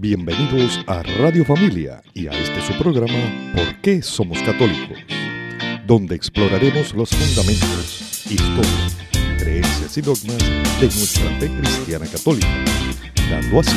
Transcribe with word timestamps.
Bienvenidos 0.00 0.78
a 0.86 1.02
Radio 1.02 1.44
Familia 1.44 2.00
y 2.14 2.28
a 2.28 2.30
este 2.30 2.60
su 2.60 2.72
programa 2.78 3.52
¿Por 3.52 3.80
qué 3.80 4.00
somos 4.00 4.40
católicos? 4.42 4.96
Donde 5.88 6.14
exploraremos 6.14 6.94
los 6.94 7.10
fundamentos, 7.10 8.24
historia, 8.30 9.36
creencias 9.38 9.98
y 9.98 10.00
dogmas 10.00 10.38
de 10.78 10.86
nuestra 10.86 11.28
fe 11.40 11.50
cristiana 11.50 12.06
católica, 12.06 12.46
dando 13.28 13.58
así 13.58 13.76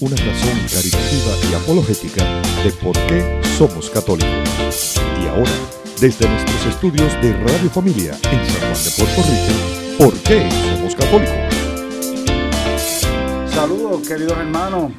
una 0.00 0.14
razón 0.16 0.58
caritativa 0.70 1.50
y 1.50 1.54
apologética 1.54 2.22
de 2.62 2.70
por 2.72 2.92
qué 3.06 3.40
somos 3.56 3.88
católicos. 3.88 5.00
Y 5.24 5.26
ahora, 5.28 5.52
desde 5.98 6.28
nuestros 6.28 6.66
estudios 6.66 7.14
de 7.22 7.32
Radio 7.32 7.70
Familia 7.70 8.12
en 8.30 8.46
San 8.46 8.60
Juan 8.60 8.84
de 8.84 8.90
Puerto 8.98 9.22
Rico, 9.22 10.04
¿por 10.04 10.14
qué 10.20 10.50
somos 10.74 10.94
católicos? 10.94 11.34
Saludos, 13.54 14.06
queridos 14.06 14.36
hermanos. 14.36 14.92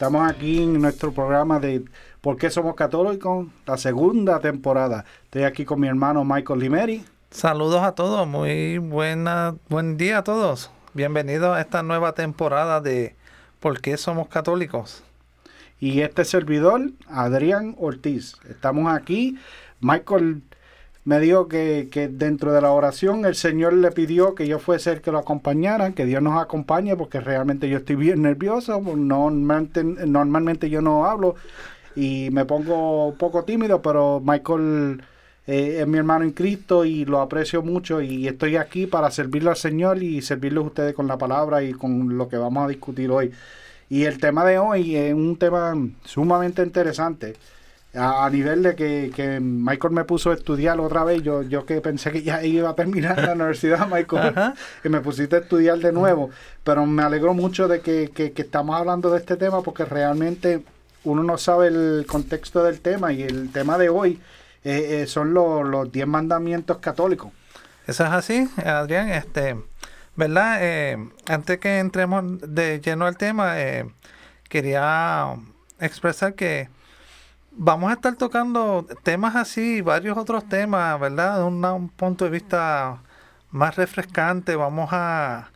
Estamos 0.00 0.30
aquí 0.30 0.62
en 0.62 0.80
nuestro 0.80 1.12
programa 1.12 1.60
de 1.60 1.84
¿Por 2.22 2.38
qué 2.38 2.48
somos 2.48 2.74
católicos? 2.74 3.48
La 3.66 3.76
segunda 3.76 4.40
temporada. 4.40 5.04
Estoy 5.24 5.42
aquí 5.42 5.66
con 5.66 5.78
mi 5.78 5.88
hermano 5.88 6.24
Michael 6.24 6.58
Limeri. 6.58 7.04
Saludos 7.30 7.82
a 7.82 7.94
todos, 7.94 8.26
muy 8.26 8.78
buena, 8.78 9.56
buen 9.68 9.98
día 9.98 10.16
a 10.16 10.24
todos. 10.24 10.70
Bienvenidos 10.94 11.54
a 11.54 11.60
esta 11.60 11.82
nueva 11.82 12.14
temporada 12.14 12.80
de 12.80 13.14
¿Por 13.60 13.82
qué 13.82 13.98
somos 13.98 14.28
católicos? 14.28 15.02
Y 15.78 16.00
este 16.00 16.24
servidor, 16.24 16.80
Adrián 17.06 17.76
Ortiz. 17.78 18.36
Estamos 18.48 18.90
aquí. 18.90 19.36
Michael 19.80 20.40
me 21.04 21.18
dijo 21.18 21.48
que, 21.48 21.88
que, 21.90 22.08
dentro 22.08 22.52
de 22.52 22.60
la 22.60 22.72
oración 22.72 23.24
el 23.24 23.34
Señor 23.34 23.72
le 23.72 23.90
pidió 23.90 24.34
que 24.34 24.46
yo 24.46 24.58
fuese 24.58 24.92
el 24.92 25.00
que 25.00 25.10
lo 25.10 25.18
acompañara, 25.18 25.92
que 25.92 26.04
Dios 26.04 26.22
nos 26.22 26.40
acompañe, 26.40 26.96
porque 26.96 27.20
realmente 27.20 27.68
yo 27.68 27.78
estoy 27.78 27.96
bien 27.96 28.22
nervioso, 28.22 28.80
normalmente, 28.80 30.70
yo 30.70 30.82
no 30.82 31.06
hablo 31.06 31.36
y 31.96 32.28
me 32.32 32.44
pongo 32.44 33.08
un 33.08 33.16
poco 33.16 33.44
tímido, 33.44 33.80
pero 33.82 34.20
Michael 34.24 35.02
eh, 35.46 35.78
es 35.80 35.86
mi 35.88 35.98
hermano 35.98 36.24
en 36.24 36.32
Cristo 36.32 36.84
y 36.84 37.04
lo 37.04 37.20
aprecio 37.20 37.62
mucho 37.62 38.00
y 38.02 38.28
estoy 38.28 38.56
aquí 38.56 38.86
para 38.86 39.10
servirle 39.10 39.50
al 39.50 39.56
Señor 39.56 40.02
y 40.02 40.22
servirle 40.22 40.60
a 40.60 40.62
ustedes 40.62 40.94
con 40.94 41.06
la 41.06 41.18
palabra 41.18 41.62
y 41.62 41.72
con 41.72 42.16
lo 42.18 42.28
que 42.28 42.36
vamos 42.36 42.64
a 42.64 42.68
discutir 42.68 43.10
hoy. 43.10 43.32
Y 43.88 44.04
el 44.04 44.18
tema 44.18 44.44
de 44.44 44.58
hoy 44.58 44.96
es 44.96 45.14
un 45.14 45.36
tema 45.36 45.74
sumamente 46.04 46.62
interesante 46.62 47.34
a, 47.94 48.28
nivel 48.30 48.62
de 48.62 48.76
que, 48.76 49.40
Michael 49.40 49.92
me 49.92 50.04
puso 50.04 50.30
a 50.30 50.34
estudiar 50.34 50.78
otra 50.78 51.02
vez, 51.02 51.22
yo, 51.22 51.42
yo 51.42 51.66
que 51.66 51.80
pensé 51.80 52.12
que 52.12 52.22
ya 52.22 52.42
iba 52.44 52.70
a 52.70 52.74
terminar 52.74 53.20
la 53.20 53.32
universidad, 53.32 53.88
Michael, 53.90 54.34
que 54.82 54.88
me 54.88 55.00
pusiste 55.00 55.36
a 55.36 55.38
estudiar 55.40 55.78
de 55.78 55.92
nuevo, 55.92 56.30
pero 56.62 56.86
me 56.86 57.02
alegro 57.02 57.34
mucho 57.34 57.66
de 57.66 57.80
que, 57.80 58.32
estamos 58.36 58.76
hablando 58.76 59.10
de 59.10 59.18
este 59.18 59.36
tema 59.36 59.62
porque 59.62 59.84
realmente 59.84 60.62
uno 61.04 61.22
no 61.22 61.36
sabe 61.38 61.68
el 61.68 62.06
contexto 62.06 62.62
del 62.62 62.80
tema 62.80 63.12
y 63.12 63.22
el 63.22 63.50
tema 63.50 63.76
de 63.76 63.88
hoy 63.88 64.20
eh, 64.64 65.02
eh, 65.02 65.06
son 65.06 65.34
los 65.34 65.90
10 65.90 66.06
mandamientos 66.06 66.78
católicos. 66.78 67.32
Eso 67.86 68.04
es 68.04 68.10
así, 68.10 68.48
Adrián, 68.64 69.08
este, 69.08 69.56
¿verdad? 70.14 70.58
Eh, 70.60 71.08
antes 71.28 71.58
que 71.58 71.78
entremos 71.78 72.22
de 72.40 72.80
lleno 72.80 73.06
al 73.06 73.16
tema, 73.16 73.56
quería 74.48 75.34
expresar 75.80 76.34
que 76.34 76.68
vamos 77.62 77.90
a 77.90 77.94
estar 77.94 78.16
tocando 78.16 78.86
temas 79.02 79.36
así, 79.36 79.82
varios 79.82 80.16
otros 80.16 80.48
temas, 80.48 80.98
¿verdad? 80.98 81.38
De 81.38 81.44
un, 81.44 81.90
punto 81.90 82.24
de 82.24 82.30
vista 82.30 83.02
más 83.50 83.76
refrescante, 83.76 84.56
vamos 84.56 84.88
a, 84.92 85.50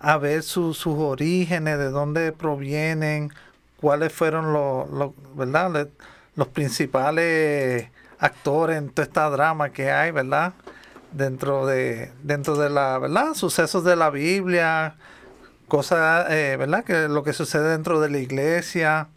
a 0.00 0.18
ver 0.18 0.42
sus 0.42 0.84
orígenes, 0.84 1.78
de 1.78 1.90
dónde 1.90 2.32
provienen, 2.32 3.32
cuáles 3.76 4.12
fueron 4.12 4.52
los, 4.52 5.12
¿verdad? 5.36 5.88
los 6.34 6.48
principales 6.48 7.88
actores 8.18 8.78
en 8.78 8.90
toda 8.90 9.06
esta 9.06 9.30
drama 9.30 9.70
que 9.70 9.92
hay, 9.92 10.10
¿verdad? 10.10 10.54
Dentro 11.12 11.66
de, 11.66 12.10
dentro 12.24 12.56
de 12.56 12.68
la, 12.68 12.98
¿verdad? 12.98 13.34
Sucesos 13.34 13.84
de 13.84 13.94
la 13.94 14.10
Biblia, 14.10 14.96
cosas, 15.68 16.26
eh, 16.30 16.56
¿verdad? 16.58 16.84
Que 16.84 17.06
lo 17.06 17.22
que 17.22 17.32
sucede 17.32 17.70
dentro 17.70 18.00
de 18.00 18.10
la 18.10 18.18
iglesia, 18.18 19.08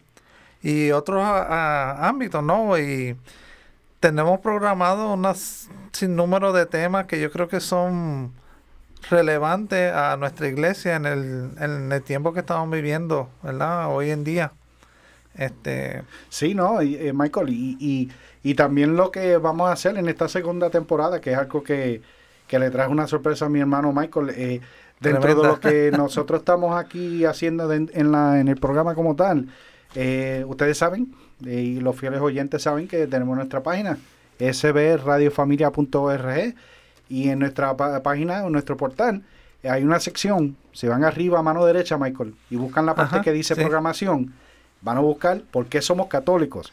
y 0.66 0.90
otros 0.90 1.22
ámbitos, 1.24 2.42
¿no? 2.42 2.76
Y 2.76 3.16
tenemos 4.00 4.40
programado 4.40 5.14
un 5.14 5.24
sinnúmero 5.92 6.52
de 6.52 6.66
temas 6.66 7.06
que 7.06 7.20
yo 7.20 7.30
creo 7.30 7.46
que 7.46 7.60
son 7.60 8.32
relevantes 9.08 9.92
a 9.92 10.16
nuestra 10.16 10.48
iglesia 10.48 10.96
en 10.96 11.06
el, 11.06 11.50
en 11.60 11.92
el 11.92 12.02
tiempo 12.02 12.32
que 12.32 12.40
estamos 12.40 12.68
viviendo, 12.68 13.28
¿verdad? 13.44 13.94
Hoy 13.94 14.10
en 14.10 14.24
día. 14.24 14.54
Este... 15.36 16.02
Sí, 16.30 16.52
¿no? 16.54 16.82
Y, 16.82 16.96
eh, 16.96 17.12
Michael, 17.12 17.50
y, 17.50 17.76
y, 17.78 18.10
y, 18.42 18.54
también 18.54 18.96
lo 18.96 19.12
que 19.12 19.36
vamos 19.36 19.68
a 19.68 19.72
hacer 19.72 19.96
en 19.96 20.08
esta 20.08 20.26
segunda 20.28 20.68
temporada, 20.70 21.20
que 21.20 21.30
es 21.30 21.38
algo 21.38 21.62
que, 21.62 22.02
le 22.50 22.70
trae 22.70 22.88
una 22.88 23.06
sorpresa 23.06 23.46
a 23.46 23.48
mi 23.48 23.60
hermano 23.60 23.92
Michael, 23.92 24.30
eh, 24.30 24.60
dentro 24.98 25.32
de 25.32 25.48
lo 25.48 25.60
que 25.60 25.92
nosotros 25.96 26.40
estamos 26.40 26.76
aquí 26.76 27.24
haciendo 27.24 27.72
en, 27.72 28.10
la, 28.10 28.40
en 28.40 28.48
el 28.48 28.56
programa 28.56 28.96
como 28.96 29.14
tal, 29.14 29.46
eh, 29.94 30.44
ustedes 30.46 30.78
saben, 30.78 31.14
eh, 31.44 31.60
y 31.60 31.80
los 31.80 31.96
fieles 31.96 32.20
oyentes 32.20 32.62
saben 32.62 32.88
que 32.88 33.06
tenemos 33.06 33.36
nuestra 33.36 33.62
página, 33.62 33.98
sbradiofamilia.org, 34.38 36.54
y 37.08 37.28
en 37.28 37.38
nuestra 37.38 37.76
página, 37.76 38.44
en 38.44 38.52
nuestro 38.52 38.76
portal, 38.76 39.22
hay 39.62 39.84
una 39.84 40.00
sección, 40.00 40.56
se 40.72 40.88
van 40.88 41.04
arriba 41.04 41.38
a 41.38 41.42
mano 41.42 41.64
derecha, 41.64 41.98
Michael, 41.98 42.34
y 42.50 42.56
buscan 42.56 42.86
la 42.86 42.94
parte 42.94 43.20
que 43.22 43.32
dice 43.32 43.54
programación, 43.54 44.34
van 44.80 44.96
a 44.96 45.00
buscar 45.00 45.42
por 45.50 45.66
qué 45.66 45.82
somos 45.82 46.08
católicos. 46.08 46.72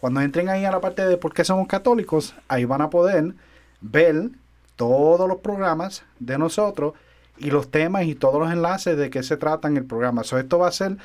Cuando 0.00 0.20
entren 0.20 0.48
ahí 0.48 0.64
a 0.64 0.70
la 0.70 0.80
parte 0.80 1.06
de 1.06 1.16
por 1.16 1.32
qué 1.32 1.44
somos 1.44 1.66
católicos, 1.66 2.34
ahí 2.48 2.64
van 2.64 2.82
a 2.82 2.90
poder 2.90 3.34
ver 3.80 4.30
todos 4.76 5.28
los 5.28 5.38
programas 5.38 6.04
de 6.18 6.38
nosotros 6.38 6.94
y 7.38 7.50
los 7.50 7.70
temas 7.70 8.04
y 8.04 8.14
todos 8.14 8.40
los 8.40 8.52
enlaces 8.52 8.96
de 8.96 9.10
qué 9.10 9.22
se 9.22 9.36
tratan 9.36 9.76
el 9.76 9.84
programa. 9.84 10.22
esto 10.22 10.58
va 10.58 10.68
a 10.68 10.72
ser 10.72 10.96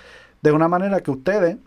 de 0.42 0.52
una 0.52 0.68
manera 0.68 1.02
que 1.02 1.12
ustedes, 1.12 1.58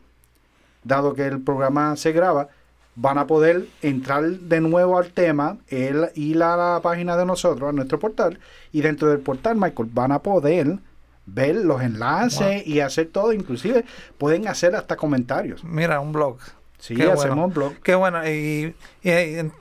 dado 0.84 1.14
que 1.14 1.26
el 1.26 1.40
programa 1.40 1.96
se 1.96 2.12
graba, 2.12 2.48
van 2.94 3.18
a 3.18 3.26
poder 3.26 3.66
entrar 3.80 4.24
de 4.24 4.60
nuevo 4.60 4.98
al 4.98 5.12
tema, 5.12 5.58
el, 5.68 6.10
ir 6.14 6.42
a 6.42 6.56
la 6.56 6.80
página 6.82 7.16
de 7.16 7.24
nosotros, 7.24 7.68
a 7.68 7.72
nuestro 7.72 7.98
portal, 7.98 8.38
y 8.70 8.82
dentro 8.82 9.08
del 9.08 9.20
portal, 9.20 9.56
Michael, 9.56 9.88
van 9.92 10.12
a 10.12 10.20
poder 10.20 10.78
ver 11.24 11.56
los 11.56 11.80
enlaces 11.80 12.66
y 12.66 12.80
hacer 12.80 13.08
todo, 13.08 13.32
inclusive 13.32 13.84
pueden 14.18 14.48
hacer 14.48 14.74
hasta 14.74 14.96
comentarios. 14.96 15.64
Mira, 15.64 16.00
un 16.00 16.12
blog. 16.12 16.38
Sí, 16.78 17.00
hacemos 17.00 17.46
un 17.46 17.54
blog. 17.54 17.74
Qué 17.82 17.94
bueno, 17.94 18.28
y, 18.28 18.74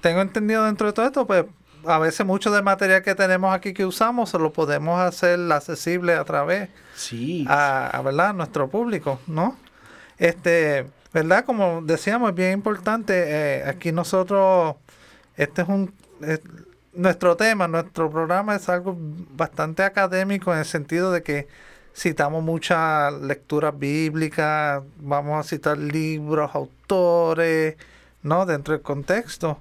tengo 0.01 0.21
entendido 0.21 0.65
dentro 0.65 0.87
de 0.87 0.93
todo 0.93 1.05
esto, 1.05 1.27
pues 1.27 1.45
a 1.85 1.99
veces 1.99 2.25
mucho 2.25 2.51
del 2.51 2.63
material 2.63 3.01
que 3.01 3.15
tenemos 3.15 3.53
aquí 3.53 3.73
que 3.73 3.85
usamos 3.85 4.29
se 4.29 4.39
lo 4.39 4.53
podemos 4.53 4.99
hacer 4.99 5.39
accesible 5.51 6.13
a 6.13 6.23
través 6.23 6.69
sí. 6.95 7.45
a, 7.47 8.01
¿verdad? 8.03 8.33
nuestro 8.33 8.69
público, 8.69 9.19
¿no? 9.27 9.57
Este, 10.17 10.85
¿verdad? 11.13 11.45
Como 11.45 11.81
decíamos, 11.81 12.29
es 12.29 12.35
bien 12.35 12.53
importante, 12.53 13.13
eh, 13.15 13.63
aquí 13.65 13.91
nosotros, 13.91 14.75
este 15.35 15.63
es 15.63 15.67
un, 15.67 15.93
nuestro 16.93 17.35
tema, 17.35 17.67
nuestro 17.67 18.09
programa 18.09 18.55
es 18.55 18.69
algo 18.69 18.95
bastante 18.97 19.83
académico 19.83 20.53
en 20.53 20.59
el 20.59 20.65
sentido 20.65 21.11
de 21.11 21.23
que 21.23 21.47
citamos 21.95 22.43
muchas 22.43 23.13
lecturas 23.13 23.77
bíblicas, 23.77 24.83
vamos 24.97 25.45
a 25.45 25.47
citar 25.47 25.77
libros, 25.77 26.51
autores, 26.53 27.75
¿no? 28.23 28.45
Dentro 28.45 28.73
del 28.73 28.81
contexto. 28.81 29.59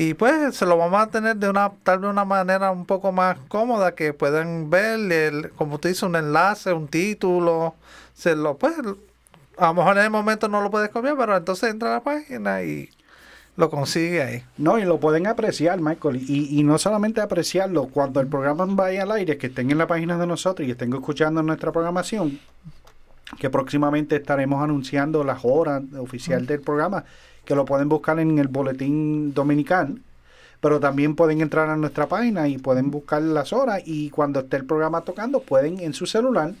Y 0.00 0.14
pues 0.14 0.54
se 0.54 0.64
lo 0.64 0.78
vamos 0.78 1.02
a 1.02 1.08
tener 1.08 1.38
de 1.38 1.50
una 1.50 1.72
tal 1.82 1.98
vez 1.98 2.08
una 2.08 2.24
manera 2.24 2.70
un 2.70 2.86
poco 2.86 3.10
más 3.10 3.36
cómoda 3.48 3.96
que 3.96 4.12
puedan 4.12 4.70
ver, 4.70 5.10
el, 5.10 5.50
como 5.56 5.80
tú 5.80 5.88
dices, 5.88 6.04
un 6.04 6.14
enlace, 6.14 6.72
un 6.72 6.86
título, 6.86 7.74
se 8.14 8.36
lo 8.36 8.56
pues 8.56 8.74
a 9.56 9.66
lo 9.66 9.74
mejor 9.74 9.98
en 9.98 10.04
el 10.04 10.10
momento 10.10 10.46
no 10.46 10.60
lo 10.60 10.70
puedes 10.70 10.90
copiar, 10.90 11.16
pero 11.18 11.36
entonces 11.36 11.68
entra 11.68 11.88
a 11.88 11.92
la 11.94 12.04
página 12.04 12.62
y 12.62 12.90
lo 13.56 13.70
consigue 13.70 14.22
ahí. 14.22 14.44
No, 14.56 14.78
y 14.78 14.84
lo 14.84 15.00
pueden 15.00 15.26
apreciar, 15.26 15.80
Michael. 15.80 16.22
Y, 16.28 16.60
y 16.60 16.62
no 16.62 16.78
solamente 16.78 17.20
apreciarlo, 17.20 17.86
cuando 17.86 18.20
el 18.20 18.28
programa 18.28 18.66
vaya 18.68 19.02
al 19.02 19.10
aire, 19.10 19.36
que 19.36 19.48
estén 19.48 19.72
en 19.72 19.78
la 19.78 19.88
página 19.88 20.16
de 20.16 20.28
nosotros 20.28 20.68
y 20.68 20.70
estén 20.70 20.92
escuchando 20.92 21.42
nuestra 21.42 21.72
programación, 21.72 22.38
que 23.40 23.50
próximamente 23.50 24.14
estaremos 24.14 24.62
anunciando 24.62 25.24
las 25.24 25.40
horas 25.42 25.82
oficial 25.98 26.46
del 26.46 26.60
programa 26.60 27.04
que 27.48 27.54
lo 27.54 27.64
pueden 27.64 27.88
buscar 27.88 28.20
en 28.20 28.38
el 28.38 28.48
boletín 28.48 29.32
dominical, 29.32 30.02
pero 30.60 30.80
también 30.80 31.16
pueden 31.16 31.40
entrar 31.40 31.70
a 31.70 31.78
nuestra 31.78 32.06
página 32.06 32.46
y 32.46 32.58
pueden 32.58 32.90
buscar 32.90 33.22
las 33.22 33.54
horas 33.54 33.80
y 33.86 34.10
cuando 34.10 34.40
esté 34.40 34.58
el 34.58 34.66
programa 34.66 35.00
tocando 35.00 35.40
pueden 35.40 35.80
en 35.80 35.94
su 35.94 36.04
celular 36.04 36.52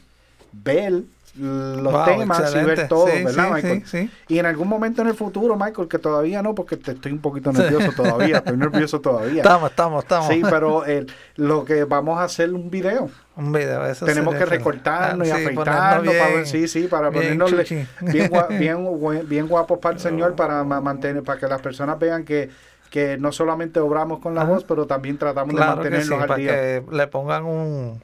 ver 0.50 1.02
los 1.38 1.92
Wow, 1.92 2.04
temas 2.04 2.54
y 2.54 2.64
ver 2.64 2.88
todo, 2.88 3.06
Sí, 3.06 3.24
¿verdad, 3.24 3.46
sí, 3.46 3.52
Michael? 3.54 3.82
sí, 3.86 4.08
sí. 4.08 4.10
Y 4.28 4.38
en 4.38 4.46
algún 4.46 4.68
momento 4.68 5.02
en 5.02 5.08
el 5.08 5.14
futuro, 5.14 5.56
Michael, 5.56 5.88
que 5.88 5.98
todavía 5.98 6.42
no, 6.42 6.54
porque 6.54 6.76
te 6.76 6.92
estoy 6.92 7.12
un 7.12 7.20
poquito 7.20 7.52
nervioso 7.52 7.92
todavía, 7.92 8.38
estoy 8.38 8.56
nervioso 8.56 9.00
todavía. 9.00 9.42
Estamos, 9.42 9.70
estamos, 9.70 10.04
estamos. 10.04 10.34
Sí, 10.34 10.42
pero 10.48 10.84
el- 10.84 11.10
lo 11.36 11.64
que 11.64 11.84
vamos 11.84 12.18
a 12.18 12.24
hacer 12.24 12.52
un 12.52 12.70
video. 12.70 13.08
Un 13.36 13.52
video, 13.52 13.86
eso 13.86 14.04
Tenemos 14.04 14.34
que 14.34 14.44
recortarnos 14.46 15.26
y 15.26 15.30
Ah, 15.30 15.36
sí, 15.38 15.42
afeitarnos 15.44 16.14
para 16.14 16.30
ver, 16.34 16.46
sí, 16.46 16.68
sí, 16.68 16.88
para 16.88 17.10
bien 17.10 17.38
ponernos 17.38 17.50
chuchi. 17.50 17.86
bien, 18.12 18.30
bien, 18.58 19.28
bien 19.28 19.46
guapos 19.46 19.78
para 19.78 19.94
el 19.94 20.00
Señor, 20.00 20.34
para 20.34 20.64
ma- 20.64 20.80
mantener, 20.80 21.22
para 21.22 21.38
que 21.38 21.46
las 21.46 21.60
personas 21.60 21.98
vean 21.98 22.24
que, 22.24 22.50
que 22.90 23.16
no 23.18 23.32
solamente 23.32 23.80
obramos 23.80 24.18
con 24.18 24.34
la 24.34 24.42
Ajá. 24.42 24.50
voz, 24.50 24.64
pero 24.64 24.86
también 24.86 25.18
tratamos 25.18 25.54
Claro 25.54 25.82
de 25.82 25.90
que 25.90 26.00
sí, 26.00 26.10
mantenernos 26.10 26.20
al 26.22 26.28
para 26.28 26.38
día. 26.40 26.52
que 26.52 26.84
le 26.90 27.06
pongan 27.06 27.44
un, 27.44 28.02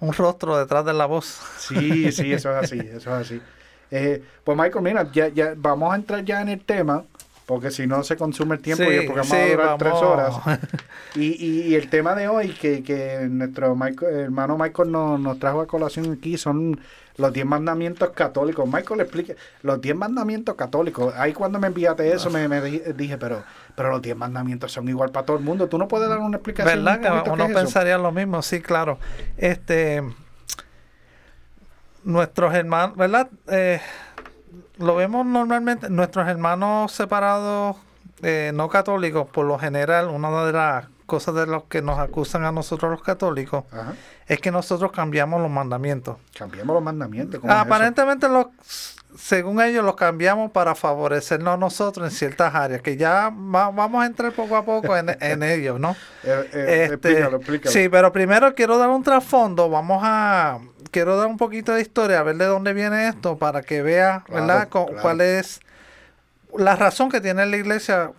un 0.00 0.12
rostro 0.12 0.58
detrás 0.58 0.84
de 0.84 0.92
la 0.92 1.06
voz. 1.06 1.40
Sí, 1.58 2.10
sí, 2.12 2.32
eso 2.32 2.50
es 2.50 2.64
así, 2.64 2.78
eso 2.78 2.96
es 2.96 3.26
así. 3.26 3.40
Eh, 3.90 4.22
pues 4.44 4.56
Michael, 4.56 4.84
mira, 4.84 5.10
ya, 5.12 5.28
ya 5.28 5.54
vamos 5.56 5.92
a 5.92 5.96
entrar 5.96 6.24
ya 6.24 6.40
en 6.40 6.48
el 6.48 6.60
tema, 6.60 7.04
porque 7.50 7.72
si 7.72 7.84
no 7.86 8.04
se 8.04 8.16
consume 8.16 8.54
el 8.54 8.62
tiempo 8.62 8.84
y 8.84 8.94
el 8.94 9.06
programa 9.06 9.34
va 9.34 9.42
a 9.42 9.48
durar 9.48 9.78
tres 9.78 9.92
horas. 9.94 10.34
Y, 11.16 11.44
y, 11.44 11.62
y 11.62 11.74
el 11.74 11.90
tema 11.90 12.14
de 12.14 12.28
hoy 12.28 12.50
que, 12.50 12.84
que 12.84 13.26
nuestro 13.28 13.74
Michael- 13.74 14.14
hermano 14.14 14.56
Michael 14.56 14.92
nos, 14.92 15.18
nos 15.18 15.40
trajo 15.40 15.60
a 15.60 15.66
colación 15.66 16.12
aquí 16.12 16.38
son 16.38 16.80
los 17.16 17.32
10 17.32 17.44
mandamientos 17.46 18.10
católicos. 18.10 18.64
Michael 18.72 19.00
explique 19.00 19.34
los 19.62 19.80
10 19.80 19.96
mandamientos 19.96 20.54
católicos. 20.54 21.12
Ahí 21.16 21.32
cuando 21.32 21.58
me 21.58 21.66
enviaste 21.66 22.12
eso 22.12 22.30
me, 22.30 22.46
me 22.46 22.60
di- 22.62 22.82
dije, 22.94 23.18
pero, 23.18 23.42
pero 23.74 23.90
los 23.90 24.00
10 24.00 24.16
mandamientos 24.16 24.70
son 24.70 24.88
igual 24.88 25.10
para 25.10 25.26
todo 25.26 25.36
el 25.36 25.42
mundo. 25.42 25.66
¿Tú 25.68 25.78
no 25.78 25.88
puedes 25.88 26.08
dar 26.08 26.20
una 26.20 26.36
explicación? 26.36 26.84
¿Verdad? 26.84 27.24
un 27.26 27.32
uno 27.32 27.44
es 27.46 27.50
eso? 27.50 27.58
pensaría 27.58 27.98
lo 27.98 28.12
mismo, 28.12 28.40
sí, 28.42 28.60
claro. 28.60 29.00
Este, 29.36 30.04
nuestros 32.04 32.54
hermanos, 32.54 32.96
¿verdad? 32.96 33.28
Eh, 33.48 33.80
lo 34.78 34.96
vemos 34.96 35.26
normalmente, 35.26 35.90
nuestros 35.90 36.28
hermanos 36.28 36.92
separados, 36.92 37.76
eh, 38.22 38.52
no 38.54 38.68
católicos, 38.68 39.26
por 39.28 39.46
lo 39.46 39.58
general, 39.58 40.08
una 40.08 40.44
de 40.44 40.52
las 40.52 40.86
cosas 41.06 41.34
de 41.34 41.46
los 41.46 41.64
que 41.64 41.82
nos 41.82 41.98
acusan 41.98 42.44
a 42.44 42.52
nosotros 42.52 42.90
los 42.90 43.02
católicos 43.02 43.64
Ajá. 43.72 43.94
Es 44.30 44.40
que 44.40 44.50
nosotros 44.50 44.92
cambiamos 44.92 45.40
los 45.42 45.50
mandamientos. 45.50 46.16
Cambiamos 46.38 46.74
los 46.74 46.82
mandamientos. 46.82 47.40
¿cómo 47.40 47.52
es 47.52 47.56
eso? 47.58 47.66
Aparentemente, 47.66 48.28
los, 48.28 48.46
según 49.18 49.60
ellos, 49.60 49.84
los 49.84 49.96
cambiamos 49.96 50.52
para 50.52 50.74
favorecernos 50.76 51.54
a 51.54 51.56
nosotros 51.56 52.08
en 52.10 52.16
ciertas 52.16 52.54
áreas, 52.54 52.80
que 52.80 52.96
ya 52.96 53.30
va- 53.30 53.70
vamos 53.70 54.02
a 54.02 54.06
entrar 54.06 54.30
poco 54.32 54.56
a 54.56 54.64
poco 54.64 54.96
en, 54.96 55.08
en 55.20 55.42
ellos, 55.42 55.80
¿no? 55.80 55.96
Eh, 56.22 56.50
eh, 56.52 56.82
Este, 56.84 56.84
explícalo, 56.94 57.36
explícalo. 57.38 57.72
Sí, 57.72 57.88
pero 57.88 58.12
primero 58.12 58.54
quiero 58.54 58.78
dar 58.78 58.88
un 58.90 59.02
trasfondo. 59.02 59.68
Vamos 59.68 60.00
a. 60.04 60.58
Quiero 60.92 61.16
dar 61.16 61.26
un 61.26 61.36
poquito 61.36 61.72
de 61.72 61.82
historia, 61.82 62.20
a 62.20 62.22
ver 62.22 62.36
de 62.36 62.46
dónde 62.46 62.72
viene 62.72 63.08
esto, 63.08 63.36
para 63.36 63.62
que 63.62 63.82
vea, 63.82 64.22
Claro, 64.26 64.46
¿verdad?, 64.46 64.68
claro. 64.68 64.92
cuál 65.02 65.20
es 65.20 65.60
la 66.56 66.74
razón 66.76 67.10
que 67.10 67.20
tiene 67.20 67.46
la 67.46 67.56
iglesia 67.56 68.12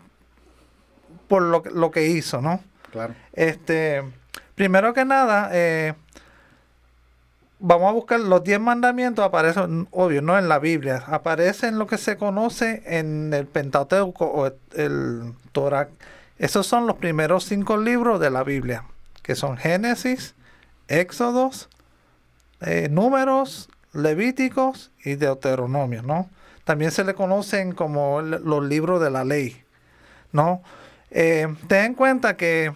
por 1.28 1.42
lo, 1.42 1.64
que- 1.64 1.70
lo 1.72 1.92
que 1.92 2.08
hizo, 2.08 2.42
¿no? 2.42 2.62
Claro. 2.92 3.14
Este, 3.34 4.04
primero 4.62 4.94
que 4.94 5.06
nada, 5.06 5.50
eh, 5.54 5.96
vamos 7.58 7.90
a 7.90 7.94
buscar 7.94 8.20
los 8.20 8.44
10 8.44 8.60
mandamientos, 8.60 9.26
aparecen, 9.26 9.88
obvio, 9.90 10.22
no 10.22 10.38
en 10.38 10.48
la 10.48 10.60
Biblia, 10.60 11.04
aparecen 11.08 11.80
lo 11.80 11.88
que 11.88 11.98
se 11.98 12.16
conoce 12.16 12.84
en 12.86 13.34
el 13.34 13.48
Pentateuco 13.48 14.24
o 14.26 14.52
el, 14.76 15.34
Torah. 15.52 15.90
Esos 16.38 16.68
son 16.68 16.86
los 16.86 16.98
primeros 16.98 17.46
cinco 17.46 17.76
libros 17.76 18.20
de 18.20 18.30
la 18.30 18.44
Biblia, 18.44 18.84
que 19.24 19.34
son 19.34 19.58
Génesis, 19.58 20.36
Éxodos, 20.88 21.68
eh, 22.62 22.88
Números, 22.92 23.68
Levíticos 23.94 24.92
y 25.04 25.16
Deuteronomio, 25.16 26.04
¿no? 26.04 26.30
También 26.66 26.92
se 26.92 27.04
le 27.04 27.16
conocen 27.16 27.72
como 27.72 28.22
los 28.22 28.64
libros 28.64 29.02
de 29.02 29.10
la 29.10 29.26
ley, 29.26 29.64
¿no? 30.32 30.62
Eh, 31.10 31.48
ten 31.68 31.86
en 31.86 31.94
cuenta 31.96 32.38
que 32.38 32.72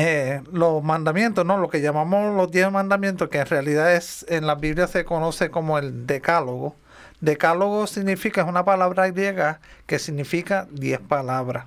eh, 0.00 0.42
los 0.52 0.80
mandamientos, 0.84 1.44
¿no? 1.44 1.58
Lo 1.58 1.68
que 1.68 1.80
llamamos 1.80 2.36
los 2.36 2.52
diez 2.52 2.70
mandamientos, 2.70 3.28
que 3.30 3.38
en 3.38 3.46
realidad 3.46 3.92
es 3.96 4.24
en 4.28 4.46
la 4.46 4.54
Biblia 4.54 4.86
se 4.86 5.04
conoce 5.04 5.50
como 5.50 5.76
el 5.76 6.06
decálogo. 6.06 6.76
Decálogo 7.20 7.88
significa, 7.88 8.42
es 8.42 8.46
una 8.46 8.64
palabra 8.64 9.10
griega 9.10 9.58
que 9.86 9.98
significa 9.98 10.68
diez 10.70 11.00
palabras. 11.00 11.66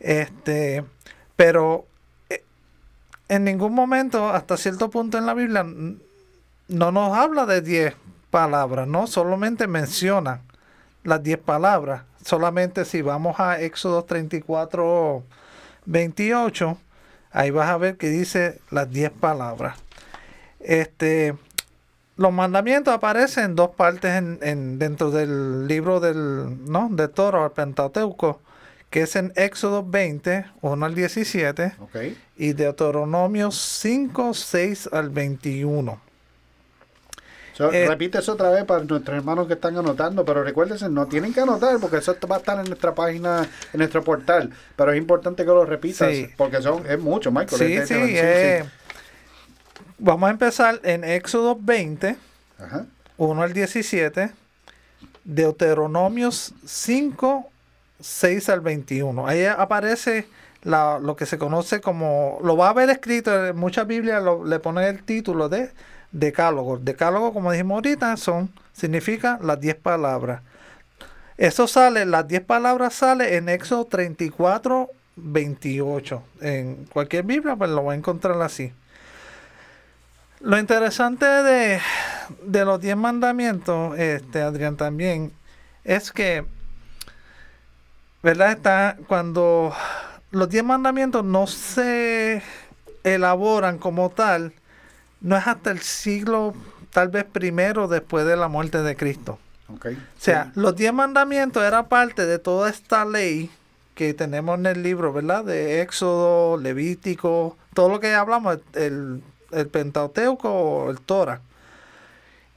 Este, 0.00 0.84
pero 1.36 1.86
eh, 2.30 2.42
en 3.28 3.44
ningún 3.44 3.74
momento, 3.74 4.28
hasta 4.30 4.56
cierto 4.56 4.90
punto 4.90 5.16
en 5.16 5.26
la 5.26 5.34
Biblia, 5.34 5.64
no 5.64 6.90
nos 6.90 7.16
habla 7.16 7.46
de 7.46 7.60
diez 7.60 7.94
palabras, 8.32 8.88
¿no? 8.88 9.06
Solamente 9.06 9.68
menciona 9.68 10.40
las 11.04 11.22
diez 11.22 11.38
palabras. 11.38 12.02
Solamente 12.24 12.84
si 12.84 13.02
vamos 13.02 13.38
a 13.38 13.60
Éxodo 13.60 14.02
34, 14.02 15.22
28, 15.84 16.78
ahí 17.36 17.50
vas 17.50 17.68
a 17.68 17.76
ver 17.76 17.96
que 17.96 18.08
dice 18.08 18.60
las 18.70 18.90
diez 18.90 19.10
palabras. 19.10 19.76
Este, 20.60 21.34
los 22.16 22.32
mandamientos 22.32 22.94
aparecen 22.94 23.44
en 23.44 23.54
dos 23.56 23.70
partes 23.70 24.12
en, 24.14 24.38
en- 24.42 24.78
dentro 24.78 25.10
del 25.10 25.66
libro 25.68 26.00
del, 26.00 26.64
¿no? 26.70 26.88
de 26.90 27.08
Toro, 27.08 27.44
el 27.44 27.52
Pentateuco, 27.52 28.40
que 28.90 29.02
es 29.02 29.16
en 29.16 29.32
Éxodo 29.36 29.84
20, 29.84 30.46
1 30.62 30.86
al 30.86 30.94
17, 30.94 31.74
Ok. 31.80 31.96
y 32.36 32.52
Deuteronomio 32.54 33.50
5, 33.50 34.32
6 34.34 34.88
al 34.92 35.10
21. 35.10 36.00
So, 37.56 37.72
Eh, 37.72 37.88
repite 37.88 38.18
eso 38.18 38.32
otra 38.34 38.50
vez 38.50 38.64
para 38.64 38.84
nuestros 38.84 39.16
hermanos 39.16 39.46
que 39.46 39.54
están 39.54 39.76
anotando, 39.78 40.24
pero 40.26 40.44
recuérdense, 40.44 40.90
no 40.90 41.06
tienen 41.06 41.32
que 41.32 41.40
anotar 41.40 41.78
porque 41.80 41.96
eso 41.96 42.14
va 42.30 42.36
a 42.36 42.38
estar 42.40 42.58
en 42.60 42.66
nuestra 42.66 42.94
página, 42.94 43.48
en 43.72 43.78
nuestro 43.78 44.04
portal, 44.04 44.50
pero 44.76 44.92
es 44.92 44.98
importante 44.98 45.42
que 45.42 45.48
lo 45.48 45.64
repitas 45.64 46.10
Sí. 46.12 46.28
porque 46.36 46.60
son 46.60 46.84
es 46.86 46.98
mucho, 46.98 47.30
Michael. 47.32 47.58
Sí, 47.58 47.72
es- 47.74 47.88
sí, 47.88 47.94
eh, 47.96 48.64
Vamos 49.98 50.28
a 50.28 50.30
empezar 50.30 50.78
en 50.82 51.04
Éxodo 51.04 51.56
20, 51.58 52.16
Ajá. 52.58 52.84
1 53.16 53.42
al 53.42 53.54
17, 53.54 54.30
Deuteronomios 55.24 56.52
5, 56.66 57.50
6 58.00 58.48
al 58.50 58.60
21. 58.60 59.26
Ahí 59.26 59.44
aparece 59.46 60.28
la- 60.62 60.98
lo 60.98 61.16
que 61.16 61.24
se 61.26 61.38
conoce 61.38 61.80
como, 61.80 62.38
lo 62.44 62.56
va 62.56 62.68
a 62.68 62.72
ver 62.74 62.90
escrito 62.90 63.46
en 63.46 63.56
muchas 63.56 63.86
Biblias, 63.86 64.22
le 64.44 64.58
ponen 64.58 64.84
el 64.84 65.02
título 65.02 65.48
de 65.48 65.70
decálogo. 66.12 66.78
Decálogo, 66.78 67.32
como 67.32 67.52
dijimos 67.52 67.76
ahorita, 67.76 68.16
son, 68.16 68.50
significa 68.72 69.38
las 69.42 69.60
10 69.60 69.76
palabras. 69.76 70.42
Eso 71.36 71.66
sale, 71.66 72.06
las 72.06 72.26
10 72.26 72.44
palabras 72.44 72.94
sale 72.94 73.36
en 73.36 73.48
Éxodo 73.48 73.84
34, 73.84 74.90
28. 75.16 76.22
En 76.40 76.86
cualquier 76.86 77.24
Biblia, 77.24 77.56
pues 77.56 77.70
lo 77.70 77.84
va 77.84 77.92
a 77.92 77.96
encontrar 77.96 78.40
así. 78.40 78.72
Lo 80.40 80.58
interesante 80.58 81.26
de, 81.26 81.80
de 82.42 82.64
los 82.64 82.80
10 82.80 82.96
mandamientos, 82.96 83.98
este, 83.98 84.42
Adrián, 84.42 84.76
también, 84.76 85.32
es 85.84 86.12
que, 86.12 86.44
¿verdad? 88.22 88.52
Está 88.52 88.96
cuando 89.08 89.74
los 90.30 90.48
10 90.48 90.64
mandamientos 90.64 91.24
no 91.24 91.46
se 91.46 92.42
elaboran 93.04 93.78
como 93.78 94.10
tal, 94.10 94.52
no 95.20 95.36
es 95.36 95.46
hasta 95.46 95.70
el 95.70 95.80
siglo, 95.80 96.54
tal 96.90 97.08
vez 97.08 97.24
primero 97.24 97.88
después 97.88 98.26
de 98.26 98.36
la 98.36 98.48
muerte 98.48 98.82
de 98.82 98.96
Cristo. 98.96 99.38
O 99.92 100.20
sea, 100.20 100.52
los 100.54 100.76
10 100.76 100.92
mandamientos 100.92 101.62
era 101.64 101.88
parte 101.88 102.24
de 102.26 102.38
toda 102.38 102.70
esta 102.70 103.04
ley 103.04 103.50
que 103.94 104.14
tenemos 104.14 104.58
en 104.58 104.66
el 104.66 104.82
libro, 104.82 105.12
¿verdad? 105.12 105.44
De 105.44 105.80
Éxodo, 105.80 106.56
Levítico, 106.56 107.56
todo 107.74 107.88
lo 107.88 107.98
que 107.98 108.14
hablamos, 108.14 108.58
el, 108.74 109.22
el 109.52 109.66
Pentateuco 109.68 110.48
o 110.50 110.90
el 110.90 111.00
Torah. 111.00 111.40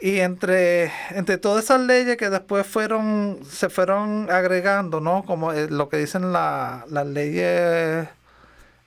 Y 0.01 0.19
entre, 0.19 0.91
entre 1.11 1.37
todas 1.37 1.65
esas 1.65 1.81
leyes 1.81 2.15
que 2.15 2.29
después 2.29 2.65
fueron, 2.65 3.39
se 3.49 3.69
fueron 3.69 4.29
agregando, 4.31 5.01
¿no? 5.01 5.23
Como 5.23 5.51
eh, 5.51 5.67
lo 5.69 5.89
que 5.89 5.97
dicen 5.97 6.31
la- 6.31 6.85
las 6.89 7.05
leyes 7.07 8.07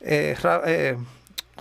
eh, 0.00 0.36
eh, 0.66 0.96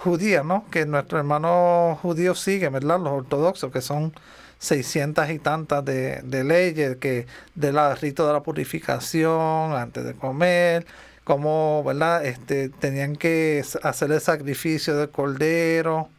judías, 0.03 0.43
¿no? 0.43 0.65
Que 0.71 0.85
nuestros 0.85 1.19
hermanos 1.19 1.99
judíos 1.99 2.39
siguen, 2.39 2.73
¿verdad? 2.73 2.99
Los 2.99 3.13
ortodoxos, 3.13 3.71
que 3.71 3.81
son 3.81 4.13
600 4.59 5.29
y 5.29 5.39
tantas 5.39 5.85
de, 5.85 6.21
de 6.23 6.43
leyes, 6.43 6.97
que 6.97 7.27
de 7.55 7.71
la 7.71 7.95
rito 7.95 8.27
de 8.27 8.33
la 8.33 8.41
purificación, 8.43 9.73
antes 9.73 10.03
de 10.03 10.13
comer, 10.13 10.85
como, 11.23 11.83
¿verdad? 11.83 12.25
Este, 12.25 12.69
tenían 12.69 13.15
que 13.15 13.63
hacer 13.83 14.11
el 14.11 14.21
sacrificio 14.21 14.97
del 14.97 15.09
cordero. 15.09 16.09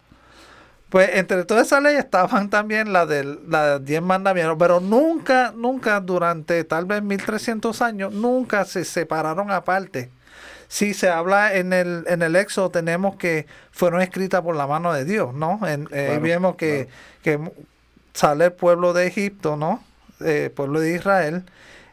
Pues 0.88 1.10
entre 1.14 1.44
todas 1.44 1.66
esas 1.66 1.82
leyes 1.82 2.04
estaban 2.04 2.50
también 2.50 2.92
las 2.92 3.08
de 3.08 3.38
las 3.48 3.84
10 3.84 4.02
mandamientos, 4.02 4.56
pero 4.58 4.78
nunca, 4.78 5.52
nunca 5.56 6.00
durante 6.00 6.64
tal 6.64 6.84
vez 6.84 7.02
1300 7.02 7.80
años, 7.82 8.12
nunca 8.12 8.64
se 8.64 8.84
separaron 8.84 9.50
aparte. 9.50 10.10
Sí 10.72 10.94
se 10.94 11.10
habla 11.10 11.54
en 11.54 11.74
el, 11.74 12.04
en 12.06 12.22
el 12.22 12.34
Éxodo, 12.34 12.70
tenemos 12.70 13.16
que 13.16 13.46
fueron 13.72 14.00
escritas 14.00 14.40
por 14.40 14.56
la 14.56 14.66
mano 14.66 14.90
de 14.94 15.04
Dios, 15.04 15.34
¿no? 15.34 15.60
En, 15.68 15.86
eh, 15.92 16.18
vemos 16.22 16.56
que, 16.56 16.88
que 17.22 17.38
sale 18.14 18.46
el 18.46 18.52
pueblo 18.54 18.94
de 18.94 19.06
Egipto, 19.06 19.54
¿no? 19.54 19.84
El 20.18 20.50
pueblo 20.50 20.80
de 20.80 20.94
Israel, 20.94 21.44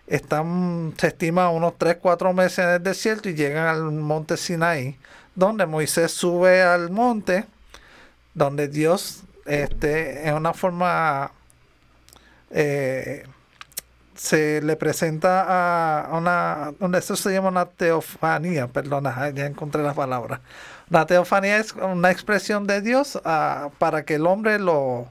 están, 0.08 0.94
se 0.98 1.08
estima, 1.08 1.50
unos 1.50 1.78
3, 1.78 1.98
4 2.02 2.32
meses 2.32 2.60
en 2.60 2.70
el 2.70 2.82
desierto 2.82 3.28
y 3.28 3.34
llegan 3.34 3.68
al 3.68 3.92
monte 3.92 4.38
Sinaí, 4.38 4.98
donde 5.36 5.66
Moisés 5.66 6.14
sube 6.14 6.62
al 6.62 6.90
monte, 6.90 7.48
donde 8.34 8.70
Dios, 8.70 9.24
este, 9.46 10.26
en 10.26 10.36
una 10.36 10.54
forma 10.54 11.34
eh, 12.50 13.26
se 14.20 14.62
le 14.62 14.76
presenta 14.76 15.46
a 15.48 16.18
una, 16.18 16.98
eso 16.98 17.16
se 17.16 17.32
llama 17.32 17.48
una 17.48 17.66
teofanía, 17.66 18.68
perdona, 18.68 19.30
ya 19.30 19.46
encontré 19.46 19.82
la 19.82 19.94
palabra. 19.94 20.42
La 20.90 21.06
teofanía 21.06 21.58
es 21.58 21.74
una 21.74 22.12
expresión 22.12 22.68
de 22.68 22.82
Dios 22.82 23.18
ah, 23.24 23.70
para 23.78 24.04
que 24.04 24.16
el 24.16 24.28
hombre 24.28 24.60
lo, 24.60 25.08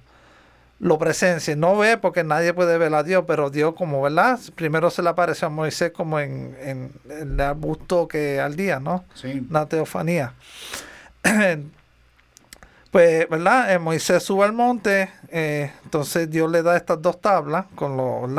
lo 0.78 0.98
presencie. 0.98 1.56
No 1.56 1.78
ve 1.78 1.96
porque 1.96 2.22
nadie 2.22 2.52
puede 2.52 2.76
ver 2.76 2.92
a 2.92 3.02
Dios, 3.02 3.24
pero 3.26 3.48
Dios 3.48 3.74
como, 3.76 4.02
¿verdad? 4.02 4.38
Primero 4.54 4.90
se 4.90 5.02
le 5.02 5.08
aparece 5.08 5.46
a 5.46 5.48
Moisés 5.48 5.90
como 5.92 6.20
en, 6.20 6.54
en, 6.60 6.92
el 7.08 7.40
arbusto 7.40 8.08
que 8.08 8.40
al 8.40 8.56
día, 8.56 8.78
¿no? 8.78 9.06
Sí. 9.14 9.46
Una 9.48 9.66
teofanía. 9.66 10.34
Pues, 12.90 13.28
¿verdad? 13.28 13.72
Eh, 13.72 13.78
Moisés 13.78 14.22
sube 14.22 14.44
al 14.44 14.52
monte, 14.54 15.10
eh, 15.28 15.70
entonces 15.84 16.30
Dios 16.30 16.50
le 16.50 16.62
da 16.62 16.76
estas 16.76 17.00
dos 17.02 17.20
tablas 17.20 17.66
con 17.74 17.96
los, 17.96 18.30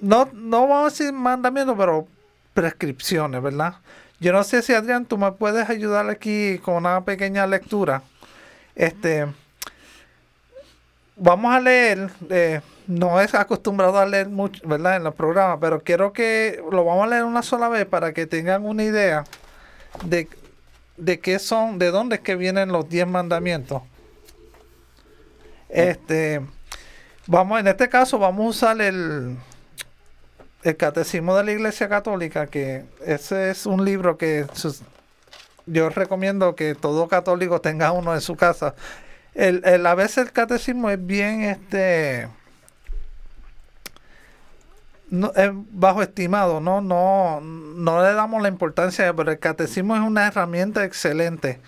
no, 0.00 0.28
no 0.32 0.68
vamos 0.68 0.80
a 0.80 0.90
decir 0.90 1.12
mandamientos, 1.12 1.74
pero 1.76 2.06
prescripciones, 2.52 3.42
¿verdad? 3.42 3.74
Yo 4.20 4.32
no 4.32 4.44
sé 4.44 4.62
si 4.62 4.72
Adrián, 4.72 5.06
tú 5.06 5.18
me 5.18 5.32
puedes 5.32 5.68
ayudar 5.68 6.08
aquí 6.08 6.58
con 6.64 6.76
una 6.76 7.04
pequeña 7.04 7.46
lectura. 7.46 8.02
Este, 8.76 9.26
vamos 11.16 11.54
a 11.54 11.60
leer, 11.60 12.10
eh, 12.30 12.60
no 12.86 13.20
es 13.20 13.34
acostumbrado 13.34 13.98
a 13.98 14.06
leer 14.06 14.28
mucho, 14.28 14.66
¿verdad? 14.68 14.96
En 14.96 15.04
los 15.04 15.14
programas, 15.14 15.58
pero 15.60 15.80
quiero 15.80 16.12
que 16.12 16.62
lo 16.70 16.84
vamos 16.84 17.04
a 17.04 17.10
leer 17.10 17.24
una 17.24 17.42
sola 17.42 17.68
vez 17.68 17.86
para 17.86 18.12
que 18.12 18.26
tengan 18.26 18.64
una 18.64 18.84
idea 18.84 19.24
de 20.04 20.28
de 20.96 21.20
qué 21.20 21.38
son, 21.38 21.78
de 21.78 21.90
dónde 21.90 22.16
es 22.16 22.22
que 22.22 22.36
vienen 22.36 22.70
los 22.70 22.88
diez 22.88 23.06
mandamientos. 23.06 23.82
Este, 25.68 26.40
vamos, 27.26 27.60
en 27.60 27.68
este 27.68 27.88
caso 27.88 28.18
vamos 28.18 28.46
a 28.46 28.48
usar 28.48 28.80
el, 28.80 29.36
el 30.62 30.76
catecismo 30.76 31.36
de 31.36 31.44
la 31.44 31.52
Iglesia 31.52 31.88
Católica, 31.88 32.46
que 32.46 32.84
ese 33.04 33.50
es 33.50 33.66
un 33.66 33.84
libro 33.84 34.16
que 34.16 34.46
yo 35.66 35.88
recomiendo 35.88 36.54
que 36.54 36.74
todo 36.74 37.08
católico 37.08 37.60
tenga 37.60 37.92
uno 37.92 38.14
en 38.14 38.20
su 38.20 38.36
casa. 38.36 38.74
El, 39.34 39.62
el, 39.64 39.84
a 39.86 39.94
veces 39.94 40.18
el 40.18 40.32
catecismo 40.32 40.90
es 40.90 41.04
bien 41.04 41.42
este 41.42 42.28
no, 45.14 45.32
es 45.34 45.50
bajo 45.70 46.02
estimado, 46.02 46.60
¿no? 46.60 46.80
No, 46.80 47.40
no 47.40 48.02
le 48.02 48.12
damos 48.12 48.42
la 48.42 48.48
importancia, 48.48 49.14
pero 49.14 49.30
el 49.30 49.38
catecismo 49.38 49.94
es 49.94 50.02
una 50.02 50.26
herramienta 50.26 50.84
excelente. 50.84 51.60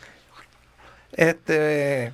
Este, 1.13 2.13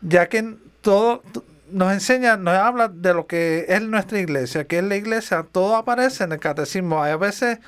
ya 0.00 0.28
que 0.28 0.56
todo 0.82 1.22
nos 1.70 1.92
enseña, 1.92 2.36
nos 2.36 2.54
habla 2.54 2.88
de 2.88 3.14
lo 3.14 3.26
que 3.26 3.66
es 3.68 3.82
nuestra 3.82 4.18
iglesia, 4.18 4.64
que 4.66 4.78
es 4.78 4.84
la 4.84 4.96
iglesia, 4.96 5.44
todo 5.50 5.76
aparece 5.76 6.24
en 6.24 6.32
el 6.32 6.40
catecismo. 6.40 7.02
Hay 7.02 7.12
a 7.12 7.16
veces 7.16 7.58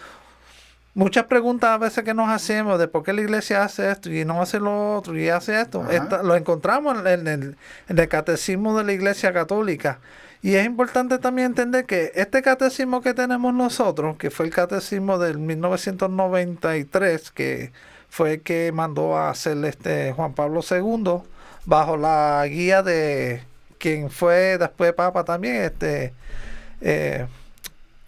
muchas 0.95 1.25
preguntas 1.25 1.71
a 1.71 1.79
veces 1.79 2.05
que 2.05 2.15
nos 2.15 2.29
hacemos 2.29 2.79
de 2.79 2.89
por 2.89 3.05
qué 3.05 3.13
la 3.13 3.21
iglesia 3.21 3.63
hace 3.63 3.91
esto 3.91 4.11
y 4.11 4.25
no 4.25 4.43
hace 4.43 4.59
lo 4.59 4.97
otro 4.97 5.17
y 5.19 5.29
hace 5.29 5.61
esto. 5.61 5.87
lo 6.23 6.37
encontramos 6.37 6.99
en 7.07 7.27
el, 7.27 7.57
en 7.89 7.99
el 7.99 8.09
catecismo 8.09 8.77
de 8.77 8.85
la 8.85 8.93
iglesia 8.93 9.33
católica. 9.33 10.01
Y 10.43 10.55
es 10.55 10.65
importante 10.65 11.19
también 11.19 11.49
entender 11.49 11.85
que 11.85 12.13
este 12.15 12.41
catecismo 12.43 13.03
que 13.03 13.13
tenemos 13.13 13.53
nosotros, 13.53 14.17
que 14.17 14.31
fue 14.31 14.47
el 14.47 14.53
catecismo 14.53 15.19
del 15.19 15.39
1993, 15.39 17.31
que 17.31 17.73
fue 18.09 18.35
el 18.35 18.41
que 18.43 18.73
mandó 18.73 19.17
a 19.17 19.31
hacer 19.31 19.63
este 19.65 20.13
Juan 20.13 20.33
Pablo 20.33 20.61
II, 20.69 21.23
bajo 21.67 21.97
la 21.99 22.45
guía 22.49 22.83
de 22.83 23.43
quien 23.79 24.11
fue 24.11 24.57
después 24.59 24.95
Papa 24.95 25.25
también, 25.25 25.57
este 25.57 26.15
eh, 26.81 27.27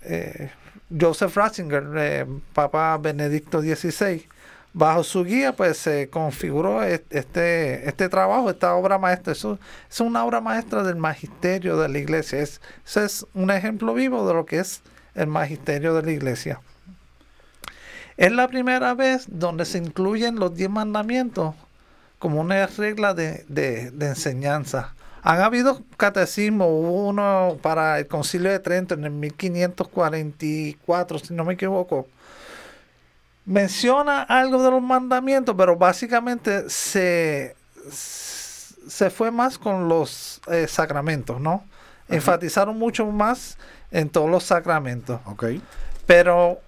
eh, 0.02 0.50
Joseph 0.98 1.36
Ratzinger, 1.36 1.84
eh, 1.96 2.26
Papa 2.54 2.96
Benedicto 2.98 3.60
XVI 3.60 4.26
bajo 4.72 5.04
su 5.04 5.24
guía 5.24 5.54
pues 5.54 5.78
se 5.78 6.08
configuró 6.08 6.82
este, 6.82 7.88
este 7.88 8.08
trabajo, 8.08 8.50
esta 8.50 8.74
obra 8.74 8.98
maestra. 8.98 9.32
Eso 9.32 9.58
es 9.90 10.00
una 10.00 10.24
obra 10.24 10.40
maestra 10.40 10.82
del 10.82 10.96
magisterio 10.96 11.76
de 11.76 11.88
la 11.88 11.98
iglesia. 11.98 12.40
Es, 12.40 12.60
ese 12.86 13.04
es 13.04 13.26
un 13.34 13.50
ejemplo 13.50 13.94
vivo 13.94 14.26
de 14.26 14.34
lo 14.34 14.46
que 14.46 14.60
es 14.60 14.82
el 15.14 15.26
magisterio 15.26 15.94
de 15.94 16.02
la 16.02 16.12
iglesia. 16.12 16.60
Es 18.16 18.32
la 18.32 18.48
primera 18.48 18.94
vez 18.94 19.26
donde 19.28 19.64
se 19.64 19.78
incluyen 19.78 20.36
los 20.36 20.54
diez 20.54 20.70
mandamientos 20.70 21.54
como 22.18 22.40
una 22.40 22.66
regla 22.66 23.14
de, 23.14 23.44
de, 23.48 23.90
de 23.90 24.06
enseñanza. 24.06 24.94
Han 25.22 25.40
habido 25.40 25.82
catecismos, 25.96 26.68
hubo 26.68 27.08
uno 27.08 27.58
para 27.62 28.00
el 28.00 28.08
Concilio 28.08 28.50
de 28.50 28.58
Trento 28.58 28.94
en 28.94 29.04
el 29.04 29.12
1544, 29.12 31.18
si 31.20 31.32
no 31.32 31.44
me 31.44 31.54
equivoco, 31.54 32.08
menciona 33.44 34.22
algo 34.22 34.62
de 34.62 34.70
los 34.70 34.82
mandamientos, 34.82 35.54
pero 35.56 35.76
básicamente 35.76 36.68
se, 36.70 37.56
se 37.90 39.10
fue 39.10 39.30
más 39.30 39.58
con 39.58 39.88
los 39.88 40.40
eh, 40.48 40.66
sacramentos, 40.68 41.40
¿no? 41.40 41.64
Enfatizaron 42.08 42.78
mucho 42.78 43.06
más 43.06 43.56
en 43.90 44.08
todos 44.10 44.30
los 44.30 44.44
sacramentos. 44.44 45.20
Ok. 45.26 45.44
Pero 46.06 46.60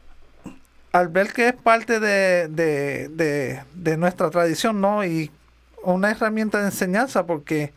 al 0.93 1.09
ver 1.09 1.33
que 1.33 1.49
es 1.49 1.55
parte 1.55 2.01
de, 2.01 2.49
de, 2.49 3.63
de, 3.75 3.97
nuestra 3.97 4.31
tradición, 4.31 4.81
¿no? 4.81 5.05
Y 5.05 5.31
una 5.83 6.11
herramienta 6.13 6.61
de 6.61 6.67
enseñanza, 6.67 7.27
porque 7.27 7.73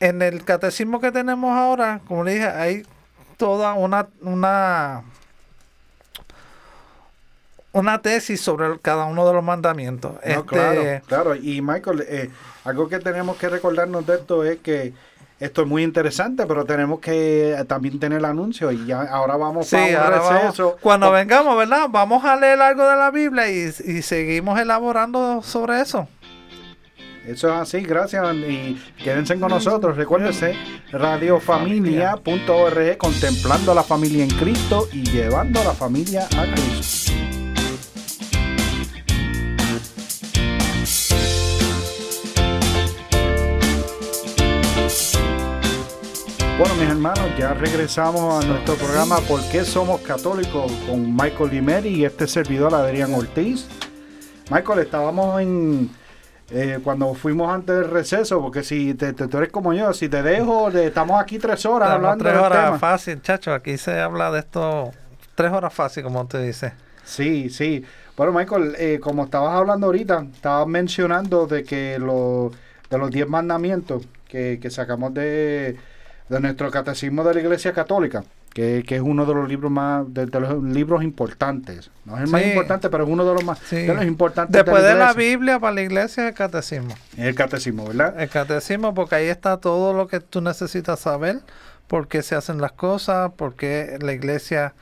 en 0.00 0.20
el 0.20 0.44
catecismo 0.44 1.00
que 1.00 1.12
tenemos 1.12 1.56
ahora, 1.56 2.00
como 2.06 2.24
le 2.24 2.34
dije, 2.34 2.48
hay 2.48 2.82
toda 3.36 3.74
una, 3.74 4.08
una 4.20 5.04
una 7.76 8.00
tesis 8.00 8.40
sobre 8.40 8.78
cada 8.80 9.04
uno 9.04 9.26
de 9.26 9.34
los 9.34 9.44
mandamientos. 9.44 10.12
Este, 10.22 10.44
claro, 10.44 10.82
claro. 11.06 11.34
Y 11.34 11.60
Michael, 11.60 12.04
eh, 12.08 12.30
algo 12.64 12.88
que 12.88 12.98
tenemos 12.98 13.36
que 13.36 13.48
recordarnos 13.48 14.06
de 14.06 14.14
esto 14.14 14.44
es 14.44 14.58
que 14.58 14.94
esto 15.38 15.62
es 15.62 15.68
muy 15.68 15.82
interesante, 15.82 16.46
pero 16.46 16.64
tenemos 16.64 17.00
que 17.00 17.52
eh, 17.52 17.64
también 17.66 18.00
tener 18.00 18.18
el 18.18 18.24
anuncio 18.24 18.72
y 18.72 18.86
ya 18.86 19.02
ahora 19.02 19.36
vamos 19.36 19.66
sí, 19.66 19.76
a 19.76 20.52
un 20.58 20.72
Cuando 20.80 21.10
vengamos, 21.10 21.58
¿verdad? 21.58 21.88
Vamos 21.90 22.24
a 22.24 22.36
leer 22.36 22.62
algo 22.62 22.88
de 22.88 22.96
la 22.96 23.10
Biblia 23.10 23.50
y, 23.50 23.70
seguimos 24.00 24.58
elaborando 24.58 25.42
sobre 25.42 25.82
eso. 25.82 26.08
Eso 27.26 27.48
es 27.48 27.54
así, 27.54 27.80
gracias 27.80 28.24
y 28.34 28.80
quédense 29.02 29.38
con 29.38 29.50
nosotros. 29.50 29.96
Recuérdense, 29.96 30.56
radiofamilia.org, 30.92 32.96
contemplando 32.96 33.72
a 33.72 33.74
la 33.74 33.82
familia 33.82 34.24
en 34.24 34.30
Cristo 34.30 34.88
y 34.92 35.02
llevando 35.02 35.60
a 35.60 35.64
la 35.64 35.72
familia 35.72 36.26
a 36.38 36.46
Cristo. 36.54 37.05
Bueno, 46.58 46.74
mis 46.76 46.88
hermanos, 46.88 47.30
ya 47.38 47.52
regresamos 47.52 48.42
a 48.42 48.48
nuestro 48.48 48.76
programa 48.76 49.18
¿Por 49.28 49.46
qué 49.50 49.62
somos 49.62 50.00
católicos? 50.00 50.72
con 50.88 51.14
Michael 51.14 51.50
Limeri 51.50 51.88
y 51.90 52.04
este 52.06 52.26
servidor 52.26 52.74
Adrián 52.74 53.12
Ortiz. 53.12 53.68
Michael, 54.50 54.78
estábamos 54.78 55.38
en. 55.42 55.90
Eh, 56.50 56.78
cuando 56.82 57.12
fuimos 57.12 57.52
antes 57.52 57.76
del 57.76 57.90
receso, 57.90 58.40
porque 58.40 58.62
si 58.62 58.94
te, 58.94 59.12
tú 59.12 59.36
eres 59.36 59.50
como 59.50 59.74
yo, 59.74 59.92
si 59.92 60.08
te 60.08 60.22
dejo, 60.22 60.70
estamos 60.70 61.20
aquí 61.20 61.38
tres 61.38 61.66
horas 61.66 61.90
hablando 61.90 62.24
tres 62.24 62.38
horas 62.38 62.80
fácil, 62.80 63.20
chacho, 63.20 63.52
aquí 63.52 63.76
se 63.76 64.00
habla 64.00 64.30
de 64.30 64.38
esto 64.38 64.92
tres 65.34 65.52
horas 65.52 65.74
fácil, 65.74 66.04
como 66.04 66.26
te 66.26 66.40
dice. 66.40 66.72
Sí, 67.04 67.50
sí. 67.50 67.84
Bueno, 68.16 68.32
Michael, 68.32 68.76
eh, 68.78 68.98
como 68.98 69.24
estabas 69.24 69.54
hablando 69.54 69.86
ahorita, 69.88 70.24
estabas 70.32 70.66
mencionando 70.68 71.46
de 71.46 71.64
que 71.64 71.98
lo, 71.98 72.50
de 72.88 72.96
los 72.96 73.10
diez 73.10 73.28
mandamientos 73.28 74.06
que, 74.26 74.58
que 74.62 74.70
sacamos 74.70 75.12
de 75.12 75.76
de 76.28 76.40
nuestro 76.40 76.70
catecismo 76.70 77.22
de 77.24 77.34
la 77.34 77.40
Iglesia 77.40 77.72
Católica, 77.72 78.24
que, 78.52 78.84
es 78.88 79.00
uno 79.00 79.26
de 79.26 79.34
los 79.34 79.48
libros 79.48 79.70
más, 79.70 80.12
de, 80.12 80.26
los 80.26 80.62
libros 80.62 81.02
importantes. 81.02 81.90
No 82.04 82.16
es 82.16 82.24
el 82.24 82.30
más 82.30 82.44
importante, 82.44 82.88
pero 82.88 83.04
es 83.04 83.10
uno 83.10 83.24
de 83.24 83.34
los 83.34 83.44
más 83.44 83.70
de 83.70 83.94
los 83.94 84.04
importantes. 84.04 84.52
Después 84.52 84.82
de 84.82 84.94
la, 84.94 85.12
Biblia 85.12 85.60
para 85.60 85.74
la 85.74 85.82
Iglesia 85.82 86.24
es 86.24 86.28
el 86.30 86.34
catecismo. 86.34 86.94
El 87.16 87.34
catecismo, 87.34 87.86
¿verdad? 87.86 88.20
El 88.20 88.28
catecismo, 88.28 88.94
porque 88.94 89.16
ahí 89.16 89.26
está 89.26 89.58
todo 89.58 89.92
lo 89.92 90.08
que 90.08 90.20
tú 90.20 90.40
necesitas 90.40 91.00
saber, 91.00 91.40
por 91.86 92.08
qué 92.08 92.22
se 92.22 92.34
hacen 92.34 92.60
las 92.60 92.72
cosas, 92.72 93.32
por 93.32 93.54
qué 93.54 93.98
la 94.00 94.12
Iglesia 94.12 94.74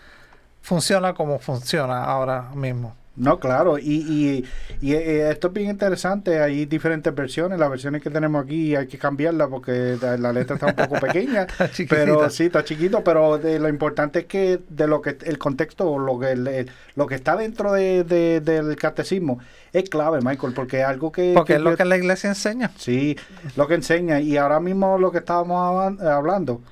funciona 0.62 1.14
como 1.14 1.38
funciona 1.38 2.04
ahora 2.04 2.50
mismo. 2.54 2.96
No, 3.16 3.38
claro, 3.38 3.78
y, 3.78 3.82
y, 3.82 4.44
y, 4.80 4.92
eh, 4.92 5.30
esto 5.30 5.46
es 5.46 5.52
bien 5.52 5.70
interesante, 5.70 6.40
hay 6.40 6.66
diferentes 6.66 7.14
versiones, 7.14 7.60
las 7.60 7.70
versiones 7.70 8.02
que 8.02 8.10
tenemos 8.10 8.42
aquí 8.42 8.74
hay 8.74 8.88
que 8.88 8.98
cambiarla 8.98 9.46
porque 9.46 9.96
la 10.18 10.32
letra 10.32 10.56
está 10.56 10.66
un 10.66 10.74
poco 10.74 10.98
pequeña, 11.06 11.46
pero 11.88 12.28
sí, 12.28 12.46
está 12.46 12.64
chiquito, 12.64 13.04
pero 13.04 13.38
de, 13.38 13.60
lo 13.60 13.68
importante 13.68 14.20
es 14.20 14.24
que 14.24 14.58
de 14.68 14.88
lo 14.88 15.00
que 15.00 15.16
el 15.26 15.38
contexto, 15.38 15.96
lo 15.96 16.18
que 16.18 16.66
lo 16.96 17.06
que 17.06 17.14
está 17.14 17.36
dentro 17.36 17.72
de, 17.72 18.02
del 18.04 18.74
catecismo 18.74 19.38
es 19.72 19.88
clave, 19.88 20.18
Michael, 20.20 20.52
porque 20.52 20.80
es 20.80 20.86
algo 20.86 21.12
que... 21.12 21.34
Porque 21.34 21.54
es 21.54 21.60
lo 21.60 21.76
que 21.76 21.84
la 21.84 21.96
iglesia 21.96 22.30
enseña. 22.30 22.72
Sí, 22.76 23.16
lo 23.54 23.68
que 23.68 23.74
enseña, 23.74 24.20
y 24.20 24.36
ahora 24.36 24.58
mismo 24.58 24.98
lo 24.98 25.12
que 25.12 25.18
estábamos 25.18 26.00
hablando, 26.00 26.62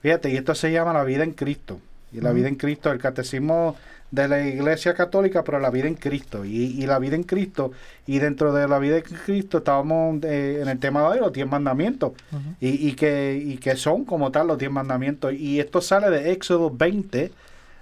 fíjate, 0.00 0.30
y 0.30 0.36
esto 0.36 0.56
se 0.56 0.72
llama 0.72 0.92
la 0.92 1.04
vida 1.04 1.22
en 1.22 1.32
Cristo, 1.32 1.78
y 2.10 2.20
la 2.20 2.32
vida 2.32 2.48
en 2.48 2.56
Cristo, 2.56 2.90
el 2.90 2.98
catecismo 2.98 3.76
de 4.12 4.28
la 4.28 4.46
Iglesia 4.46 4.94
Católica, 4.94 5.42
pero 5.42 5.58
la 5.58 5.70
vida 5.70 5.88
en 5.88 5.94
Cristo. 5.94 6.44
Y, 6.44 6.86
la 6.86 6.98
vida 6.98 7.16
en 7.16 7.24
Cristo, 7.24 7.72
y 8.06 8.18
dentro 8.18 8.52
de 8.52 8.68
la 8.68 8.78
vida 8.78 8.98
en 8.98 9.02
Cristo 9.02 9.58
estábamos 9.58 10.22
eh, 10.22 10.60
en 10.60 10.68
el 10.68 10.78
tema 10.78 11.12
de 11.12 11.18
los 11.18 11.32
diez 11.32 11.48
mandamientos, 11.48 12.12
y, 12.60 12.92
que, 12.92 13.42
y 13.44 13.56
que 13.56 13.74
son 13.74 14.04
como 14.04 14.30
tal 14.30 14.46
los 14.46 14.58
diez 14.58 14.70
mandamientos. 14.70 15.32
Y 15.32 15.58
esto 15.58 15.80
sale 15.80 16.10
de 16.10 16.30
Éxodo 16.30 16.70
20, 16.70 17.32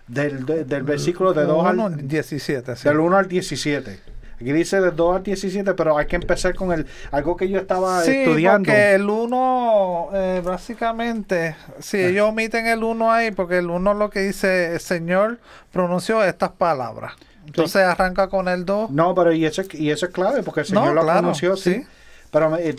del, 0.06 0.46
del 0.46 0.82
versículo 0.84 1.34
de 1.34 1.44
2 1.44 1.66
al 1.66 2.08
17. 2.08 2.74
Del 2.88 3.00
1 3.00 3.16
al 3.16 3.28
17. 3.28 3.98
Aquí 4.40 4.52
dice 4.52 4.80
de 4.80 4.90
2 4.90 5.16
al 5.16 5.22
17, 5.22 5.74
pero 5.74 5.98
hay 5.98 6.06
que 6.06 6.16
empezar 6.16 6.54
con 6.54 6.72
el 6.72 6.86
algo 7.10 7.36
que 7.36 7.48
yo 7.48 7.58
estaba 7.58 8.02
sí, 8.02 8.12
estudiando. 8.12 8.66
Porque 8.66 8.94
el 8.94 9.08
1, 9.08 10.08
eh, 10.14 10.42
básicamente, 10.42 11.56
si 11.78 11.98
sí, 11.98 12.02
ah. 12.02 12.08
ellos 12.08 12.28
omiten 12.30 12.66
el 12.66 12.82
1 12.82 13.12
ahí, 13.12 13.30
porque 13.32 13.58
el 13.58 13.68
1 13.68 13.92
lo 13.94 14.08
que 14.08 14.20
dice, 14.20 14.72
el 14.72 14.80
Señor 14.80 15.38
pronunció 15.72 16.24
estas 16.24 16.52
palabras. 16.52 17.12
Entonces 17.46 17.82
arranca 17.82 18.28
con 18.28 18.48
el 18.48 18.64
2. 18.64 18.90
No, 18.90 19.14
pero 19.14 19.32
y 19.32 19.44
eso, 19.44 19.62
y 19.72 19.90
eso 19.90 20.06
es 20.06 20.12
clave, 20.12 20.42
porque 20.42 20.60
el 20.60 20.66
Señor 20.66 20.94
lo 20.94 21.04
pronunció, 21.04 21.56
sí. 21.56 21.84
Pero 22.30 22.56
eh, 22.56 22.76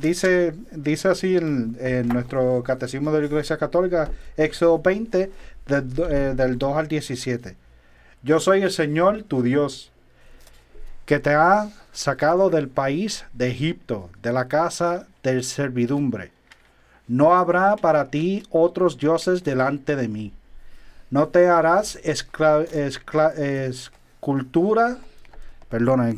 dice, 0.00 0.54
dice 0.72 1.08
así 1.08 1.36
en, 1.36 2.08
nuestro 2.08 2.62
catecismo 2.64 3.12
de 3.12 3.20
la 3.20 3.26
Iglesia 3.26 3.58
Católica, 3.58 4.10
Éxodo 4.36 4.80
20, 4.80 5.30
eh, 5.68 6.32
del 6.34 6.58
2 6.58 6.76
al 6.76 6.88
17. 6.88 7.56
Yo 8.22 8.40
soy 8.40 8.62
el 8.62 8.70
Señor, 8.70 9.22
tu 9.22 9.42
Dios 9.42 9.92
que 11.10 11.18
te 11.18 11.34
ha 11.34 11.68
sacado 11.90 12.50
del 12.50 12.68
país 12.68 13.24
de 13.32 13.48
Egipto, 13.50 14.10
de 14.22 14.32
la 14.32 14.46
casa 14.46 15.08
del 15.24 15.42
servidumbre. 15.42 16.30
No 17.08 17.34
habrá 17.34 17.74
para 17.74 18.10
ti 18.10 18.44
otros 18.48 18.96
dioses 18.96 19.42
delante 19.42 19.96
de 19.96 20.06
mí. 20.06 20.32
No 21.10 21.26
te 21.26 21.48
harás 21.48 21.96
escultura, 24.36 24.98
perdona, 25.68 26.14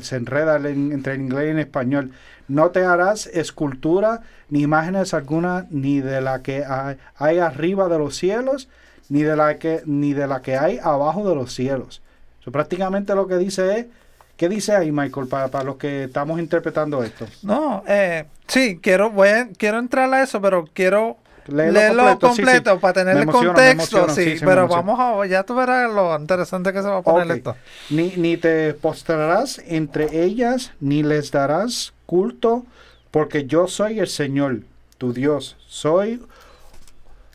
se 0.00 0.16
enreda 0.16 0.56
entre 0.56 1.12
el 1.12 1.20
inglés 1.20 1.48
y 1.48 1.50
el 1.50 1.58
español. 1.58 2.12
No 2.48 2.70
te 2.70 2.86
harás 2.86 3.26
escultura 3.26 4.22
ni 4.48 4.62
imágenes 4.62 5.12
alguna, 5.12 5.66
ni 5.68 6.00
de 6.00 6.22
la 6.22 6.40
que 6.40 6.64
hay, 6.64 7.38
arriba 7.40 7.90
de 7.90 7.98
los 7.98 8.16
cielos, 8.16 8.70
ni 9.10 9.22
de 9.22 9.36
la 9.36 9.58
que, 9.58 9.82
ni 9.84 10.14
de 10.14 10.26
la 10.26 10.40
que 10.40 10.56
hay 10.56 10.78
abajo 10.82 11.28
de 11.28 11.34
los 11.34 11.52
cielos 11.52 12.00
prácticamente 12.50 13.14
lo 13.14 13.26
que 13.26 13.36
dice 13.36 13.78
es, 13.78 13.86
¿qué 14.36 14.48
dice 14.48 14.74
ahí, 14.74 14.92
Michael, 14.92 15.26
para, 15.28 15.48
para 15.48 15.64
los 15.64 15.76
que 15.76 16.04
estamos 16.04 16.38
interpretando 16.38 17.02
esto? 17.02 17.26
No, 17.42 17.82
eh, 17.86 18.24
sí, 18.46 18.78
quiero, 18.82 19.10
voy 19.10 19.28
quiero 19.56 19.78
entrar 19.78 20.12
a 20.12 20.22
eso, 20.22 20.40
pero 20.40 20.64
quiero 20.72 21.16
leerlo 21.48 22.18
completo, 22.18 22.78
para 22.78 22.92
tener 22.92 23.16
el 23.16 23.26
contexto, 23.26 24.08
sí, 24.10 24.36
pero 24.40 24.68
vamos 24.68 24.98
a, 25.00 25.26
ya 25.26 25.42
tú 25.42 25.54
verás 25.54 25.92
lo 25.92 26.16
interesante 26.18 26.72
que 26.72 26.82
se 26.82 26.88
va 26.88 26.98
a 26.98 27.02
poner 27.02 27.38
esto. 27.38 27.56
Ni, 27.90 28.12
ni 28.16 28.36
te 28.36 28.74
postrarás 28.74 29.60
entre 29.66 30.24
ellas, 30.24 30.72
ni 30.80 31.02
les 31.02 31.30
darás 31.30 31.94
culto, 32.06 32.64
porque 33.10 33.46
yo 33.46 33.66
soy 33.66 33.98
el 33.98 34.08
Señor, 34.08 34.60
tu 34.98 35.12
Dios. 35.12 35.56
Soy, 35.66 36.22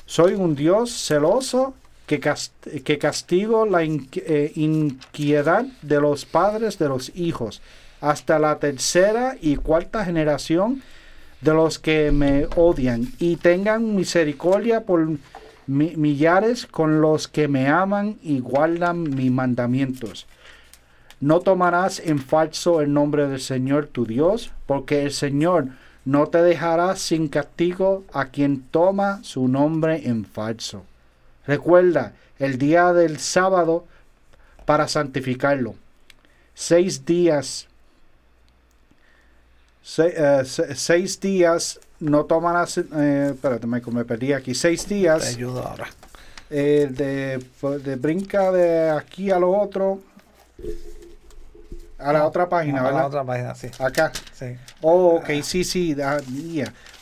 soy 0.06 0.34
un 0.34 0.56
Dios 0.56 0.92
celoso 0.92 1.74
que, 2.06 2.98
castigo 3.00 3.66
la 3.66 3.84
eh, 3.84 4.52
inquietud 4.56 5.68
de 5.82 6.02
los 6.02 6.26
padres 6.26 6.78
de 6.78 6.90
los 6.90 7.12
hijos, 7.16 7.62
hasta 8.02 8.40
la 8.40 8.60
tercera 8.60 9.38
y 9.40 9.56
cuarta 9.56 10.04
generación 10.04 10.82
de 11.42 11.54
los 11.54 11.80
que 11.80 12.12
me 12.12 12.48
odian, 12.56 13.08
y 13.20 13.38
tengan 13.38 13.96
misericordia 13.96 14.84
por 14.84 15.08
millares 15.68 16.66
con 16.66 17.02
los 17.02 17.28
que 17.28 17.48
me 17.48 17.68
aman 17.68 18.18
y 18.22 18.40
guardan 18.40 19.04
mis 19.04 19.32
mandamientos. 19.32 20.28
No 21.22 21.40
tomarás 21.40 22.02
en 22.02 22.20
falso 22.20 22.82
el 22.82 22.92
nombre 22.92 23.28
del 23.28 23.40
Señor 23.40 23.88
tu 23.88 24.06
Dios, 24.06 24.52
porque 24.66 25.04
el 25.04 25.12
Señor 25.12 25.70
no 26.04 26.28
te 26.28 26.42
dejará 26.42 26.98
sin 26.98 27.30
castigo 27.30 28.04
a 28.12 28.26
quien 28.26 28.62
toma 28.62 29.24
su 29.24 29.48
nombre 29.48 30.08
en 30.10 30.26
falso. 30.26 30.84
Recuerda 31.46 32.14
el 32.40 32.58
día 32.58 32.94
del 32.94 33.20
sábado 33.20 33.86
para 34.66 34.88
santificarlo. 34.88 35.76
Seis 36.54 37.06
días. 37.06 37.68
Eh, 39.98 40.44
seis 40.76 41.20
días 41.20 41.80
no 42.00 42.26
tomarás. 42.26 42.78
Eh, 42.78 43.32
espérate, 43.34 43.68
me, 43.68 43.82
me 43.82 44.06
perdí 44.06 44.34
aquí. 44.34 44.54
Seis 44.56 44.88
días. 44.88 45.22
Te 45.22 45.30
ayudo 45.30 45.64
ahora. 45.64 45.88
Eh, 46.50 46.88
de, 46.90 47.44
pues, 47.60 47.84
de, 47.84 47.96
brinca 47.96 48.52
de 48.52 48.92
aquí 48.92 49.32
a 49.32 49.40
lo 49.40 49.52
otro. 49.52 50.02
A 51.98 52.12
la 52.12 52.20
ah, 52.20 52.28
otra 52.28 52.50
página, 52.50 52.84
¿verdad? 52.84 53.00
A 53.00 53.02
la 53.02 53.08
otra 53.08 53.24
página, 53.24 53.56
sí. 53.56 53.70
Acá. 53.80 54.12
Sí. 54.34 54.58
Oh, 54.82 55.16
ok, 55.16 55.30
sí, 55.42 55.64
sí. 55.64 55.96
Ah, 56.04 56.20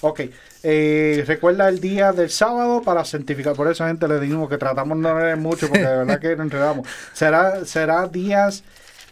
Ok. 0.02 0.22
Eh, 0.64 1.24
recuerda 1.26 1.68
el 1.70 1.80
día 1.80 2.12
del 2.12 2.30
sábado 2.30 2.82
para 2.82 3.04
santificar. 3.04 3.56
Por 3.56 3.68
eso, 3.70 3.86
gente, 3.86 4.08
le 4.08 4.20
dijimos 4.20 4.50
que 4.50 4.58
tratamos 4.58 4.98
de 4.98 5.04
no 5.04 5.20
leer 5.20 5.38
mucho 5.38 5.68
porque 5.68 5.86
de 5.86 5.98
verdad 5.98 6.20
que 6.20 6.36
nos 6.36 6.46
enredamos. 6.46 6.88
Será, 7.14 7.66
será 7.66 8.08
días, 8.08 8.64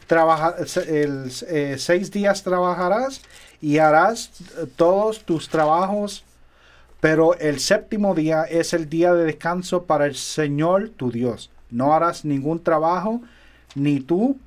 trabaja, 0.07 0.55
eh, 0.87 1.75
seis 1.77 2.11
días 2.11 2.43
trabajarás 2.43 3.21
y 3.61 3.79
harás 3.79 4.31
todos 4.75 5.21
tus 5.21 5.49
trabajos, 5.49 6.23
pero 6.99 7.35
el 7.35 7.59
séptimo 7.59 8.13
día 8.13 8.43
es 8.43 8.73
el 8.73 8.89
día 8.89 9.13
de 9.13 9.23
descanso 9.25 9.83
para 9.83 10.05
el 10.05 10.15
Señor 10.15 10.89
tu 10.89 11.11
Dios. 11.11 11.49
No 11.71 11.93
harás 11.93 12.25
ningún 12.25 12.63
trabajo, 12.63 13.21
ni 13.75 13.99
tú, 13.99 14.37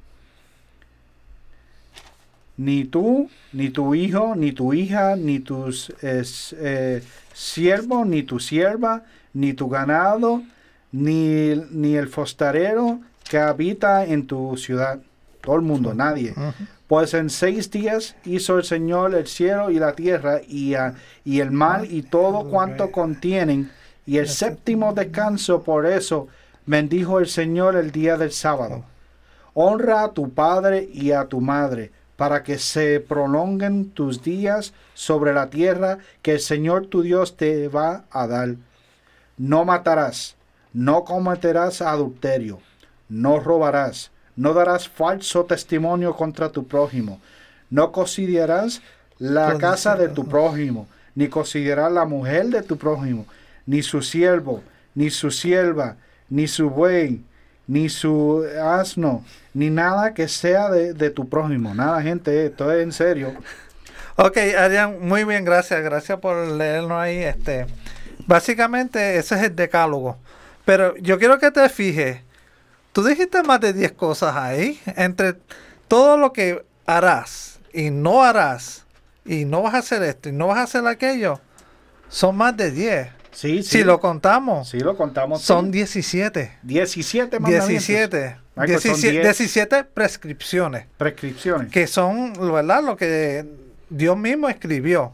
ni 2.57 2.85
tú, 2.85 3.31
ni 3.53 3.71
tu 3.71 3.95
hijo, 3.95 4.35
ni 4.37 4.53
tu 4.53 4.75
hija, 4.75 5.17
ni 5.17 5.41
tus 5.41 5.93
eh, 6.03 7.03
siervos, 7.33 8.07
ni 8.07 8.23
tu 8.23 8.38
sierva, 8.38 9.03
ni 9.33 9.55
tu 9.55 9.69
ganado, 9.69 10.43
ni, 10.91 11.55
ni, 11.71 11.97
el 11.97 12.09
fostarero 12.09 13.01
que 13.29 13.38
habita 13.38 14.05
en 14.05 14.27
tu 14.27 14.57
ciudad. 14.57 15.01
Todo 15.41 15.57
el 15.57 15.62
mundo, 15.62 15.95
nadie. 15.95 16.35
Pues 16.87 17.15
en 17.15 17.31
seis 17.31 17.71
días 17.71 18.15
hizo 18.25 18.59
el 18.59 18.65
Señor 18.65 19.15
el 19.15 19.27
cielo 19.27 19.71
y 19.71 19.79
la 19.79 19.95
tierra 19.95 20.41
y, 20.47 20.75
y 21.25 21.41
el 21.41 21.51
mar 21.51 21.87
y 21.91 22.03
todo 22.03 22.49
cuanto 22.49 22.93
contienen. 22.93 23.71
Y 24.07 24.19
el 24.19 24.29
séptimo 24.29 24.93
descanso, 24.93 25.62
por 25.62 25.87
eso 25.87 26.29
bendijo 26.67 27.19
el 27.19 27.27
Señor 27.27 27.75
el 27.77 27.91
día 27.91 28.17
del 28.17 28.31
sábado. 28.31 28.85
Honra 29.55 30.05
a 30.05 30.12
tu 30.12 30.31
padre 30.31 30.88
y 30.93 31.11
a 31.11 31.25
tu 31.25 31.41
madre 31.41 31.91
para 32.23 32.45
que 32.45 32.61
se 32.61 33.01
prolonguen 33.01 33.91
tus 33.91 34.23
días 34.23 34.75
sobre 34.95 35.35
la 35.35 35.51
tierra 35.51 35.99
que 36.23 36.35
el 36.35 36.39
Señor 36.39 36.87
tu 36.87 37.03
Dios 37.03 37.37
te 37.37 37.67
va 37.67 38.05
a 38.13 38.29
dar. 38.29 38.55
No 39.39 39.65
matarás, 39.65 40.37
no 40.73 41.03
cometerás 41.03 41.83
adulterio, 41.83 42.61
no 43.09 43.41
robarás, 43.41 44.13
no 44.37 44.55
darás 44.55 44.89
falso 44.89 45.47
testimonio 45.47 46.15
contra 46.15 46.51
tu 46.51 46.65
prójimo, 46.65 47.21
no 47.71 47.91
considerarás 47.91 48.83
la 49.19 49.59
casa 49.59 49.97
de 49.97 50.09
tu 50.09 50.25
prójimo, 50.29 50.87
ni 51.17 51.27
considerarás 51.27 51.91
la 51.91 52.05
mujer 52.05 52.47
de 52.51 52.63
tu 52.63 52.77
prójimo, 52.77 53.27
ni 53.67 53.83
su 53.83 54.01
siervo, 54.01 54.63
ni 54.95 55.11
su 55.11 55.33
sierva, 55.33 55.97
ni 56.29 56.47
su 56.47 56.71
buey, 56.71 57.25
ni 57.66 57.88
su 57.88 58.44
asno, 58.62 59.25
ni 59.55 59.70
nada 59.70 60.14
que 60.14 60.29
sea 60.29 60.70
de, 60.70 61.11
tu 61.11 61.29
prójimo. 61.29 61.75
Nada, 61.75 62.03
gente, 62.03 62.46
esto 62.46 62.72
es 62.72 62.83
en 62.83 62.92
serio. 62.92 63.35
Ok, 64.16 64.37
Adrián, 64.59 64.98
muy 65.01 65.25
bien, 65.25 65.44
gracias. 65.44 65.83
Gracias 65.83 66.18
por 66.18 66.37
leernos 66.37 67.01
ahí. 67.01 67.18
Este, 67.18 67.66
básicamente, 68.27 69.16
ese 69.16 69.37
es 69.37 69.42
el 69.42 69.57
decálogo. 69.57 70.18
Pero 70.64 70.96
yo 70.98 71.18
quiero 71.18 71.38
que 71.38 71.51
te 71.51 71.68
fijes. 71.68 72.20
Tú 72.92 73.03
dijiste 73.03 73.42
más 73.42 73.61
de 73.61 73.72
10 73.72 73.92
cosas 73.92 74.37
ahí. 74.37 74.81
Entre 74.96 75.35
todo 75.88 76.16
lo 76.16 76.33
que 76.33 76.64
harás 76.87 77.61
y 77.72 77.90
no 77.90 78.22
harás, 78.22 78.85
y 79.25 79.44
no 79.44 79.62
vas 79.62 79.75
a 79.75 79.79
hacer 79.79 80.03
esto 80.03 80.29
y 80.29 80.33
no 80.33 80.48
vas 80.48 80.59
a 80.59 80.62
hacer 80.62 80.87
aquello, 80.87 81.40
son 82.09 82.37
más 82.37 82.57
de 82.57 82.70
10. 82.70 83.09
Sí, 83.33 83.62
sí. 83.62 83.79
Si 83.79 83.85
lo 83.85 83.99
contamos, 84.01 84.68
Sí, 84.68 84.79
lo 84.81 84.97
contamos. 84.97 85.42
son 85.42 85.66
sí. 85.66 85.73
17. 85.73 86.59
17 86.62 87.40
mandamientos. 87.40 87.68
17. 87.68 88.37
Michael, 88.55 88.81
son 88.81 88.90
17, 88.92 89.12
10 89.12 89.38
17 89.38 89.85
prescripciones. 89.85 90.87
prescripciones. 90.99 91.73
que 91.73 91.87
son, 91.87 92.35
¿verdad? 92.53 92.83
Lo 92.85 92.97
que 92.97 93.45
Dios 93.88 94.16
mismo 94.18 94.49
escribió. 94.49 95.12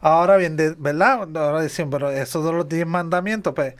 Ahora 0.00 0.36
bien, 0.36 0.56
de- 0.56 0.74
¿verdad? 0.78 1.28
Ahora 1.36 1.60
dicen, 1.62 1.90
pero 1.90 2.10
esos 2.10 2.44
de 2.44 2.52
los 2.52 2.68
10 2.68 2.86
mandamientos, 2.86 3.52
pues. 3.54 3.74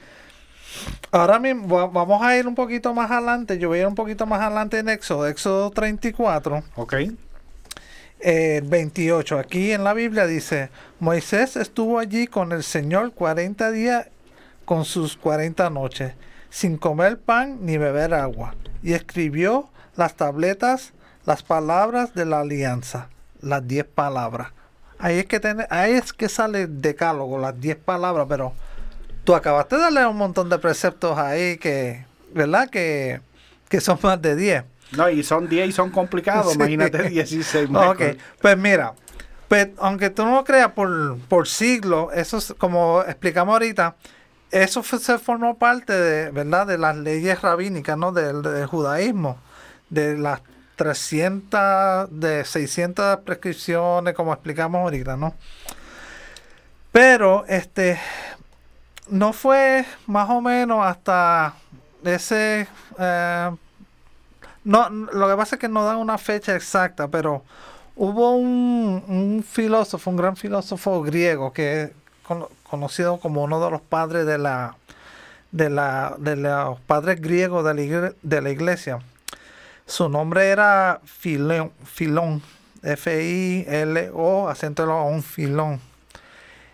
Ahora 1.13 1.39
mismo 1.39 1.77
va- 1.77 1.87
vamos 1.87 2.21
a 2.23 2.37
ir 2.37 2.47
un 2.47 2.55
poquito 2.55 2.93
más 2.93 3.11
adelante. 3.11 3.59
Yo 3.59 3.69
voy 3.69 3.79
a 3.79 3.83
ir 3.83 3.87
un 3.87 3.95
poquito 3.95 4.27
más 4.27 4.41
adelante 4.41 4.79
en 4.79 4.89
Éxodo, 4.89 5.27
Éxodo 5.27 5.71
34, 5.71 6.63
Ok. 6.75 6.95
Eh, 8.21 8.63
28. 8.65 9.39
Aquí 9.39 9.73
en 9.73 9.85
la 9.85 9.95
Biblia 9.95 10.27
dice: 10.27 10.71
Moisés 11.01 11.57
estuvo 11.57 11.99
allí 11.99 12.27
con 12.27 12.53
el 12.53 12.63
Señor 12.63 13.13
40 13.13 13.71
días 13.71 14.07
con 14.67 14.85
sus 14.85 15.17
40 15.17 15.71
noches, 15.71 16.13
sin 16.51 16.77
comer 16.77 17.19
pan 17.19 17.65
ni 17.65 17.79
beber 17.79 18.13
agua, 18.13 18.55
y 18.83 18.93
escribió 18.93 19.71
las 19.95 20.15
tabletas, 20.17 20.93
las 21.25 21.43
palabras 21.43 22.15
de 22.15 22.27
la 22.27 22.41
alianza, 22.41 23.09
las 23.41 23.67
10 23.67 23.87
palabras. 23.87 24.49
Ahí 24.99 25.19
es 25.19 25.27
que 25.27 25.41
tiene, 25.41 25.67
ahí 25.71 25.93
es 25.93 26.13
que 26.13 26.29
sale 26.29 26.63
el 26.63 26.81
decálogo, 26.81 27.39
las 27.39 27.59
10 27.61 27.77
palabras, 27.77 28.27
pero 28.29 28.53
tú 29.25 29.35
acabaste 29.35 29.77
de 29.77 29.91
leer 29.91 30.07
un 30.07 30.17
montón 30.17 30.49
de 30.49 30.59
preceptos 30.59 31.17
ahí 31.19 31.59
que, 31.59 32.05
¿verdad? 32.35 32.69
Que, 32.69 33.21
que 33.69 33.81
son 33.81 33.99
más 34.03 34.21
de 34.21 34.37
10. 34.37 34.65
No, 34.93 35.09
y 35.09 35.23
son 35.23 35.49
10 35.49 35.69
y 35.69 35.73
son 35.73 35.91
complicados. 35.91 36.47
Sí. 36.53 36.57
Imagínate 36.57 37.09
16. 37.09 37.69
Ok, 37.71 37.71
Michael. 37.99 38.19
pues 38.41 38.57
mira, 38.59 38.95
pues, 39.49 39.69
aunque 39.79 40.11
tú 40.11 40.25
no 40.25 40.37
lo 40.37 40.45
creas 40.45 40.73
por, 40.73 41.19
por 41.29 41.49
siglos, 41.49 42.13
eso 42.15 42.39
es, 42.39 42.55
como 42.59 43.03
explicamos 43.03 43.53
ahorita, 43.53 43.97
eso 44.51 44.83
fue- 44.83 44.99
se 44.99 45.19
formó 45.19 45.57
parte 45.59 45.93
de, 45.93 46.31
¿verdad? 46.31 46.67
de 46.67 46.79
las 46.79 46.97
leyes 46.97 47.43
rabínicas, 47.43 47.97
¿no? 47.99 48.13
Del, 48.13 48.43
del 48.43 48.67
judaísmo, 48.67 49.39
de 49.91 50.17
las 50.19 50.41
300, 50.77 52.09
de 52.11 52.45
600 52.45 53.19
prescripciones, 53.21 54.15
como 54.15 54.33
explicamos 54.33 54.81
ahorita, 54.83 55.17
¿no? 55.17 55.35
Pero, 56.93 57.45
este, 57.49 57.99
no 59.09 59.33
fue 59.33 59.85
más 60.07 60.29
o 60.31 60.41
menos 60.41 60.85
hasta 60.85 61.55
ese... 62.05 62.67
eh, 62.99 63.51
no, 64.67 64.91
lo 64.91 65.29
que 65.29 65.37
pasa 65.37 65.55
es 65.57 65.61
que 65.61 65.69
no 65.69 65.85
dan 65.85 65.99
una 65.99 66.19
fecha 66.19 66.57
exacta, 66.57 67.07
pero 67.07 67.45
hubo 67.95 68.33
un, 68.33 69.05
un 69.07 69.45
filósofo, 69.49 70.11
un 70.11 70.17
gran 70.17 70.37
filósofo 70.37 71.03
griego 71.03 71.53
que 71.53 71.83
es 71.83 71.91
cono- 72.27 72.51
conocido 72.69 73.19
como 73.19 73.45
uno 73.45 73.65
de 73.65 73.71
los 73.71 73.81
padres 73.81 74.27
de 74.27 74.39
la 74.39 74.77
de 75.53 75.71
la 75.71 76.17
de 76.19 76.35
los 76.35 76.81
padres 76.81 77.21
griegos 77.21 77.65
de 77.65 78.41
la, 78.43 78.51
iglesia. 78.51 78.99
Su 79.87 80.09
nombre 80.09 80.49
era 80.49 81.01
Filón, 81.05 81.71
Filón, 81.85 82.43
F 82.83 83.25
I 83.25 83.65
L 83.69 84.11
O 84.15 84.49
acento 84.49 84.85
de 84.85 84.93
O, 84.93 85.23
Filón. 85.23 85.81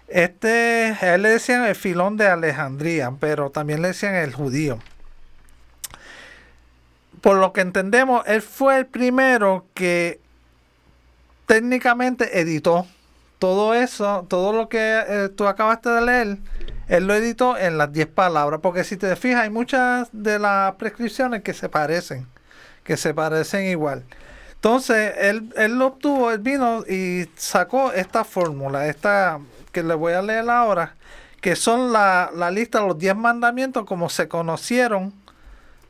Este, 0.08 0.96
él 1.02 1.22
le 1.22 1.28
decían 1.28 1.64
el 1.66 1.74
Filón 1.74 2.16
de 2.16 2.28
Alejandría, 2.28 3.12
pero 3.20 3.50
también 3.50 3.82
le 3.82 3.88
decían 3.88 4.14
el 4.14 4.32
judío 4.34 4.78
por 7.22 7.36
lo 7.36 7.52
que 7.52 7.62
entendemos, 7.62 8.24
él 8.26 8.42
fue 8.42 8.78
el 8.78 8.86
primero 8.86 9.64
que 9.74 10.20
técnicamente 11.46 12.40
editó 12.40 12.86
todo 13.38 13.74
eso, 13.74 14.26
todo 14.28 14.52
lo 14.52 14.68
que 14.68 15.02
eh, 15.06 15.28
tú 15.28 15.46
acabaste 15.46 15.88
de 15.88 16.02
leer, 16.02 16.38
él 16.88 17.06
lo 17.06 17.14
editó 17.14 17.56
en 17.56 17.78
las 17.78 17.92
10 17.92 18.08
palabras, 18.08 18.60
porque 18.60 18.84
si 18.84 18.96
te 18.96 19.14
fijas, 19.14 19.42
hay 19.42 19.50
muchas 19.50 20.08
de 20.12 20.38
las 20.38 20.74
prescripciones 20.74 21.42
que 21.42 21.54
se 21.54 21.68
parecen, 21.68 22.26
que 22.82 22.96
se 22.96 23.14
parecen 23.14 23.66
igual. 23.66 24.04
Entonces, 24.54 25.14
él, 25.18 25.52
él 25.56 25.78
lo 25.78 25.86
obtuvo, 25.86 26.32
él 26.32 26.40
vino 26.40 26.84
y 26.88 27.28
sacó 27.36 27.92
esta 27.92 28.24
fórmula, 28.24 28.88
esta 28.88 29.40
que 29.70 29.82
le 29.84 29.94
voy 29.94 30.12
a 30.12 30.22
leer 30.22 30.48
ahora, 30.50 30.96
que 31.40 31.54
son 31.54 31.92
la, 31.92 32.30
la 32.34 32.50
lista 32.50 32.80
de 32.80 32.88
los 32.88 32.98
10 32.98 33.16
mandamientos 33.16 33.84
como 33.84 34.08
se 34.08 34.28
conocieron 34.28 35.21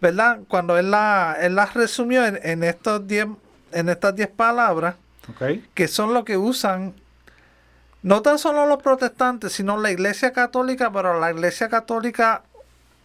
¿verdad? 0.03 0.41
Cuando 0.49 0.77
él 0.77 0.91
la, 0.91 1.37
él 1.41 1.55
las 1.55 1.73
resumió 1.75 2.27
en, 2.27 2.39
en 2.43 2.63
estos 2.65 3.07
diez, 3.07 3.27
en 3.71 3.89
estas 3.89 4.15
10 4.15 4.29
palabras, 4.29 4.97
que 5.75 5.87
son 5.89 6.13
lo 6.13 6.25
que 6.25 6.37
usan 6.37 6.93
no 8.03 8.21
tan 8.21 8.37
solo 8.39 8.67
los 8.67 8.83
protestantes, 8.83 9.53
sino 9.53 9.77
la 9.79 9.93
iglesia 9.93 10.33
católica, 10.33 10.93
pero 10.93 11.21
la 11.21 11.31
iglesia 11.31 11.69
católica 11.69 12.43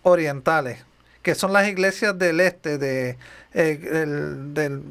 orientales, 0.02 0.84
que 1.22 1.36
son 1.36 1.54
las 1.54 1.68
iglesias 1.68 2.18
del 2.18 2.40
este, 2.40 2.80
de, 2.80 3.18
eh, 3.54 3.80
el- 3.92 4.56
del, 4.56 4.82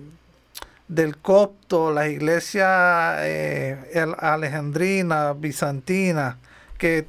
del 0.87 1.16
copto, 1.16 1.90
las 1.92 2.07
iglesias 2.07 3.16
eh, 3.23 3.90
el- 3.95 4.14
alejandrina, 4.21 5.33
bizantina, 5.33 6.38
que 6.79 7.09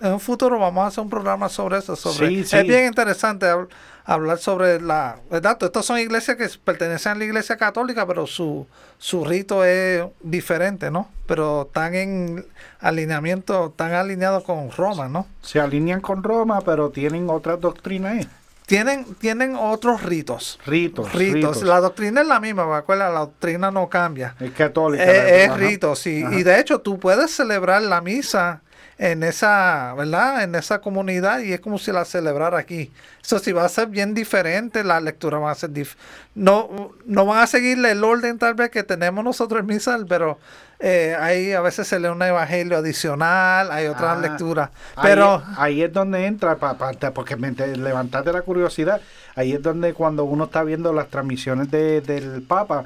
en 0.00 0.12
un 0.12 0.20
futuro 0.20 0.58
vamos 0.58 0.84
a 0.84 0.86
hacer 0.88 1.02
un 1.02 1.10
programa 1.10 1.48
sobre 1.48 1.78
eso. 1.78 1.96
Sobre, 1.96 2.28
Sí, 2.28 2.44
sí. 2.44 2.56
Es 2.56 2.64
bien 2.66 2.86
interesante 2.86 3.46
hab- 3.46 3.68
hablar 4.04 4.38
sobre 4.38 4.80
la... 4.80 5.16
¿verdad? 5.30 5.58
Estas 5.60 5.84
son 5.84 5.98
iglesias 5.98 6.36
que 6.36 6.48
pertenecen 6.64 7.12
a 7.12 7.14
la 7.16 7.24
iglesia 7.24 7.56
católica, 7.56 8.06
pero 8.06 8.26
su, 8.26 8.66
su 8.98 9.24
rito 9.24 9.64
es 9.64 10.04
diferente, 10.22 10.90
¿no? 10.90 11.08
Pero 11.26 11.62
están 11.62 11.94
en 11.94 12.46
alineamiento, 12.80 13.66
están 13.66 13.92
alineados 13.92 14.44
con 14.44 14.70
Roma, 14.70 15.08
¿no? 15.08 15.26
Se 15.42 15.60
alinean 15.60 16.00
con 16.00 16.22
Roma, 16.22 16.60
pero 16.62 16.90
tienen 16.90 17.28
otras 17.30 17.60
doctrinas 17.60 18.12
ahí. 18.18 18.28
Tienen, 18.66 19.14
tienen 19.14 19.56
otros 19.56 20.02
ritos. 20.02 20.58
Ritos. 20.66 21.12
Ritos. 21.14 21.34
ritos. 21.34 21.62
La 21.62 21.80
doctrina 21.80 22.20
es 22.20 22.26
la 22.26 22.38
misma, 22.38 22.66
¿me 22.66 22.74
acuerdas? 22.76 23.12
La 23.14 23.20
doctrina 23.20 23.70
no 23.70 23.88
cambia. 23.88 24.34
Es 24.38 24.50
católica. 24.52 25.04
Es, 25.04 25.32
es 25.44 25.48
Ajá. 25.48 25.56
rito, 25.58 25.96
sí. 25.96 26.22
Ajá. 26.22 26.34
Y 26.34 26.42
de 26.42 26.60
hecho, 26.60 26.80
tú 26.82 26.98
puedes 26.98 27.30
celebrar 27.30 27.80
la 27.82 28.02
misa 28.02 28.60
en 28.98 29.22
esa, 29.22 29.94
¿verdad? 29.96 30.42
En 30.42 30.54
esa 30.56 30.80
comunidad 30.80 31.38
y 31.40 31.52
es 31.52 31.60
como 31.60 31.78
si 31.78 31.92
la 31.92 32.04
celebrara 32.04 32.58
aquí. 32.58 32.90
Eso 33.22 33.38
sí 33.38 33.52
va 33.52 33.64
a 33.64 33.68
ser 33.68 33.86
bien 33.88 34.12
diferente, 34.12 34.82
la 34.82 35.00
lectura 35.00 35.38
va 35.38 35.52
a 35.52 35.54
ser 35.54 35.70
dif 35.70 35.94
no, 36.34 36.92
no 37.06 37.24
van 37.26 37.38
a 37.40 37.46
seguirle 37.46 37.92
el 37.92 38.02
orden 38.04 38.38
tal 38.38 38.54
vez 38.54 38.70
que 38.70 38.82
tenemos 38.82 39.22
nosotros 39.24 39.60
en 39.60 39.66
misa, 39.66 39.98
pero 40.08 40.38
eh, 40.80 41.16
ahí 41.18 41.52
a 41.52 41.60
veces 41.60 41.86
se 41.88 41.98
lee 41.98 42.08
un 42.08 42.22
evangelio 42.22 42.76
adicional, 42.78 43.70
hay 43.72 43.86
otras 43.86 44.18
Ah, 44.18 44.20
lecturas. 44.20 44.70
Pero 45.02 45.42
ahí, 45.56 45.82
es 45.82 45.92
donde 45.92 46.26
entra, 46.26 46.56
pa- 46.56 46.76
porque 47.12 47.36
me 47.36 47.52
te- 47.52 47.76
levantaste 47.76 48.32
la 48.32 48.42
curiosidad, 48.42 49.00
ahí 49.34 49.52
es 49.52 49.62
donde 49.62 49.94
cuando 49.94 50.24
uno 50.24 50.44
está 50.44 50.62
viendo 50.64 50.92
las 50.92 51.08
transmisiones 51.08 51.70
de- 51.70 52.00
del 52.00 52.42
Papa 52.42 52.84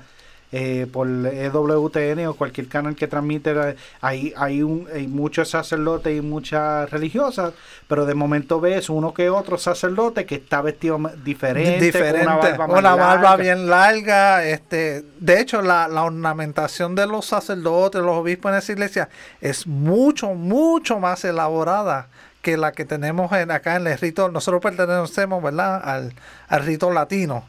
eh, 0.52 0.86
por 0.92 1.08
EWTN 1.08 2.26
o 2.26 2.34
cualquier 2.34 2.68
canal 2.68 2.94
que 2.94 3.08
transmite, 3.08 3.54
la- 3.54 3.74
hay, 4.00 4.32
hay, 4.36 4.62
un, 4.62 4.86
hay 4.94 5.08
muchos 5.08 5.48
sacerdotes 5.50 6.16
y 6.16 6.20
muchas 6.20 6.90
religiosas, 6.90 7.54
pero 7.88 8.04
de 8.06 8.14
momento 8.14 8.60
ves 8.60 8.90
uno 8.90 9.14
que 9.14 9.30
otro 9.30 9.56
sacerdote 9.58 10.26
que 10.26 10.36
está 10.36 10.60
vestido 10.62 11.00
diferente, 11.24 11.80
diferente, 11.80 12.26
con 12.56 12.70
una 12.78 12.94
barba 12.94 13.14
barba 13.14 13.36
bien 13.36 13.66
larga, 13.68 14.44
este, 14.44 15.04
de 15.18 15.40
hecho 15.40 15.62
la, 15.62 15.88
la 15.88 16.04
ornamentación 16.04 16.94
de 16.94 17.06
los 17.06 17.26
sacerdotes, 17.26 18.02
los 18.02 18.16
obispos 18.16 18.52
en 18.52 18.58
esa 18.58 18.72
iglesia 18.72 19.08
es 19.40 19.66
mucho, 19.66 20.34
mucho 20.34 20.98
más 21.00 21.24
elaborada 21.24 22.08
que 22.42 22.56
la 22.56 22.72
que 22.72 22.84
tenemos 22.84 23.32
en, 23.32 23.52
acá 23.52 23.76
en 23.76 23.86
el 23.86 23.96
rito, 23.98 24.28
nosotros 24.28 24.60
pertenecemos, 24.60 25.42
¿verdad? 25.42 25.80
Al, 25.82 26.12
al 26.48 26.64
rito 26.64 26.90
latino, 26.90 27.44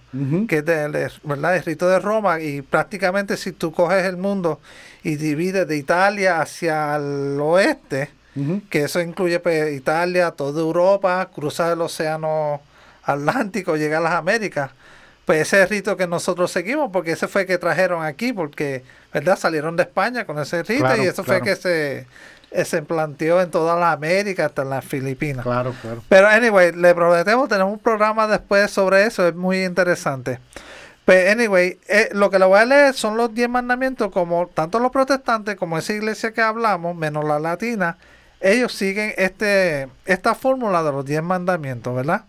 que 0.47 0.57
es 0.57 0.65
del, 0.65 0.91
¿verdad? 1.23 1.55
el 1.57 1.63
rito 1.63 1.89
de 1.89 1.99
Roma, 1.99 2.39
y 2.39 2.61
prácticamente 2.61 3.35
si 3.35 3.51
tú 3.51 3.71
coges 3.73 4.05
el 4.05 4.17
mundo 4.17 4.59
y 5.03 5.15
divides 5.15 5.67
de 5.67 5.77
Italia 5.77 6.39
hacia 6.41 6.95
el 6.95 7.39
oeste, 7.41 8.11
que 8.69 8.83
eso 8.83 9.01
incluye 9.01 9.39
pues, 9.39 9.73
Italia, 9.73 10.31
toda 10.31 10.61
Europa, 10.61 11.27
cruzar 11.33 11.73
el 11.73 11.81
océano 11.81 12.61
Atlántico, 13.03 13.75
llegar 13.75 13.99
a 14.01 14.03
las 14.05 14.13
Américas. 14.13 14.71
Pues 15.25 15.41
ese 15.41 15.57
es 15.57 15.63
el 15.63 15.69
rito 15.69 15.95
que 15.97 16.05
nosotros 16.07 16.51
seguimos, 16.51 16.89
porque 16.91 17.11
ese 17.13 17.27
fue 17.27 17.41
el 17.41 17.47
que 17.47 17.57
trajeron 17.57 18.03
aquí, 18.03 18.33
porque, 18.33 18.83
¿verdad? 19.13 19.37
Salieron 19.39 19.75
de 19.75 19.83
España 19.83 20.25
con 20.25 20.37
ese 20.39 20.63
rito 20.63 20.83
Claro, 20.83 21.01
y 21.03 21.07
eso 21.07 21.23
claro. 21.23 21.39
fue 21.39 21.49
que 21.49 21.55
se, 21.55 22.07
eh, 22.53 22.65
se 22.65 22.81
planteó 22.81 23.41
en 23.41 23.51
todas 23.51 23.79
las 23.79 23.95
Américas, 23.95 24.47
hasta 24.47 24.61
en 24.61 24.69
las 24.69 24.85
Filipinas. 24.85 25.43
Claro, 25.43 25.73
claro. 25.81 26.03
Pero, 26.07 26.27
anyway, 26.27 26.71
le 26.71 26.93
prometemos, 26.93 27.49
tenemos 27.49 27.73
un 27.73 27.79
programa 27.79 28.27
después 28.27 28.71
sobre 28.71 29.05
eso, 29.05 29.27
es 29.27 29.35
muy 29.35 29.63
interesante. 29.63 30.39
Pues, 31.05 31.29
anyway, 31.29 31.79
eh, 31.87 32.09
lo 32.13 32.29
que 32.29 32.39
le 32.39 32.45
voy 32.45 32.59
a 32.59 32.65
leer 32.65 32.93
son 32.93 33.17
los 33.17 33.33
10 33.33 33.49
mandamientos, 33.49 34.11
como 34.11 34.47
tanto 34.47 34.79
los 34.79 34.91
protestantes 34.91 35.55
como 35.55 35.77
esa 35.77 35.93
iglesia 35.93 36.31
que 36.31 36.41
hablamos, 36.41 36.95
menos 36.95 37.25
la 37.25 37.39
latina, 37.39 37.97
ellos 38.39 38.73
siguen 38.73 39.13
este, 39.17 39.89
esta 40.05 40.35
fórmula 40.35 40.83
de 40.83 40.91
los 40.91 41.05
10 41.05 41.23
mandamientos, 41.23 41.95
¿verdad? 41.95 42.25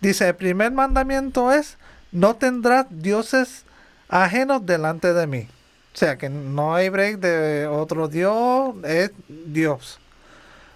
Dice, 0.00 0.28
el 0.28 0.34
primer 0.34 0.72
mandamiento 0.72 1.52
es, 1.52 1.76
no 2.12 2.36
tendrás 2.36 2.86
dioses 2.90 3.64
ajenos 4.08 4.66
delante 4.66 5.12
de 5.12 5.26
mí. 5.26 5.48
O 5.92 5.98
sea, 5.98 6.16
que 6.16 6.28
no 6.28 6.74
hay 6.74 6.88
break 6.88 7.18
de 7.18 7.66
otro 7.66 8.08
Dios, 8.08 8.74
es 8.84 9.10
Dios. 9.28 9.98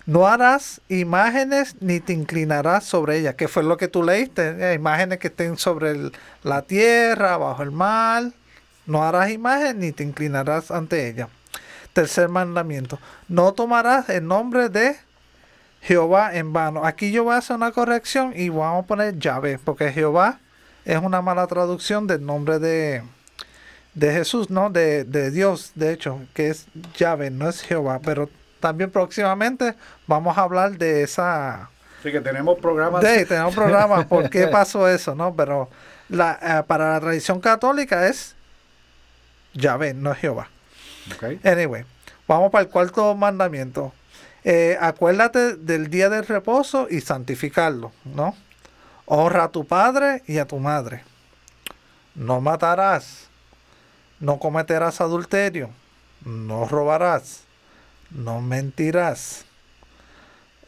No 0.07 0.27
harás 0.27 0.81
imágenes 0.89 1.77
ni 1.81 2.01
te 2.01 2.13
inclinarás 2.13 2.85
sobre 2.85 3.19
ellas, 3.19 3.37
que 3.37 3.49
fue 3.49 3.63
lo 3.63 3.77
que 3.77 3.89
tú 3.89 4.03
leíste, 4.03 4.73
eh, 4.73 4.75
imágenes 4.75 5.19
que 5.19 5.29
estén 5.29 5.57
sobre 5.57 5.93
el- 5.93 6.13
la 6.43 6.63
tierra, 6.63 7.39
bajo 7.39 7.63
el 7.63 7.71
mar. 7.71 8.33
No 8.87 9.03
harás 9.03 9.31
imágenes 9.31 9.77
ni 9.77 9.93
te 9.93 10.03
inclinarás 10.03 10.71
ante 10.71 11.09
ellas. 11.09 11.29
Tercer 11.95 12.29
mandamiento, 12.29 12.99
no 13.29 13.53
tomarás 13.55 14.09
el 14.11 14.27
nombre 14.27 14.69
de 14.69 14.97
Jehová 15.81 16.35
en 16.35 16.53
vano. 16.53 16.85
Aquí 16.85 17.11
yo 17.13 17.25
voy 17.25 17.35
a 17.35 17.39
hacer 17.39 17.57
una 17.57 17.71
corrección 17.73 18.33
y 18.37 18.49
vamos 18.49 18.85
a 18.85 18.87
poner 18.87 19.19
Yahvé, 19.19 19.59
porque 19.63 19.93
Jehová 19.93 20.39
es 20.85 20.99
una 20.99 21.23
mala 21.23 21.47
traducción 21.47 22.07
del 22.07 22.27
nombre 22.27 22.59
de, 22.59 23.03
de 23.95 24.13
Jesús, 24.13 24.51
¿no? 24.51 24.71
De, 24.71 25.05
de 25.05 25.31
Dios, 25.31 25.73
de 25.75 25.93
hecho, 25.93 26.21
que 26.35 26.51
es 26.51 26.67
Yahvé, 26.97 27.31
no 27.31 27.49
es 27.49 27.63
Jehová, 27.63 28.01
pero 28.05 28.29
también 28.61 28.91
próximamente 28.91 29.75
vamos 30.07 30.37
a 30.37 30.43
hablar 30.43 30.79
de 30.79 31.03
esa... 31.03 31.71
Así 32.01 32.13
que 32.13 32.21
tenemos 32.21 32.59
programas. 32.59 33.03
De, 33.03 33.25
tenemos 33.25 33.55
programas, 33.55 34.07
¿por 34.07 34.29
qué 34.29 34.47
pasó 34.53 34.89
eso, 34.89 35.15
no? 35.15 35.35
Pero 35.35 35.69
la, 36.09 36.39
eh, 36.43 36.63
para 36.67 36.93
la 36.95 37.01
tradición 37.01 37.41
católica 37.41 38.09
es 38.09 38.35
Yahvé, 39.55 39.95
no 39.95 40.13
es 40.13 40.19
Jehová. 40.19 40.49
Ok. 41.15 41.45
Anyway, 41.45 41.85
vamos 42.27 42.51
para 42.51 42.65
el 42.65 42.71
cuarto 42.71 43.15
mandamiento. 43.15 43.93
Eh, 44.45 44.77
acuérdate 44.81 45.57
del 45.57 45.89
día 45.89 46.11
del 46.11 46.27
reposo 46.27 46.87
y 46.91 47.01
santificarlo, 47.01 47.93
¿no? 48.05 48.35
Honra 49.07 49.45
a 49.45 49.49
tu 49.51 49.67
padre 49.67 50.23
y 50.27 50.39
a 50.39 50.47
tu 50.47 50.59
madre. 50.59 51.03
No 52.15 52.41
matarás. 52.41 53.29
No 54.21 54.39
cometerás 54.39 55.01
adulterio. 55.01 55.71
No 56.25 56.67
robarás. 56.67 57.43
No 58.11 58.41
mentirás. 58.41 59.45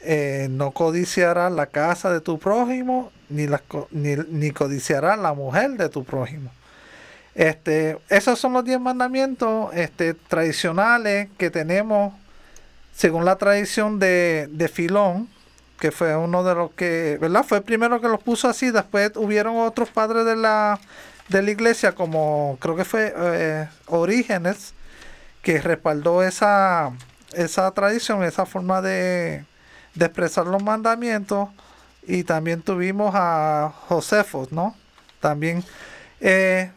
Eh, 0.00 0.48
no 0.50 0.70
codiciarás 0.70 1.50
la 1.50 1.66
casa 1.66 2.12
de 2.12 2.20
tu 2.20 2.38
prójimo, 2.38 3.10
ni, 3.28 3.46
la 3.46 3.60
ni, 3.90 4.50
codiciarás 4.52 5.18
la 5.18 5.32
mujer 5.32 5.72
de 5.72 5.88
tu 5.88 6.04
prójimo. 6.04 6.52
Este, 7.34 7.98
esos 8.08 8.38
son 8.38 8.52
los 8.52 8.64
10 8.64 8.80
mandamientos 8.80 9.74
este, 9.74 10.14
tradicionales 10.14 11.28
que 11.38 11.50
tenemos 11.50 12.14
según 12.94 13.24
la 13.24 13.36
tradición 13.36 13.98
de, 13.98 14.48
de 14.50 14.68
Filón, 14.68 15.28
que 15.78 15.90
fue 15.90 16.16
uno 16.16 16.44
de 16.44 16.54
los 16.54 16.70
que, 16.72 17.18
¿verdad? 17.20 17.44
Fue 17.44 17.58
el 17.58 17.64
primero 17.64 18.00
que 18.00 18.08
los 18.08 18.22
puso 18.22 18.48
así, 18.48 18.70
después 18.70 19.12
hubieron 19.16 19.56
otros 19.58 19.90
padres 19.90 20.24
de 20.24 20.36
la, 20.36 20.78
de 21.28 21.42
la 21.42 21.50
iglesia, 21.50 21.92
como 21.92 22.56
creo 22.60 22.76
que 22.76 22.84
fue 22.84 23.12
eh, 23.16 23.68
Orígenes, 23.86 24.74
que 25.42 25.60
respaldó 25.60 26.22
esa, 26.22 26.92
esa 27.32 27.70
tradición, 27.72 28.22
esa 28.24 28.46
forma 28.46 28.82
de, 28.82 29.44
expresar 29.98 30.46
los 30.46 30.62
mandamientos, 30.62 31.48
y 32.06 32.24
también 32.24 32.62
tuvimos 32.62 33.12
a 33.14 33.72
Josefos, 33.88 34.52
¿no? 34.52 34.76
También. 35.20 35.64
eh, 36.20 36.70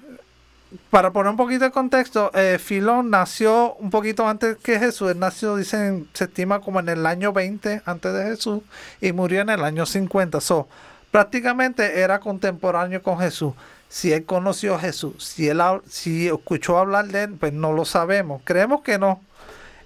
para 0.89 1.11
poner 1.11 1.31
un 1.31 1.37
poquito 1.37 1.65
de 1.65 1.71
contexto, 1.71 2.31
eh, 2.33 2.59
Filón 2.59 3.09
nació 3.09 3.73
un 3.75 3.89
poquito 3.89 4.27
antes 4.27 4.57
que 4.57 4.77
Jesús. 4.77 5.11
Él 5.11 5.19
nació, 5.19 5.55
dicen, 5.55 6.07
se 6.13 6.25
estima 6.25 6.61
como 6.61 6.79
en 6.79 6.89
el 6.89 7.05
año 7.05 7.33
20 7.33 7.81
antes 7.85 8.13
de 8.13 8.23
Jesús 8.25 8.61
y 9.01 9.11
murió 9.11 9.41
en 9.41 9.49
el 9.49 9.63
año 9.63 9.85
50. 9.85 10.39
So, 10.41 10.67
prácticamente 11.09 12.01
era 12.01 12.19
contemporáneo 12.19 13.01
con 13.01 13.19
Jesús. 13.19 13.53
Si 13.89 14.13
él 14.13 14.25
conoció 14.25 14.75
a 14.75 14.79
Jesús, 14.79 15.23
si 15.23 15.49
él 15.49 15.61
si 15.89 16.27
escuchó 16.27 16.77
hablar 16.77 17.07
de 17.07 17.23
él, 17.23 17.35
pues 17.39 17.53
no 17.53 17.73
lo 17.73 17.85
sabemos. 17.85 18.41
Creemos 18.45 18.81
que 18.81 18.97
no. 18.97 19.21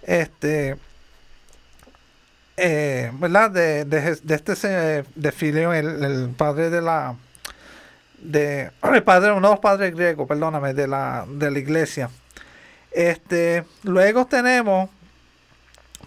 Este, 0.03 0.77
eh, 2.57 3.11
¿verdad? 3.15 3.49
De, 3.49 3.85
de, 3.85 4.19
este 4.35 4.53
de 5.15 5.79
el 5.79 6.29
padre 6.37 6.69
de 6.69 6.81
la 6.81 7.15
de 8.23 8.71
el 8.83 9.03
padre, 9.03 9.31
uno 9.31 9.49
de 9.49 9.53
los 9.53 9.59
padres 9.59 9.93
griegos, 9.93 10.27
perdóname, 10.27 10.73
de 10.73 10.87
la, 10.87 11.25
de 11.27 11.51
la 11.51 11.59
iglesia. 11.59 12.09
Este, 12.91 13.65
luego 13.83 14.25
tenemos, 14.25 14.89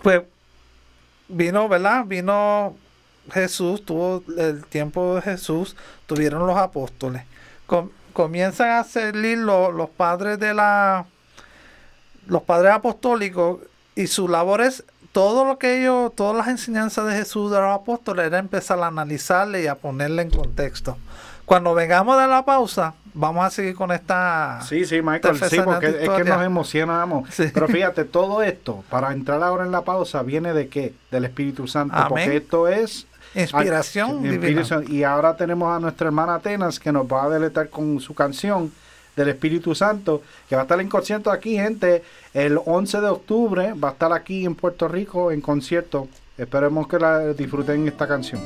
pues, 0.03 0.23
vino, 1.29 1.69
¿verdad? 1.69 2.05
Vino 2.05 2.77
Jesús, 3.33 3.85
tuvo 3.85 4.23
el 4.39 4.65
tiempo 4.67 5.17
de 5.17 5.23
Jesús, 5.23 5.77
tuvieron 6.07 6.47
los 6.47 6.57
apóstoles. 6.57 7.23
Com- 7.67 7.91
comienzan 8.13 8.71
a 8.71 8.85
salir 8.85 9.39
lo- 9.39 9.73
los 9.73 9.91
padres 9.91 10.39
de 10.39 10.55
la, 10.55 11.05
los 12.27 12.43
padres 12.43 12.73
apostólicos 12.73 13.61
y 13.95 14.07
su 14.07 14.29
labor 14.29 14.61
es 14.61 14.85
todo 15.13 15.45
lo 15.45 15.59
que 15.59 15.81
ellos, 15.81 16.13
todas 16.15 16.37
las 16.37 16.49
enseñanzas 16.49 17.07
de 17.07 17.15
Jesús 17.15 17.51
de 17.51 17.59
los 17.61 17.75
apóstoles 17.75 18.27
era 18.27 18.39
empezar 18.39 18.79
a 18.81 18.87
analizarle 18.89 19.63
y 19.63 19.67
a 19.67 19.75
ponerle 19.75 20.23
en 20.23 20.31
contexto. 20.31 20.99
Cuando 21.47 21.75
vengamos 21.75 22.21
de 22.21 22.27
la 22.27 22.45
pausa, 22.45 22.95
vamos 23.15 23.45
a 23.47 23.51
seguir 23.51 23.75
con 23.77 23.93
esta. 23.93 24.61
Sí, 24.69 24.85
sí, 24.85 25.01
Michael, 25.01 25.39
sí, 25.49 25.61
porque 25.65 25.87
es 26.03 26.09
que 26.11 26.25
nos 26.25 26.43
emocionamos. 26.43 27.31
Sí. 27.33 27.45
Pero 27.55 27.69
fíjate, 27.69 28.05
todo 28.05 28.43
esto, 28.43 28.83
para 28.91 29.13
entrar 29.13 29.43
ahora 29.43 29.65
en 29.65 29.71
la 29.73 29.83
pausa, 29.83 30.23
viene 30.23 30.53
de 30.53 30.69
qué? 30.69 30.93
Del 31.11 31.25
Espíritu 31.25 31.69
Santo. 31.69 31.95
Amén. 31.97 32.09
Porque 32.09 32.37
esto 32.37 32.67
es 32.69 33.07
Inspiración 33.35 34.11
Ah, 34.11 34.23
divina. 34.23 34.35
inspiración. 34.35 34.85
Y 34.89 35.03
ahora 35.03 35.37
tenemos 35.37 35.75
a 35.75 35.81
nuestra 35.81 36.07
hermana 36.07 36.37
Atenas 36.37 36.79
que 36.81 36.93
nos 36.93 37.07
va 37.07 37.25
a 37.25 37.29
deletar 37.29 37.69
con 37.69 38.01
su 38.01 38.15
canción 38.15 38.73
del 39.15 39.29
Espíritu 39.31 39.75
Santo, 39.75 40.23
que 40.49 40.55
va 40.57 40.63
a 40.63 40.65
estar 40.65 40.79
en 40.81 40.89
concierto 40.89 41.31
aquí, 41.31 41.55
gente, 41.57 42.03
el 42.35 42.59
11 42.65 43.01
de 43.01 43.09
octubre, 43.09 43.73
va 43.73 43.89
a 43.89 43.93
estar 43.93 44.13
aquí 44.13 44.45
en 44.45 44.55
Puerto 44.55 44.89
Rico 44.89 45.31
en 45.33 45.41
concierto. 45.41 46.09
Esperemos 46.37 46.87
que 46.87 46.99
la 46.99 47.33
disfruten 47.33 47.89
esta 47.89 48.07
canción. 48.07 48.41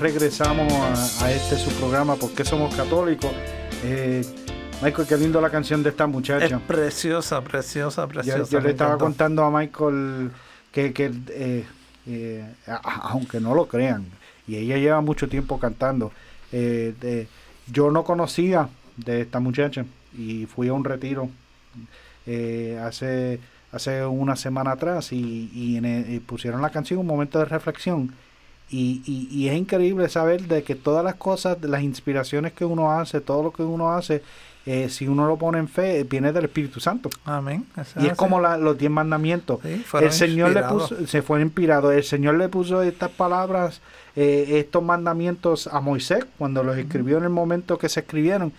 Regresamos 0.00 0.72
a, 0.72 1.24
a 1.24 1.32
este 1.32 1.56
su 1.56 1.70
programa 1.72 2.16
¿Por 2.16 2.32
qué 2.32 2.44
somos 2.44 2.74
católicos? 2.74 3.30
Eh, 3.84 4.24
Michael, 4.82 5.08
qué 5.08 5.16
lindo 5.16 5.40
la 5.40 5.50
canción 5.50 5.82
de 5.82 5.90
esta 5.90 6.04
Es 6.04 6.10
muchacha. 6.10 6.58
preciosa, 6.66 7.40
preciosa, 7.42 8.02
Yo, 8.02 8.08
preciosa. 8.08 8.50
yo 8.50 8.60
le 8.60 8.70
estaba 8.70 8.90
encantó. 8.90 9.04
contando 9.06 9.44
a 9.44 9.50
Michael 9.50 10.30
que, 10.70 10.92
que, 10.92 11.10
eh, 11.30 11.64
eh, 12.06 12.44
aunque 12.82 13.40
no 13.40 13.54
lo 13.54 13.66
crean, 13.68 14.04
y 14.46 14.56
ella 14.56 14.76
lleva 14.76 15.00
mucho 15.00 15.28
tiempo 15.28 15.58
cantando, 15.58 16.12
eh, 16.52 16.94
de- 17.00 17.26
yo 17.72 17.90
no 17.90 18.04
conocía 18.04 18.68
de 18.96 19.22
esta 19.22 19.40
muchacha 19.40 19.84
y 20.16 20.46
fui 20.46 20.68
a 20.68 20.72
un 20.74 20.84
retiro 20.84 21.28
hace, 22.82 23.40
hace 23.72 24.04
una 24.04 24.36
semana 24.36 24.72
atrás 24.72 25.12
y, 25.12 25.50
y 25.54 25.76
en 25.76 25.84
el- 25.84 26.12
y 26.14 26.20
pusieron 26.20 26.60
la 26.62 26.70
canción 26.70 27.00
un 27.00 27.06
momento 27.06 27.38
de 27.38 27.44
reflexión. 27.46 28.12
Y, 28.70 29.02
y, 29.06 29.28
y 29.30 29.48
es 29.48 29.56
increíble 29.56 30.08
saber 30.08 30.42
de 30.48 30.62
que 30.64 30.74
todas 30.74 31.04
las 31.04 31.14
cosas, 31.14 31.58
las 31.62 31.82
inspiraciones 31.82 32.52
que 32.52 32.64
uno 32.64 32.90
hace, 32.92 33.20
todo 33.20 33.42
lo 33.44 33.52
que 33.52 33.62
uno 33.62 33.92
hace, 33.92 34.22
eh, 34.66 34.88
si 34.88 35.06
uno 35.06 35.28
lo 35.28 35.36
pone 35.36 35.58
en 35.58 35.68
fe, 35.68 36.02
viene 36.02 36.32
del 36.32 36.46
Espíritu 36.46 36.80
Santo. 36.80 37.08
Amén. 37.24 37.64
Eso 37.76 38.00
Y 38.00 38.06
es 38.06 38.12
así. 38.12 38.16
como 38.18 38.40
la- 38.40 38.58
los 38.58 38.76
diez 38.76 38.90
mandamientos. 38.90 39.60
Sí, 39.62 39.84
el 40.00 40.10
Señor 40.12 40.50
le 40.52 40.64
puso, 40.64 41.06
se 41.06 41.22
fue 41.22 41.40
inspirado. 41.40 41.92
El 41.92 42.02
Señor 42.02 42.34
le 42.34 42.48
puso 42.48 42.82
estas 42.82 43.10
palabras, 43.10 43.80
eh, 44.16 44.58
estos 44.58 44.82
mandamientos 44.82 45.68
a 45.68 45.80
Moisés 45.80 46.26
cuando 46.36 46.64
los 46.64 46.76
escribió 46.76 47.18
en 47.18 47.24
el 47.24 47.30
momento 47.30 47.78
que 47.78 47.88
se 47.88 48.00
escribieron. 48.00 48.52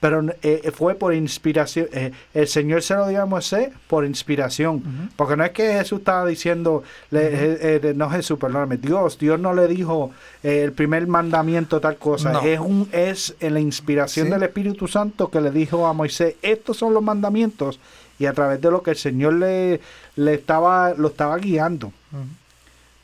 Pero 0.00 0.24
eh, 0.42 0.70
fue 0.72 0.94
por 0.94 1.12
inspiración. 1.12 1.88
eh, 1.92 2.12
el 2.32 2.46
Señor 2.46 2.82
se 2.82 2.94
lo 2.94 3.08
dio 3.08 3.20
a 3.20 3.26
Moisés 3.26 3.70
por 3.88 4.04
inspiración. 4.04 5.10
Porque 5.16 5.36
no 5.36 5.44
es 5.44 5.50
que 5.50 5.72
Jesús 5.72 5.98
estaba 5.98 6.24
diciendo, 6.24 6.84
le- 7.10 7.26
eh, 7.26 7.80
eh, 7.82 7.92
no 7.96 8.08
Jesús, 8.08 8.38
perdóname, 8.38 8.76
Dios, 8.76 9.18
Dios 9.18 9.40
no 9.40 9.52
le 9.54 9.66
dijo 9.66 10.12
eh, 10.44 10.62
el 10.62 10.70
primer 10.72 11.06
mandamiento 11.08 11.80
tal 11.80 11.96
cosa. 11.96 12.30
No. 12.32 12.42
Es 12.42 12.60
un 12.60 12.88
es 12.92 13.34
en 13.40 13.54
la 13.54 13.60
inspiración 13.60 14.26
Sí. 14.26 14.32
del 14.32 14.44
Espíritu 14.44 14.86
Santo 14.86 15.30
que 15.30 15.40
le 15.40 15.50
dijo 15.50 15.84
a 15.86 15.92
Moisés, 15.92 16.36
estos 16.42 16.76
son 16.76 16.94
los 16.94 17.02
mandamientos 17.02 17.80
y 18.20 18.26
a 18.26 18.32
través 18.32 18.60
de 18.60 18.70
lo 18.70 18.82
que 18.84 18.90
el 18.92 18.96
Señor 18.96 19.34
le, 19.34 19.80
le 20.14 20.34
estaba 20.34 20.94
lo 20.94 21.08
estaba 21.08 21.36
guiando. 21.38 21.92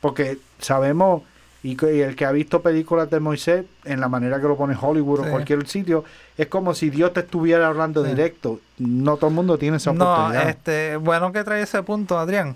Porque 0.01 0.37
sabemos 0.59 1.23
y, 1.67 1.75
que- 1.75 1.95
y 1.95 2.01
el 2.01 2.15
que 2.15 2.25
ha 2.25 2.31
visto 2.31 2.61
películas 2.61 3.09
de 3.09 3.19
Moisés 3.19 3.65
en 3.85 3.99
la 3.99 4.07
manera 4.07 4.39
que 4.39 4.47
lo 4.47 4.55
pone 4.55 4.75
Hollywood 4.79 5.21
Sí. 5.21 5.27
o 5.27 5.31
cualquier 5.31 5.67
sitio, 5.67 6.03
es 6.37 6.47
como 6.47 6.73
si 6.73 6.89
Dios 6.89 7.11
te 7.13 7.21
estuviera 7.21 7.67
hablando 7.67 8.03
Sí. 8.03 8.09
directo. 8.11 8.59
No 8.77 9.17
todo 9.17 9.29
el 9.29 9.35
mundo 9.35 9.57
tiene 9.57 9.77
esa 9.77 9.91
No, 9.93 10.03
oportunidad. 10.05 10.49
este, 10.49 10.97
bueno 10.97 11.31
que 11.31 11.43
trae 11.43 11.61
ese 11.63 11.81
punto, 11.83 12.19
Adrián, 12.19 12.55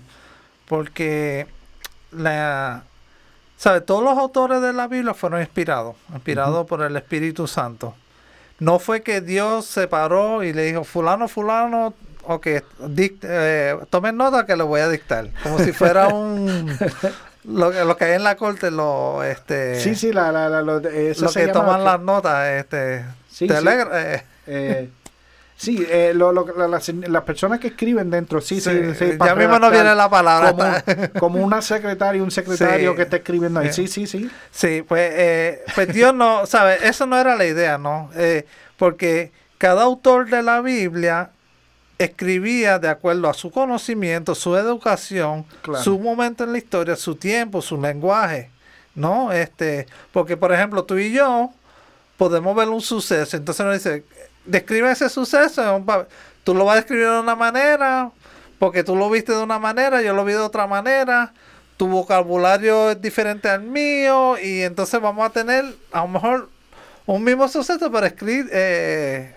porque 0.68 1.46
la, 2.12 2.84
¿sabe? 3.56 3.80
Todos 3.80 4.02
los 4.04 4.16
autores 4.18 4.60
de 4.62 4.72
la 4.72 4.86
Biblia 4.88 5.14
fueron 5.14 5.40
inspirados, 5.40 5.96
inspirados 6.12 6.66
por 6.66 6.82
el 6.82 6.96
Espíritu 6.96 7.46
Santo. 7.46 7.94
No 8.58 8.78
fue 8.78 9.02
que 9.02 9.20
Dios 9.20 9.64
se 9.64 9.88
paró 9.88 10.42
y 10.44 10.52
le 10.52 10.64
dijo, 10.64 10.84
fulano, 10.84 11.28
fulano, 11.28 11.94
ok, 12.24 12.46
eh, 13.22 13.76
tomen 13.88 14.16
nota 14.16 14.44
que 14.46 14.54
lo 14.54 14.66
voy 14.66 14.80
a 14.82 14.88
dictar, 14.88 15.30
como 15.42 15.58
si 15.58 15.72
fuera 15.72 16.08
un... 16.14 16.70
Lo, 17.44 17.70
que- 17.70 17.84
lo 17.84 17.96
que 17.96 18.04
hay 18.04 18.12
en 18.14 18.24
la 18.24 18.36
corte, 18.36 18.70
lo, 18.70 19.24
este, 19.24 19.80
Sí, 19.80 19.94
sí, 19.94 20.12
la, 20.12 20.30
la, 20.30 20.48
la- 20.48 20.62
lo, 20.62 20.78
eso 20.80 21.24
lo 21.24 21.28
se 21.30 21.40
que 21.40 21.46
llama- 21.46 21.60
toman 21.60 21.84
las 21.84 22.00
notas, 22.00 22.48
este, 22.50 23.04
Sí, 23.30 23.46
te 23.46 23.54
sí. 23.54 23.58
alegra- 23.66 23.88
eh, 24.14 24.22
eh, 24.46 24.88
sí, 25.56 25.86
eh, 25.88 26.12
lo- 26.14 26.32
lo- 26.32 26.46
la- 26.56 26.68
las, 26.68 26.88
las 26.88 27.22
personas 27.22 27.58
que 27.58 27.68
escriben 27.68 28.10
dentro, 28.10 28.42
sí, 28.42 28.60
sí, 28.60 28.70
ya 29.24 29.34
mismo 29.34 29.58
no 29.58 29.70
viene 29.70 29.94
la 29.94 30.10
palabra. 30.10 30.52
Como, 30.52 30.64
como 31.18 31.38
una 31.44 31.62
secretaria, 31.62 32.22
un 32.22 32.30
secretario 32.30 32.94
que 32.94 33.02
está 33.02 33.16
escribiendo 33.16 33.60
ahí. 33.60 33.72
Sí, 33.72 33.88
sí, 33.88 34.06
sí. 34.06 34.30
Sí, 34.50 34.82
pues, 34.86 35.10
eh, 35.14 35.62
pues 35.74 35.88
Dios 35.94 36.14
no, 36.14 36.44
¿sabe? 36.44 36.76
Eso 36.86 37.06
no 37.06 37.18
era 37.18 37.36
la 37.36 37.46
idea, 37.46 37.78
¿no? 37.78 38.10
Eh, 38.16 38.44
porque 38.76 39.32
cada 39.56 39.82
autor 39.84 40.28
de 40.28 40.42
la 40.42 40.60
Biblia 40.60 41.30
escribía 42.04 42.78
de 42.78 42.88
acuerdo 42.88 43.28
a 43.28 43.34
su 43.34 43.50
conocimiento, 43.50 44.34
su 44.34 44.56
educación, 44.56 45.44
Claro. 45.62 45.84
su 45.84 45.98
momento 45.98 46.44
en 46.44 46.52
la 46.52 46.58
historia, 46.58 46.96
su 46.96 47.14
tiempo, 47.14 47.60
su 47.60 47.80
lenguaje, 47.80 48.50
¿no? 48.94 49.32
Este, 49.32 49.86
porque, 50.12 50.36
por 50.36 50.52
ejemplo, 50.52 50.84
tú 50.84 50.96
y 50.98 51.12
yo 51.12 51.50
podemos 52.16 52.56
ver 52.56 52.68
un 52.68 52.80
suceso, 52.80 53.36
entonces 53.36 53.64
nos 53.66 53.74
dice, 53.74 54.04
describe 54.46 54.90
ese 54.90 55.08
suceso, 55.08 55.62
en 55.62 55.74
un 55.74 55.84
pa- 55.86 56.06
tú 56.42 56.54
lo 56.54 56.64
vas 56.64 56.72
a 56.72 56.76
describir 56.76 57.06
de 57.08 57.20
una 57.20 57.36
manera, 57.36 58.10
porque 58.58 58.82
tú 58.82 58.96
lo 58.96 59.08
viste 59.10 59.32
de 59.32 59.42
una 59.42 59.58
manera, 59.58 60.00
yo 60.02 60.14
lo 60.14 60.24
vi 60.24 60.32
de 60.32 60.38
otra 60.38 60.66
manera, 60.66 61.32
tu 61.76 61.86
vocabulario 61.88 62.90
es 62.90 63.00
diferente 63.00 63.48
al 63.48 63.62
mío, 63.62 64.36
y 64.42 64.62
entonces 64.62 65.00
vamos 65.00 65.26
a 65.26 65.30
tener 65.30 65.64
a 65.92 66.00
lo 66.00 66.08
mejor 66.08 66.48
un 67.06 67.24
mismo 67.24 67.48
suceso, 67.48 67.90
pero 67.90 68.06
escrito, 68.06 68.48
eh, 68.52 69.34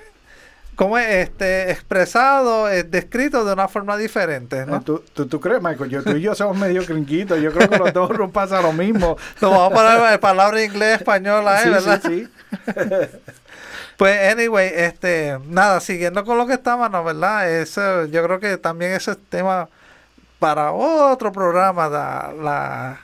como 0.76 0.98
es 0.98 1.08
este, 1.08 1.72
expresado, 1.72 2.70
eh, 2.70 2.84
descrito 2.84 3.46
de 3.46 3.54
una 3.54 3.68
forma 3.68 3.96
diferente, 3.98 4.66
¿no? 4.66 4.78
Eh, 4.78 4.82
¿Tú, 4.86 5.04
tú, 5.14 5.26
tú 5.28 5.40
crees, 5.40 5.62
Michael? 5.62 5.90
Yo, 5.90 6.04
tú 6.04 6.12
y 6.12 6.22
yo 6.22 6.36
somos 6.36 6.58
medio 6.58 6.86
crinquitos. 6.86 7.40
Yo 7.42 7.52
creo 7.52 7.70
que 7.70 7.78
los 7.78 7.94
dos 7.94 8.10
nos 8.18 8.32
pasa 8.32 8.62
lo 8.62 8.74
mismo. 8.74 9.18
Nos 9.42 9.52
vamos 9.52 9.72
a 9.72 9.76
poner 9.76 10.20
palabra 10.20 10.64
inglés, 10.64 11.00
española, 11.00 11.60
¿eh? 11.60 11.64
sí, 11.64 11.70
¿verdad? 11.70 12.02
sí, 12.06 12.26
sí. 12.26 13.08
Pues, 13.98 14.32
anyway, 14.32 14.72
este, 14.76 15.38
nada, 15.46 15.80
siguiendo 15.80 16.26
con 16.26 16.38
lo 16.38 16.48
que 16.48 16.54
estábamos, 16.54 17.06
¿verdad? 17.06 17.50
Eso, 17.52 18.06
yo 18.06 18.24
creo 18.24 18.40
que 18.40 18.58
también 18.58 18.92
ese 18.94 19.12
es 19.12 19.18
tema 19.30 19.70
para 20.40 20.72
otro 20.72 21.32
programa, 21.32 21.88
la, 21.88 22.34
la- 22.42 23.03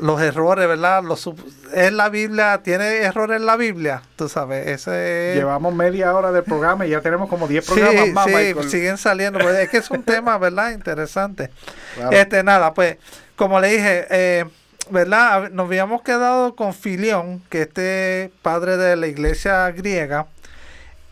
los 0.00 0.20
errores, 0.20 0.66
¿verdad? 0.66 1.02
Los, 1.02 1.30
es 1.72 1.92
la 1.92 2.08
Biblia, 2.08 2.60
tiene 2.62 2.98
errores 2.98 3.38
en 3.38 3.46
la 3.46 3.56
Biblia, 3.56 4.02
tú 4.16 4.28
sabes, 4.28 4.66
ese 4.66 5.34
Llevamos 5.36 5.74
media 5.74 6.14
hora 6.14 6.32
del 6.32 6.42
programa 6.42 6.86
y 6.86 6.90
ya 6.90 7.00
tenemos 7.00 7.28
como 7.28 7.46
10 7.46 7.66
programas 7.66 8.04
sí, 8.06 8.12
más, 8.12 8.26
sí, 8.26 8.34
Michael. 8.34 8.70
siguen 8.70 8.98
saliendo, 8.98 9.38
pues, 9.38 9.56
es 9.58 9.68
que 9.68 9.76
es 9.76 9.90
un 9.90 10.02
tema, 10.02 10.38
¿verdad? 10.38 10.72
Interesante. 10.72 11.50
Claro. 11.94 12.10
Este, 12.10 12.42
nada, 12.42 12.74
pues, 12.74 12.96
como 13.36 13.60
le 13.60 13.68
dije, 13.68 14.06
eh, 14.10 14.44
¿verdad? 14.90 15.50
Nos 15.50 15.66
habíamos 15.66 16.02
quedado 16.02 16.56
con 16.56 16.74
Filión, 16.74 17.42
que 17.48 17.62
este 17.62 18.32
padre 18.42 18.76
de 18.76 18.96
la 18.96 19.06
iglesia 19.06 19.70
griega. 19.70 20.26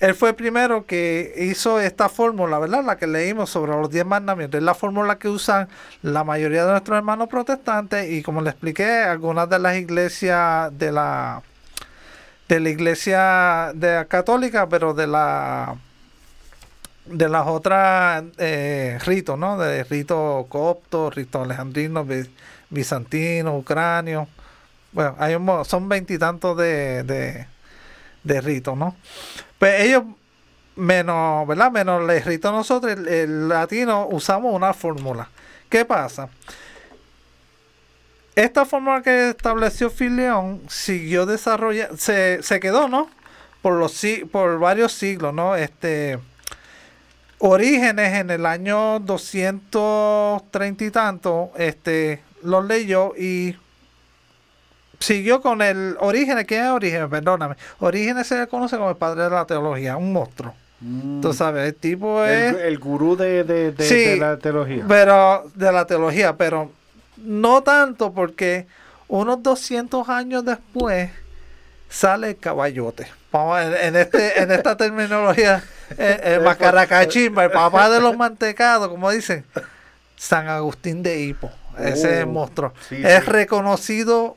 Él 0.01 0.15
fue 0.15 0.31
el 0.31 0.35
primero 0.37 0.87
que 0.87 1.35
hizo 1.37 1.81
esta 1.81 2.09
fórmula, 2.09 2.59
¿verdad? 2.61 2.85
La 2.85 2.97
que 2.97 3.09
leímos 3.09 3.51
sobre 3.51 3.73
los 3.73 3.91
diez 3.91 4.07
mandamientos. 4.07 4.59
Es 4.59 4.65
la 4.65 4.75
fórmula 4.75 5.19
que 5.19 5.29
usan 5.29 5.69
la 6.03 6.23
mayoría 6.23 6.65
de 6.65 6.71
nuestros 6.71 6.97
hermanos 6.97 7.29
protestantes 7.29 8.09
y 8.09 8.23
como 8.23 8.41
le 8.41 8.51
expliqué, 8.51 8.89
algunas 8.89 9.51
de 9.51 9.59
las 9.59 9.77
iglesias 9.77 10.71
de 10.79 10.93
la 10.93 11.43
de 12.49 12.61
la 12.61 12.69
iglesia 12.71 13.73
de 13.75 14.07
católica, 14.09 14.69
pero 14.69 14.95
de 14.95 15.07
la 15.07 15.75
de 17.05 17.29
las 17.29 17.47
otras 17.47 18.23
eh, 18.39 18.99
ritos, 19.05 19.39
¿no? 19.39 19.59
De 19.59 19.83
rito 19.83 20.47
copto, 20.49 21.11
rito 21.11 21.43
alejandrino, 21.43 22.05
bi- 22.05 22.31
bizantino, 22.71 23.57
ucranio. 23.57 24.29
Bueno, 24.93 25.17
hay 25.19 25.35
un, 25.35 25.65
son 25.65 25.89
veintitantos 25.89 26.57
de, 26.57 27.03
de, 27.03 27.47
de 28.29 28.41
ritos, 28.41 28.77
¿no? 28.77 28.95
Pues 29.59 29.83
ellos, 29.83 30.05
menos, 30.77 31.47
¿verdad? 31.49 31.73
Menos 31.73 32.09
el 32.09 32.23
rito 32.23 32.53
nosotros, 32.53 32.93
el, 32.93 33.49
latino, 33.49 34.07
usamos 34.07 34.55
una 34.55 34.73
fórmula. 34.73 35.29
¿Qué 35.69 35.85
pasa? 35.85 36.29
Esta 38.37 38.65
fórmula 38.65 39.03
que 39.03 39.31
estableció 39.31 39.91
Fileón 39.91 40.63
siguió 40.69 41.27
desarrollando, 41.27 41.97
se, 41.97 42.41
se 42.43 42.61
quedó, 42.61 42.87
¿no? 42.87 43.11
Por 43.63 43.75
los 43.75 44.01
por 44.31 44.61
varios 44.61 44.93
siglos, 44.93 45.35
¿no? 45.35 45.57
Este 45.57 46.21
Orígenes 47.41 48.15
en 48.15 48.31
el 48.31 48.47
año 48.47 48.99
230 48.99 50.85
y 50.85 50.91
tanto, 50.91 51.53
este, 51.57 52.21
los 52.43 52.65
leyó 52.65 53.15
y 53.17 53.55
siguió 54.99 55.41
con 55.41 55.63
el 55.63 55.97
Orígenes. 56.01 56.45
¿Quién 56.47 56.65
es 56.65 56.71
Orígenes? 56.71 57.09
Perdóname. 57.09 57.57
Orígenes 57.81 58.27
se 58.27 58.39
le 58.39 58.47
conoce 58.47 58.77
como 58.77 58.91
el 58.91 58.97
padre 58.97 59.25
de 59.25 59.31
la 59.31 59.45
teología, 59.47 59.97
un 59.97 60.13
monstruo. 60.13 60.55
Mm. 60.81 61.21
Tú 61.21 61.33
sabes, 61.33 61.67
el 61.67 61.75
tipo 61.75 62.25
es... 62.25 62.55
el, 62.55 62.61
el 62.61 62.79
gurú 62.79 63.17
de, 63.17 63.43
de, 63.45 63.73
de- 63.73 63.85
Sí, 63.85 63.97
de 63.97 64.17
la 64.17 64.37
teología. 64.39 64.85
Pero 64.87 65.51
de 65.55 65.73
la 65.73 65.87
teología, 65.87 66.37
pero 66.37 66.71
no 67.17 67.63
tanto 67.63 68.13
porque 68.13 68.67
unos 69.09 69.43
200 69.43 70.09
años 70.09 70.45
después 70.45 71.11
sale 71.89 72.29
el 72.31 72.37
caballote. 72.39 73.09
Vamos, 73.33 73.61
en, 73.61 73.75
en 73.75 73.97
este, 73.97 74.41
en 74.41 74.53
esta 74.53 74.77
terminología, 74.77 75.63
el, 75.99 76.21
el 76.35 76.41
macaracachimba, 76.43 77.45
el 77.45 77.51
papá 77.51 77.91
de 77.91 78.01
los 78.01 78.17
mantecados, 78.17 78.89
como 78.89 79.11
dicen, 79.11 79.45
San 80.17 80.49
Agustín 80.49 81.03
de 81.03 81.21
Hipo. 81.23 81.51
Ese 81.79 81.93
es 81.93 82.05
el 82.05 82.25
Oh, 82.25 82.27
monstruo. 82.29 82.73
sí, 82.89 82.97
es 83.05 83.25
sí. 83.25 83.31
reconocido, 83.31 84.37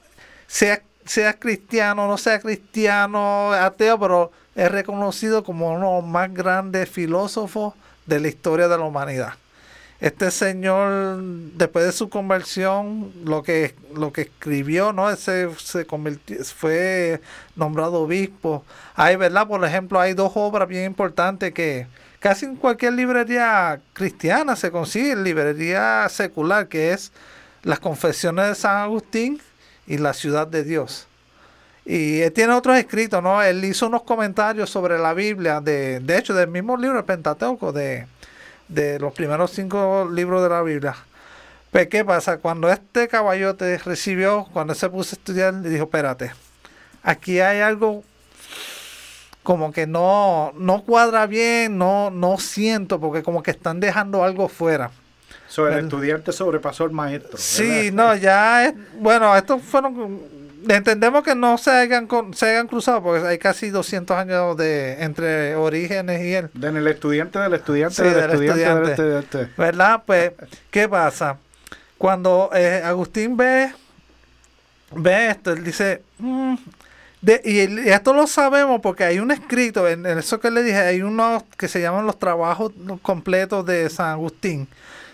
sea, 0.51 0.81
sea 1.05 1.33
cristiano, 1.33 2.07
no 2.07 2.17
sea 2.17 2.39
cristiano, 2.39 3.53
ateo, 3.53 3.97
pero 3.97 4.31
es 4.53 4.69
reconocido 4.69 5.43
como 5.45 5.71
uno 5.71 5.87
de 5.87 6.01
los 6.01 6.05
más 6.05 6.33
grandes 6.33 6.89
filósofos 6.89 7.73
de 8.05 8.19
la 8.19 8.27
historia 8.27 8.67
de 8.67 8.77
la 8.77 8.83
humanidad. 8.83 9.33
este 10.01 10.29
señor, 10.31 11.21
después 11.55 11.85
de 11.85 11.91
su 11.93 12.09
conversión, 12.09 13.13
lo 13.23 13.43
que, 13.43 13.75
lo 13.95 14.11
que 14.11 14.21
escribió, 14.23 14.91
¿no? 14.91 15.09
Ese 15.09 15.47
se 15.57 15.85
convirtió, 15.85 16.43
fue 16.43 17.21
nombrado 17.55 18.01
obispo. 18.01 18.65
Hay, 18.95 19.15
¿verdad? 19.15 19.47
Por 19.47 19.63
ejemplo, 19.63 19.99
hay 20.01 20.13
dos 20.13 20.33
obras 20.35 20.67
bien 20.67 20.85
importantes 20.85 21.53
que 21.53 21.87
casi 22.19 22.45
en 22.45 22.55
cualquier 22.57 22.93
librería 22.93 23.79
cristiana 23.93 24.55
se 24.55 24.71
consigue, 24.71 25.15
librería 25.15 26.09
secular, 26.09 26.67
que 26.67 26.91
es 26.93 27.11
las 27.63 27.79
confesiones 27.79 28.47
de 28.47 28.55
San 28.55 28.77
Agustín 28.77 29.39
y 29.87 29.97
la 29.97 30.13
ciudad 30.13 30.47
de 30.47 30.63
Dios. 30.63 31.07
Y 31.85 32.21
él 32.21 32.31
tiene 32.31 32.53
otros 32.53 32.77
escritos, 32.77 33.23
¿no? 33.23 33.41
Él 33.41 33.65
hizo 33.65 33.87
unos 33.87 34.03
comentarios 34.03 34.69
sobre 34.69 34.99
la 34.99 35.13
Biblia, 35.13 35.61
de, 35.61 35.99
de 35.99 36.17
hecho, 36.17 36.33
del 36.33 36.47
mismo 36.47 36.77
libro, 36.77 36.99
el 36.99 37.05
Pentateuco, 37.05 37.71
de, 37.71 38.05
de 38.67 38.99
los 38.99 39.13
primeros 39.13 39.51
cinco 39.51 40.07
libros 40.11 40.43
de 40.43 40.49
la 40.49 40.61
Biblia. 40.61 40.95
Pues, 41.71 41.87
¿qué 41.87 42.05
pasa? 42.05 42.37
Cuando 42.37 42.69
este 42.69 43.07
caballote 43.07 43.77
recibió, 43.79 44.47
cuando 44.53 44.75
se 44.75 44.89
puso 44.89 45.15
a 45.15 45.17
estudiar, 45.17 45.53
le 45.53 45.69
dijo, 45.69 45.85
espérate, 45.85 46.31
aquí 47.01 47.39
hay 47.39 47.61
algo 47.61 48.03
como 49.41 49.71
que 49.71 49.87
no, 49.87 50.53
no 50.55 50.83
cuadra 50.83 51.25
bien, 51.25 51.77
no, 51.77 52.11
no 52.11 52.37
siento, 52.37 52.99
porque 52.99 53.23
como 53.23 53.41
que 53.41 53.51
están 53.51 53.79
dejando 53.79 54.23
algo 54.23 54.47
fuera. 54.47 54.91
So, 55.51 55.67
el 55.67 55.73
El- 55.73 55.83
estudiante 55.85 56.31
sobrepasó 56.31 56.85
al 56.85 56.91
maestro. 56.91 57.37
Sí, 57.37 57.67
¿verdad? 57.91 57.91
no, 57.93 58.15
ya 58.15 58.65
es, 58.67 58.73
bueno, 58.99 59.35
estos 59.35 59.61
fueron, 59.61 60.21
entendemos 60.69 61.23
que 61.25 61.35
no 61.35 61.57
se 61.57 61.71
hayan, 61.71 62.07
se 62.33 62.45
hayan 62.51 62.67
cruzado, 62.69 63.03
porque 63.03 63.27
hay 63.27 63.37
casi 63.37 63.69
200 63.69 64.15
años 64.15 64.55
de 64.55 65.03
entre 65.03 65.57
Orígenes 65.57 66.21
y 66.23 66.33
él. 66.35 66.49
En 66.61 66.77
el 66.77 66.87
estudiante 66.87 67.37
del 67.37 67.53
estudiante 67.53 67.95
Sí, 67.95 68.03
del, 68.03 68.13
del 68.13 68.31
estudiante, 68.31 69.03
del 69.03 69.19
estudiante. 69.23 69.53
¿Verdad? 69.57 70.03
Pues, 70.05 70.31
¿qué 70.69 70.87
pasa? 70.87 71.35
Cuando 71.97 72.49
eh, 72.53 72.81
Agustín 72.85 73.35
ve, 73.35 73.71
ve 74.95 75.31
esto, 75.31 75.51
él 75.51 75.63
dice, 75.65 76.01
"Mm", 76.19 76.55
de- 77.21 77.41
y, 77.43 77.89
esto 77.89 78.13
lo 78.13 78.25
sabemos 78.25 78.79
porque 78.81 79.03
hay 79.03 79.19
un 79.19 79.31
escrito, 79.31 79.87
en, 79.87 80.05
en 80.05 80.17
eso 80.17 80.39
que 80.39 80.49
le 80.49 80.63
dije, 80.63 80.77
hay 80.77 81.01
unos 81.01 81.43
que 81.57 81.67
se 81.67 81.81
llaman 81.81 82.05
los 82.07 82.17
trabajos 82.17 82.71
completos 83.01 83.65
de 83.65 83.89
San 83.89 84.07
Agustín. 84.11 84.67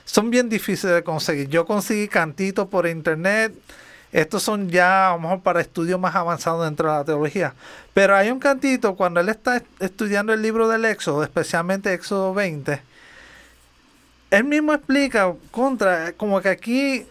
Son 0.07 0.31
bien 0.31 0.49
difíciles 0.49 0.95
de 0.95 1.03
conseguir. 1.03 1.49
Yo 1.49 1.65
conseguí 1.65 2.07
cantitos 2.07 2.67
por 2.67 2.87
internet. 2.87 3.53
Estos 4.11 4.41
son 4.41 4.69
ya, 4.69 5.09
a 5.09 5.13
lo 5.13 5.19
mejor, 5.19 5.41
para 5.41 5.59
estudios 5.61 5.99
más 5.99 6.15
avanzados 6.15 6.63
dentro 6.65 6.89
de 6.89 6.97
la 6.97 7.03
teología. 7.03 7.53
Pero 7.93 8.15
hay 8.15 8.31
un 8.31 8.39
cantito 8.39 8.95
cuando 8.95 9.19
él 9.19 9.27
está 9.29 9.57
est- 9.57 9.65
estudiando 9.79 10.31
el 10.33 10.41
libro 10.41 10.67
del 10.69 10.85
Éxodo, 10.85 11.23
especialmente 11.23 11.93
Éxodo 11.93 12.33
20 12.33 12.81
él 14.29 14.43
mismo 14.43 14.73
explica 14.73 15.33
contra, 15.51 16.11
como 16.11 16.41
que 16.41 16.49
aquí 16.49 17.05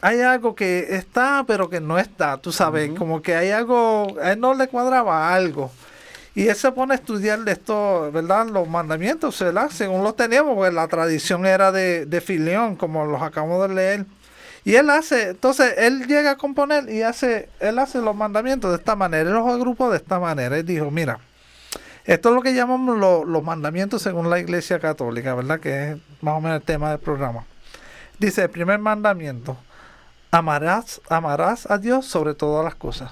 hay 0.00 0.20
algo 0.22 0.56
que 0.56 0.96
está, 0.96 1.44
pero 1.46 1.70
que 1.70 1.80
no 1.80 2.00
está, 2.00 2.36
tú 2.38 2.50
sabes, 2.50 2.90
como 2.98 3.22
que 3.22 3.36
hay 3.36 3.50
algo, 3.50 4.16
a 4.20 4.32
él 4.32 4.40
no 4.40 4.54
le 4.54 4.66
cuadraba 4.66 5.32
algo. 5.32 5.70
Y 6.34 6.46
él 6.48 6.54
se 6.54 6.70
pone 6.70 6.94
a 6.94 6.96
estudiar 6.96 7.40
esto, 7.48 8.10
¿verdad? 8.12 8.46
Los 8.46 8.68
mandamientos, 8.68 9.38
¿verdad? 9.40 9.68
Según 9.70 10.04
los 10.04 10.14
teníamos, 10.14 10.54
porque 10.54 10.72
la 10.72 10.86
tradición 10.86 11.44
era 11.44 11.72
de, 11.72 12.06
de 12.06 12.20
Filión, 12.20 12.76
como 12.76 13.04
los 13.04 13.20
acabamos 13.20 13.68
de 13.68 13.74
leer. 13.74 14.06
Y 14.64 14.74
él 14.76 14.90
hace, 14.90 15.30
entonces 15.30 15.74
él 15.78 16.06
llega 16.06 16.32
a 16.32 16.36
componer 16.36 16.88
y 16.88 17.02
hace, 17.02 17.48
él 17.60 17.78
hace 17.78 18.00
los 18.00 18.14
mandamientos 18.14 18.70
de 18.70 18.76
esta 18.76 18.94
manera, 18.94 19.28
él 19.28 19.34
los 19.34 19.48
agrupó 19.48 19.90
de 19.90 19.96
esta 19.96 20.20
manera. 20.20 20.56
Él 20.56 20.66
dijo, 20.66 20.90
mira, 20.90 21.18
esto 22.04 22.28
es 22.28 22.34
lo 22.34 22.42
que 22.42 22.54
llamamos 22.54 22.96
lo- 22.98 23.24
los 23.24 23.42
mandamientos 23.42 24.02
según 24.02 24.30
la 24.30 24.38
Iglesia 24.38 24.78
Católica, 24.78 25.34
¿verdad? 25.34 25.58
Que 25.60 25.92
es 25.92 25.96
más 26.20 26.34
o 26.36 26.40
menos 26.40 26.58
el 26.60 26.62
tema 26.64 26.90
del 26.90 26.98
programa. 27.00 27.44
Dice, 28.18 28.42
el 28.42 28.50
primer 28.50 28.78
mandamiento, 28.78 29.56
amarás, 30.30 31.00
amarás 31.08 31.68
a 31.70 31.78
Dios 31.78 32.06
sobre 32.06 32.34
todas 32.34 32.64
las 32.64 32.74
cosas. 32.74 33.10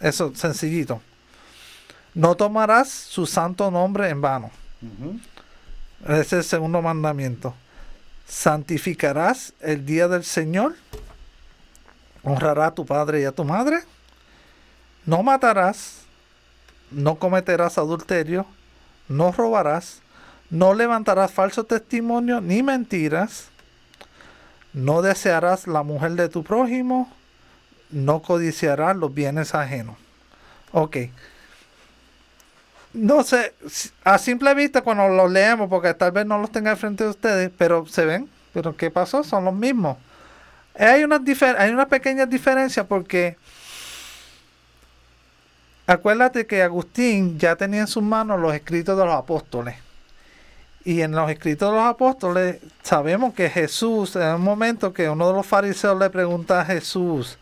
Eso, 0.00 0.32
sencillito. 0.34 1.00
No 2.18 2.34
tomarás 2.34 2.88
su 2.88 3.26
santo 3.26 3.70
nombre 3.70 4.08
en 4.08 4.20
vano. 4.20 4.50
Ujú. 4.82 5.20
Ese 6.02 6.20
es 6.20 6.32
el 6.32 6.42
segundo 6.42 6.82
mandamiento. 6.82 7.54
Santificarás 8.26 9.52
el 9.60 9.86
día 9.86 10.08
del 10.08 10.24
Señor. 10.24 10.74
Honrará 12.24 12.66
a 12.66 12.74
tu 12.74 12.84
padre 12.84 13.20
y 13.20 13.24
a 13.24 13.30
tu 13.30 13.44
madre. 13.44 13.84
No 15.06 15.22
matarás. 15.22 16.00
No 16.90 17.20
cometerás 17.20 17.78
adulterio. 17.78 18.46
No 19.06 19.30
robarás. 19.30 20.00
No 20.50 20.74
levantarás 20.74 21.30
falso 21.30 21.62
testimonio 21.62 22.40
ni 22.40 22.64
mentiras. 22.64 23.44
No 24.72 25.02
desearás 25.02 25.68
la 25.68 25.84
mujer 25.84 26.14
de 26.14 26.28
tu 26.28 26.42
prójimo. 26.42 27.12
No 27.90 28.22
codiciarás 28.22 28.96
los 28.96 29.14
bienes 29.14 29.54
ajenos. 29.54 29.96
Ok. 30.72 30.96
No 32.92 33.22
sé, 33.22 33.54
a 34.02 34.18
simple 34.18 34.54
vista 34.54 34.80
cuando 34.80 35.08
los 35.08 35.30
leemos, 35.30 35.68
porque 35.68 35.92
tal 35.94 36.12
vez 36.12 36.26
no 36.26 36.38
los 36.38 36.50
tenga 36.50 36.74
frente 36.74 37.04
de 37.04 37.10
ustedes, 37.10 37.50
pero 37.56 37.86
se 37.86 38.04
ven, 38.04 38.28
pero 38.52 38.76
¿qué 38.76 38.90
pasó? 38.90 39.22
Son 39.22 39.44
los 39.44 39.54
mismos. 39.54 39.98
Hay 40.78 41.04
unas, 41.04 41.20
hay 41.58 41.70
unas 41.70 41.86
pequeñas 41.86 42.30
diferencias 42.30 42.86
porque 42.86 43.36
acuérdate 45.86 46.46
que 46.46 46.62
Agustín 46.62 47.38
ya 47.38 47.56
tenía 47.56 47.80
en 47.80 47.86
sus 47.86 48.02
manos 48.02 48.40
los 48.40 48.54
escritos 48.54 48.96
de 48.96 49.04
los 49.04 49.14
apóstoles. 49.14 49.76
Y 50.84 51.02
en 51.02 51.12
los 51.12 51.30
escritos 51.30 51.70
de 51.70 51.76
los 51.76 51.86
apóstoles 51.86 52.58
sabemos 52.82 53.34
que 53.34 53.50
Jesús, 53.50 54.16
en 54.16 54.36
un 54.36 54.42
momento 54.42 54.92
que 54.94 55.10
uno 55.10 55.26
de 55.26 55.34
los 55.34 55.46
fariseos 55.46 55.98
le 55.98 56.08
pregunta 56.08 56.60
a 56.60 56.64
Jesús, 56.64 57.36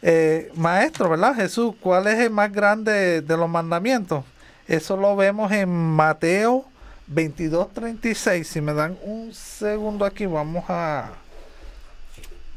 eh, 0.00 0.50
maestro, 0.54 1.10
¿verdad? 1.10 1.34
Jesús, 1.34 1.74
¿cuál 1.80 2.06
es 2.06 2.18
el 2.20 2.30
más 2.30 2.52
grande 2.52 3.20
de 3.20 3.36
los 3.36 3.50
mandamientos? 3.50 4.24
Eso 4.68 4.96
lo 4.96 5.16
vemos 5.16 5.50
en 5.52 5.68
Mateo 5.70 6.64
22, 7.06 7.72
36. 7.72 8.46
Si 8.46 8.60
me 8.60 8.74
dan 8.74 8.96
un 9.02 9.32
segundo 9.32 10.04
aquí, 10.04 10.26
vamos 10.26 10.64
a, 10.68 11.08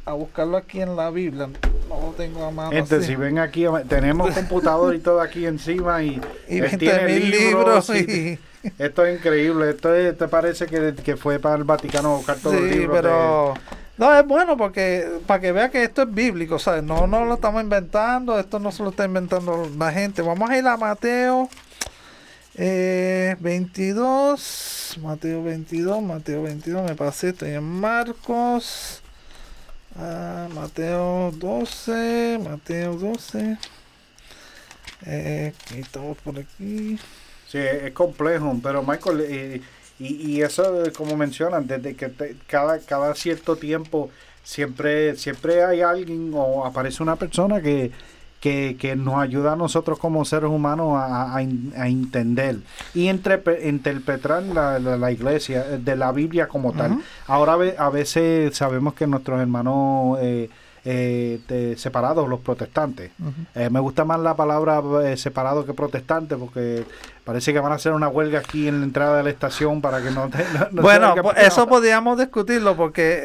a 0.06 0.14
buscarlo 0.14 0.58
aquí 0.58 0.82
en 0.82 0.96
la 0.96 1.10
Biblia. 1.10 1.48
No 1.88 2.02
lo 2.02 2.08
tengo 2.18 2.44
a 2.46 2.52
mano. 2.52 2.72
Gente, 2.72 2.98
así. 2.98 3.06
si 3.08 3.16
ven 3.16 3.40
aquí, 3.40 3.66
tenemos 3.88 4.34
computador 4.34 4.94
y 4.94 5.00
todo 5.00 5.22
aquí 5.22 5.46
encima 5.46 6.04
y, 6.04 6.22
y 6.50 6.56
él 6.58 6.62
20 6.62 6.78
tiene 6.78 7.06
mil 7.06 7.32
libros. 7.32 7.90
y- 7.90 8.00
y- 8.12 8.40
Esto 8.78 9.06
es 9.06 9.18
increíble. 9.18 9.70
Esto 9.72 9.96
es- 9.96 10.18
te 10.18 10.28
parece 10.28 10.68
que, 10.68 10.94
que 11.04 11.16
fue 11.18 11.40
para 11.40 11.56
el 11.56 11.64
Vaticano 11.64 12.14
a 12.14 12.18
buscar 12.18 12.38
todos 12.38 12.56
los 12.58 12.70
Sí, 12.70 12.78
libros. 12.80 12.98
de- 12.98 13.02
pero 13.04 13.54
no 13.98 14.14
es 14.20 14.28
bueno 14.28 14.58
porque 14.58 15.08
para 15.26 15.40
que 15.40 15.52
vea 15.54 15.70
que 15.70 15.84
esto 15.84 16.02
es 16.04 16.14
bíblico, 16.14 16.60
¿sabes? 16.60 16.84
No, 16.84 17.08
no 17.08 17.24
lo 17.26 17.36
estamos 17.36 17.64
inventando, 17.64 18.38
esto 18.38 18.60
no 18.60 18.72
se 18.72 18.84
lo 18.84 18.90
está 18.90 19.06
inventando 19.06 19.70
la 19.78 19.92
gente. 19.94 20.22
Vamos 20.22 20.50
a 20.50 20.58
ir 20.58 20.68
a 20.68 20.76
Mateo 20.78 21.50
eh, 22.56 23.36
22, 23.40 24.98
Mateo 25.02 25.44
22, 25.44 26.02
Mateo 26.02 26.44
22, 26.44 26.90
me 26.90 26.96
pasé, 26.96 27.30
estoy 27.30 27.52
en 27.52 27.64
Marcos, 27.64 29.02
ah, 29.96 30.48
Mateo 30.54 31.32
12, 31.36 32.40
Mateo 32.44 32.96
12. 32.96 33.58
Eh, 35.06 35.54
estamos 35.76 36.18
por 36.20 36.38
aquí. 36.40 36.98
Sí, 37.48 37.58
es 37.58 37.92
complejo, 37.94 38.58
pero 38.62 38.84
Michael, 38.84 39.22
eh, 39.28 39.62
y, 40.00 40.32
y 40.38 40.42
eso 40.42 40.84
como 40.96 41.18
mencionan, 41.18 41.68
desde 41.68 41.96
que 41.96 42.10
te- 42.10 42.36
cada, 42.48 42.80
cada 42.80 43.14
cierto 43.16 43.56
tiempo 43.56 44.10
siempre, 44.44 45.16
siempre 45.16 45.64
hay 45.64 45.82
alguien 45.82 46.32
o 46.34 46.66
aparece 46.66 47.04
una 47.04 47.16
persona 47.18 47.62
que, 47.62 47.92
que, 48.42 48.76
que 48.78 48.96
nos 48.98 49.16
ayuda 49.16 49.54
a 49.54 49.56
nosotros 49.56 49.98
como 50.00 50.26
seres 50.26 50.50
humanos 50.50 50.96
a, 50.96 51.32
a 51.32 51.38
a 51.38 51.88
entender 51.88 52.58
y 52.94 53.06
entrepe- 53.06 53.64
interpretar 53.66 54.44
la, 54.44 54.80
la, 54.80 54.98
la 54.98 55.12
iglesia, 55.12 55.64
eh, 55.70 55.78
de 55.78 55.96
la 55.96 56.12
Biblia 56.12 56.48
como 56.48 56.74
tal. 56.74 56.98
Ahora 57.28 57.54
a 57.78 57.90
veces 57.90 58.58
sabemos 58.58 58.96
que 58.96 59.08
nuestros 59.08 59.40
hermanos 59.40 60.18
eh, 60.22 60.50
eh, 60.84 61.76
separados, 61.78 62.28
los 62.28 62.40
protestantes, 62.40 63.12
eh, 63.56 63.70
me 63.70 63.80
gusta 63.80 64.04
más 64.06 64.20
la 64.20 64.36
palabra 64.36 64.82
eh, 65.04 65.18
separado 65.18 65.66
que 65.66 65.74
protestante 65.74 66.36
porque 66.38 66.86
parece 67.24 67.54
que 67.54 67.60
van 67.60 67.72
a 67.72 67.76
hacer 67.76 67.92
una 67.94 68.08
huelga 68.08 68.40
aquí 68.40 68.68
en 68.68 68.80
la 68.80 68.86
entrada 68.88 69.18
de 69.18 69.24
la 69.24 69.30
estación 69.30 69.80
para 69.80 70.02
que 70.02 70.10
no... 70.10 70.28
te- 70.30 70.40
no- 70.40 70.60
no 70.72 70.76
se 70.78 70.82
Bueno, 70.82 71.14
pues, 71.22 71.38
eso 71.38 71.68
podríamos 71.68 72.18
discutirlo 72.18 72.76
porque 72.76 73.20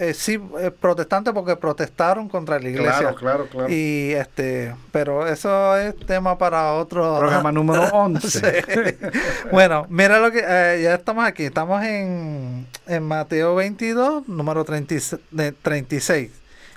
eh, 0.00 0.14
sí, 0.14 0.40
protestante 0.80 1.32
porque 1.32 1.56
protestaron 1.56 2.28
contra 2.28 2.60
la 2.60 2.68
iglesia. 2.68 2.98
Claro, 2.98 3.14
claro, 3.16 3.46
claro. 3.50 3.68
Y 3.68 4.12
este, 4.12 4.74
pero 4.92 5.26
eso 5.26 5.76
es 5.76 5.96
tema 6.06 6.38
para 6.38 6.74
otro 6.74 7.18
Programa 7.18 7.50
número 7.50 7.82
11. 7.92 8.30
Sí. 8.30 9.06
Bueno, 9.50 9.84
mira 9.88 10.20
lo 10.20 10.30
que 10.30 10.44
eh, 10.46 10.80
ya 10.84 10.94
estamos 10.94 11.24
aquí, 11.24 11.42
estamos 11.44 11.82
en, 11.82 12.66
en 12.86 13.02
Mateo 13.02 13.56
22, 13.56 14.28
número 14.28 14.64
36, 14.64 15.20
de 15.32 15.50
36. 15.52 16.30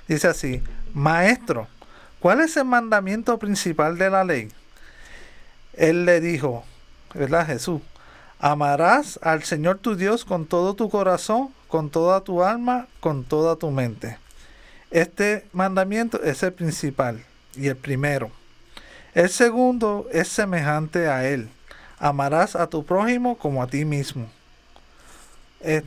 Dice 0.08 0.28
así, 0.28 0.62
maestro, 0.92 1.66
¿cuál 2.20 2.40
es 2.40 2.56
el 2.56 2.64
mandamiento 2.64 3.38
principal 3.38 3.96
de 3.98 4.10
la 4.10 4.24
ley? 4.24 4.50
Él 5.72 6.04
le 6.04 6.20
dijo, 6.20 6.64
¿verdad 7.14 7.46
Jesús? 7.46 7.80
Amarás 8.38 9.18
al 9.22 9.42
Señor 9.44 9.78
tu 9.78 9.96
Dios 9.96 10.24
con 10.24 10.46
todo 10.46 10.74
tu 10.74 10.90
corazón, 10.90 11.48
con 11.68 11.90
toda 11.90 12.20
tu 12.20 12.42
alma, 12.42 12.86
con 13.00 13.24
toda 13.24 13.56
tu 13.56 13.70
mente. 13.70 14.18
Este 14.90 15.46
mandamiento 15.52 16.22
es 16.22 16.42
el 16.42 16.52
principal 16.52 17.24
y 17.56 17.68
el 17.68 17.76
primero. 17.76 18.30
El 19.14 19.30
segundo 19.30 20.06
es 20.12 20.28
semejante 20.28 21.08
a 21.08 21.26
él. 21.26 21.48
Amarás 21.98 22.54
a 22.54 22.66
tu 22.66 22.84
prójimo 22.84 23.38
como 23.38 23.62
a 23.62 23.66
ti 23.66 23.84
mismo. 23.84 24.28
Eh, 25.60 25.82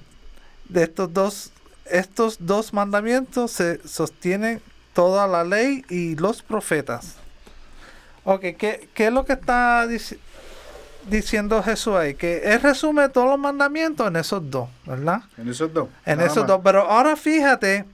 de 0.68 0.84
estos 0.84 1.14
dos, 1.14 1.52
estos 1.92 2.38
dos 2.40 2.74
mandamientos 2.74 3.52
se 3.52 3.88
sostienen 3.88 4.62
toda 4.94 5.28
la 5.28 5.44
ley 5.44 5.86
y 5.90 6.16
los 6.16 6.42
profetas. 6.42 7.16
Ok, 8.24 8.42
¿qué, 8.58 8.90
qué 8.94 9.08
es 9.08 9.14
lo 9.14 9.26
que 9.26 9.34
está 9.34 9.86
dic- 9.86 10.18
diciendo 11.10 11.62
Jesús 11.64 11.96
ahí? 11.96 12.16
Que 12.16 12.40
él 12.44 12.62
resume 12.62 13.08
todos 13.10 13.30
los 13.30 13.40
mandamientos 13.40 14.08
en 14.08 14.16
esos 14.18 14.50
dos, 14.50 14.70
¿verdad? 14.86 15.22
En 15.38 15.50
esos 15.50 15.74
dos. 15.74 15.88
En 16.06 16.20
esos 16.20 16.38
más. 16.40 16.48
dos. 16.48 16.62
Pero 16.64 16.82
ahora 16.90 17.16
fíjate, 17.16 17.86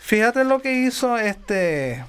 fíjate 0.00 0.44
lo 0.44 0.60
que 0.60 0.72
hizo 0.72 1.16
este, 1.16 2.04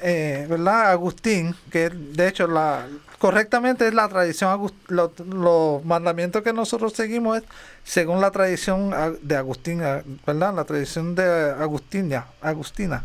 eh, 0.00 0.46
¿verdad? 0.48 0.92
Agustín, 0.92 1.54
que 1.70 1.90
de 1.90 2.28
hecho 2.28 2.46
la 2.46 2.86
correctamente 3.18 3.88
es 3.88 3.94
la 3.94 4.08
tradición, 4.08 4.72
los 4.88 5.84
mandamientos 5.84 6.42
que 6.42 6.52
nosotros 6.52 6.92
seguimos 6.92 7.38
es 7.38 7.44
según 7.84 8.20
la 8.20 8.30
tradición 8.30 8.94
de 9.22 9.36
Agustín, 9.36 9.80
¿verdad? 10.26 10.54
La 10.54 10.64
tradición 10.64 11.14
de 11.14 11.54
Agustina, 11.58 12.26
Agustina. 12.40 13.04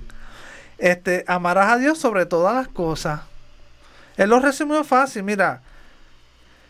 Este, 0.78 1.24
amarás 1.28 1.72
a 1.72 1.78
Dios 1.78 1.99
sobre 1.99 2.26
todas 2.26 2.55
las 2.55 2.68
cosas. 2.68 3.22
Él 4.18 4.30
lo 4.30 4.39
resumió 4.39 4.84
fácil, 4.84 5.24
mira, 5.24 5.62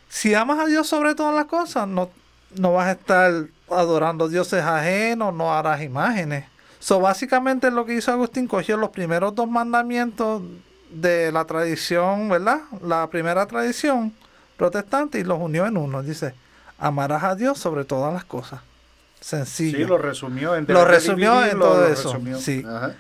si 0.10 0.34
amas 0.34 0.60
a 0.60 0.66
Dios 0.66 0.88
sobre 0.88 1.16
todas 1.16 1.34
las 1.34 1.46
cosas, 1.46 1.88
no, 1.88 2.10
no 2.58 2.74
vas 2.74 2.88
a 2.88 2.92
estar 2.92 3.32
adorando 3.70 4.28
dioses 4.28 4.62
ajenos, 4.62 5.34
no 5.34 5.54
harás 5.54 5.82
imágenes. 5.82 6.46
So, 6.80 7.00
básicamente 7.00 7.72
lo 7.72 7.86
que 7.86 7.94
hizo 7.94 8.12
Agustín, 8.12 8.48
cogió 8.48 8.76
los 8.76 8.90
primeros 8.90 9.34
dos 9.36 9.50
mandamientos 9.50 10.42
de 10.92 11.32
la 11.32 11.46
tradición, 11.46 12.30
¿verdad? 12.30 12.62
La 12.84 13.08
primera 13.08 13.46
tradición 13.46 14.14
protestante 14.58 15.20
y 15.20 15.24
los 15.24 15.40
unió 15.40 15.66
en 15.66 15.78
uno. 15.78 16.04
Dice, 16.04 16.34
amarás 16.78 17.24
a 17.24 17.36
Dios 17.36 17.58
sobre 17.60 17.86
todas 17.86 18.14
las 18.14 18.24
cosas. 18.26 18.60
Sencillo. 19.20 19.78
Sí, 19.78 19.84
lo 19.86 19.98
resumió. 19.98 20.56
En 20.56 20.66
Lo 20.68 20.84
resumió 20.86 21.44
en 21.46 21.60
todo 21.60 21.82
lo 21.82 21.88
eso, 21.88 22.10
resumió. 22.14 22.38
sí. 22.40 22.64
Ajá. 22.68 22.94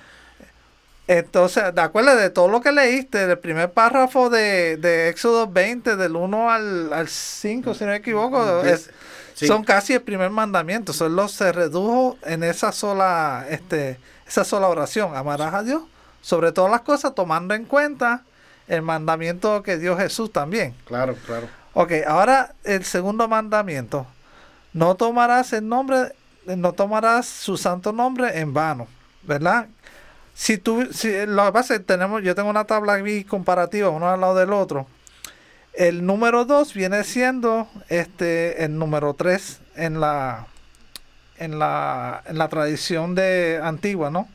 Entonces, 1.07 1.75
de 1.75 1.81
acuerdo 1.81 2.15
de 2.15 2.29
todo 2.29 2.47
lo 2.47 2.61
que 2.61 2.71
leíste, 2.71 3.27
del 3.27 3.37
primer 3.39 3.71
párrafo 3.71 4.29
de, 4.29 4.77
de 4.77 5.09
Éxodo 5.09 5.47
20, 5.47 5.95
del 5.97 6.15
1 6.15 6.51
al, 6.51 6.93
al 6.93 7.07
5, 7.09 7.73
si 7.73 7.83
no 7.83 7.89
me 7.89 7.97
equivoco, 7.97 8.61
es- 8.63 8.89
Sí. 9.33 9.47
son 9.47 9.63
casi 9.63 9.93
el 9.93 10.01
primer 10.03 10.29
mandamiento. 10.29 10.93
Solo 10.93 11.27
se 11.27 11.51
redujo 11.51 12.15
en 12.23 12.43
esa 12.43 12.71
sola, 12.71 13.45
este, 13.49 13.97
esa 14.27 14.43
sola 14.43 14.67
oración. 14.67 15.15
Amarás 15.15 15.53
a 15.55 15.63
Dios 15.63 15.81
sobre 16.21 16.51
todas 16.51 16.71
las 16.71 16.81
cosas, 16.81 17.15
tomando 17.15 17.53
en 17.53 17.65
cuenta 17.65 18.23
el 18.67 18.81
mandamiento 18.81 19.63
que 19.63 19.77
dio 19.77 19.97
Jesús 19.97 20.31
también. 20.31 20.75
Claro, 20.85 21.15
claro. 21.25 21.47
Ok, 21.73 21.91
ahora 22.07 22.53
el 22.63 22.83
segundo 22.83 23.27
mandamiento. 23.27 24.05
No 24.73 24.95
tomarás 24.95 25.51
el 25.53 25.67
nombre, 25.67 26.13
no 26.45 26.73
tomarás 26.73 27.25
su 27.25 27.57
santo 27.57 27.91
nombre 27.91 28.39
en 28.39 28.53
vano, 28.53 28.87
¿verdad? 29.23 29.67
Si 30.33 30.57
tú, 30.57 30.87
si, 30.91 31.25
lo 31.25 31.45
que 31.45 31.51
pasa 31.51 31.73
es 31.73 31.79
que 31.81 31.85
tenemos, 31.85 32.23
yo 32.23 32.35
tengo 32.35 32.49
una 32.49 32.65
tabla 32.65 32.93
aquí 32.93 33.23
comparativa, 33.23 33.89
uno 33.89 34.09
al 34.09 34.21
lado 34.21 34.35
del 34.35 34.53
otro. 34.53 34.87
El 35.73 36.05
número 36.05 36.45
2 36.45 36.73
viene 36.73 37.03
siendo 37.03 37.67
este 37.89 38.63
el 38.63 38.77
número 38.77 39.13
3 39.13 39.59
en 39.75 40.01
la 40.01 40.47
en 41.37 41.59
la 41.59 42.23
en 42.25 42.37
la 42.37 42.49
tradición 42.49 43.15
de 43.15 43.59
antigua, 43.63 44.09
¿no? 44.09 44.27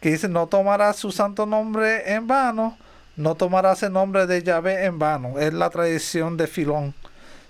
Que 0.00 0.10
dice 0.10 0.28
no 0.28 0.46
tomarás 0.46 0.96
su 0.96 1.10
santo 1.10 1.46
nombre 1.46 2.12
en 2.12 2.26
vano, 2.26 2.76
no 3.16 3.34
tomarás 3.34 3.82
el 3.82 3.92
nombre 3.92 4.26
de 4.26 4.42
Yahvé 4.42 4.84
en 4.84 4.98
vano. 4.98 5.38
Es 5.38 5.52
la 5.52 5.70
tradición 5.70 6.36
de 6.36 6.46
Filón. 6.46 6.94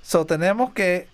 So 0.02 0.24
tenemos 0.24 0.72
que 0.72 1.08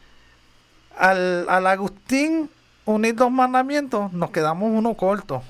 al, 0.97 1.49
al 1.49 1.66
Agustín 1.66 2.49
unir 2.85 3.14
dos 3.16 3.30
mandamientos, 3.30 4.12
nos 4.12 4.30
quedamos 4.30 4.70
uno 4.72 4.95
corto. 4.95 5.43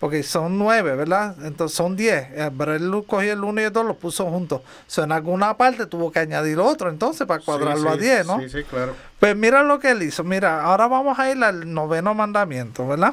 Porque 0.00 0.22
son 0.22 0.56
nueve, 0.56 0.96
¿verdad? 0.96 1.36
Entonces 1.44 1.76
son 1.76 1.96
diez. 1.96 2.28
Pero 2.56 2.74
él 2.74 2.90
cogió 3.06 3.34
el 3.34 3.44
uno 3.44 3.60
y 3.60 3.64
el 3.64 3.72
dos, 3.74 3.84
los 3.84 3.98
puso 3.98 4.24
juntos. 4.24 4.62
So, 4.86 5.04
en 5.04 5.12
alguna 5.12 5.54
parte 5.58 5.84
tuvo 5.84 6.10
que 6.10 6.20
añadir 6.20 6.58
otro, 6.58 6.88
entonces, 6.88 7.26
para 7.26 7.44
cuadrarlo 7.44 7.90
Sí, 7.90 7.98
a 7.98 8.00
diez, 8.00 8.26
¿no? 8.26 8.40
Sí, 8.40 8.48
sí, 8.48 8.64
claro. 8.64 8.94
Pues 9.20 9.36
mira 9.36 9.62
lo 9.62 9.78
que 9.78 9.90
él 9.90 10.02
hizo. 10.02 10.24
Mira, 10.24 10.64
ahora 10.64 10.86
vamos 10.86 11.18
a 11.18 11.30
ir 11.30 11.44
al 11.44 11.70
noveno 11.74 12.14
mandamiento, 12.14 12.88
¿verdad? 12.88 13.12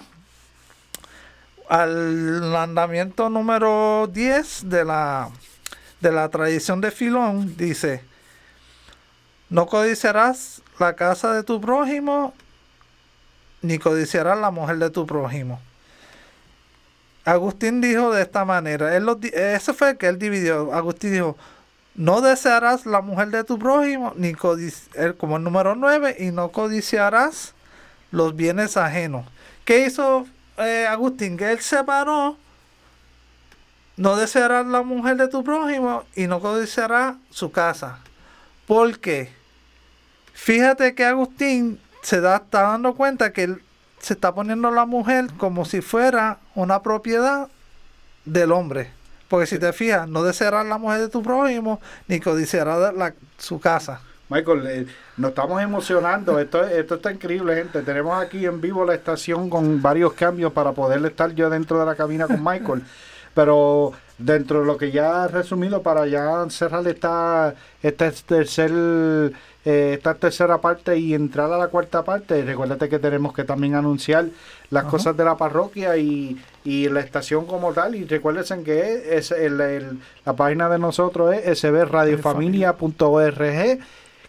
Al 1.72 2.42
mandamiento 2.42 3.30
número 3.30 4.10
10 4.12 4.70
de 4.70 4.84
la, 4.84 5.30
de 6.02 6.12
la 6.12 6.28
tradición 6.28 6.82
de 6.82 6.92
Filón, 6.92 7.56
dice, 7.56 8.04
no 9.50 9.68
codiciarás 9.68 10.62
la 10.80 10.98
casa 10.98 11.32
de 11.32 11.44
tu 11.44 11.62
prójimo, 11.62 12.34
ni 13.62 13.78
codiciarás 13.78 14.38
la 14.38 14.52
mujer 14.52 14.80
de 14.80 14.90
tu 14.90 15.08
prójimo. 15.08 15.62
Agustín 17.24 17.80
dijo 17.80 18.12
de 18.12 18.24
esta 18.24 18.44
manera, 18.44 18.94
él 18.98 19.06
lo 19.06 19.18
ese 19.22 19.72
fue 19.74 19.92
el 19.92 19.98
que 19.98 20.08
él 20.08 20.20
dividió. 20.20 20.74
Agustín 20.74 21.14
dijo, 21.14 21.38
no 21.96 22.20
desearás 22.20 22.86
la 22.86 23.00
mujer 23.00 23.30
de 23.30 23.46
tu 23.46 23.58
prójimo, 23.58 24.12
ni 24.18 24.34
codici- 24.34 24.90
él 24.96 25.16
como 25.16 25.38
el 25.38 25.44
número 25.44 25.76
9, 25.76 26.18
y 26.20 26.32
no 26.32 26.50
codiciarás 26.50 27.54
los 28.12 28.36
bienes 28.36 28.76
ajenos. 28.76 29.26
¿Qué 29.64 29.86
hizo 29.86 30.28
eh, 30.66 30.88
Agustín? 30.88 31.38
Que 31.38 31.52
él 31.52 31.60
separó, 31.60 32.38
no 33.98 34.16
desearás 34.16 34.66
la 34.66 34.82
mujer 34.82 35.18
de 35.18 35.28
tu 35.28 35.44
prójimo 35.44 36.04
y 36.16 36.28
no 36.28 36.40
codiciarás 36.40 37.16
su 37.30 37.52
casa. 37.52 38.00
¿Por 38.68 39.00
qué? 39.00 39.32
Fíjate 40.34 40.96
que 40.96 41.06
Agustín 41.06 41.80
se 42.02 42.22
da, 42.22 42.38
está 42.38 42.62
dando 42.64 42.96
cuenta 42.96 43.32
que 43.34 43.44
él 43.44 43.64
se 44.00 44.14
está 44.14 44.34
poniendo 44.34 44.72
la 44.72 44.86
mujer 44.86 45.28
como 45.38 45.66
si 45.66 45.82
fuera 45.82 46.40
una 46.56 46.82
propiedad 46.82 47.50
del 48.26 48.52
hombre. 48.52 48.92
Porque 49.28 49.46
si 49.46 49.60
te 49.60 49.72
fijas, 49.72 50.08
no 50.08 50.24
desearás 50.24 50.66
la 50.66 50.78
mujer 50.78 51.00
de 51.02 51.10
tu 51.10 51.22
prójimo, 51.22 51.80
ni 52.08 52.20
codiciarás 52.20 52.94
la- 52.94 53.14
su 53.38 53.60
casa. 53.60 54.02
Michael, 54.32 54.68
eh, 54.68 54.86
nos 55.18 55.30
estamos 55.32 55.62
emocionando. 55.62 56.40
Esto, 56.40 56.64
esto 56.66 56.96
está 56.96 57.12
increíble, 57.12 57.54
gente. 57.56 57.82
Tenemos 57.82 58.18
aquí 58.24 58.46
en 58.46 58.62
vivo 58.62 58.86
la 58.86 58.96
estación 58.96 59.50
con 59.50 59.82
varios 59.82 60.14
cambios 60.14 60.54
para 60.54 60.72
poder 60.72 61.06
estar 61.06 61.34
yo 61.36 61.50
dentro 61.50 61.78
de 61.80 61.86
la 61.86 61.96
cabina 61.96 62.28
con 62.28 62.42
Michael. 62.42 62.82
Pero 63.34 63.94
dentro 64.18 64.60
de 64.62 64.66
lo 64.66 64.78
que 64.78 64.92
ya 64.92 65.24
ha 65.24 65.28
resumido, 65.28 65.82
para 65.82 66.06
ya 66.06 66.46
cerrar 66.50 66.86
esta, 66.88 67.56
este 67.82 68.12
tercer, 68.12 68.72
eh, 69.64 69.94
esta 69.98 70.16
tercera 70.16 70.58
parte 70.60 70.98
y 70.98 71.14
entrar 71.14 71.50
a 71.52 71.58
la 71.58 71.68
cuarta 71.70 72.04
parte, 72.04 72.44
recuérdate 72.44 72.90
que 72.90 73.00
tenemos 73.00 73.34
que 73.34 73.46
también 73.46 73.76
anunciar 73.76 74.26
las 74.70 74.82
Ajá. 74.84 74.92
cosas 74.92 75.16
de 75.16 75.24
la 75.24 75.38
parroquia 75.38 75.96
y, 75.96 76.38
y 76.66 76.90
la 76.90 77.00
estación 77.00 77.46
como 77.46 77.72
tal. 77.72 77.96
Y 77.96 78.04
recuérdense 78.04 78.62
que 78.64 79.16
es 79.18 79.32
el- 79.32 79.62
el- 79.62 80.00
la 80.26 80.34
página 80.34 80.68
de 80.70 80.78
nosotros 80.80 81.34
es 81.34 81.60
sbradiofamilia.org 81.60 83.80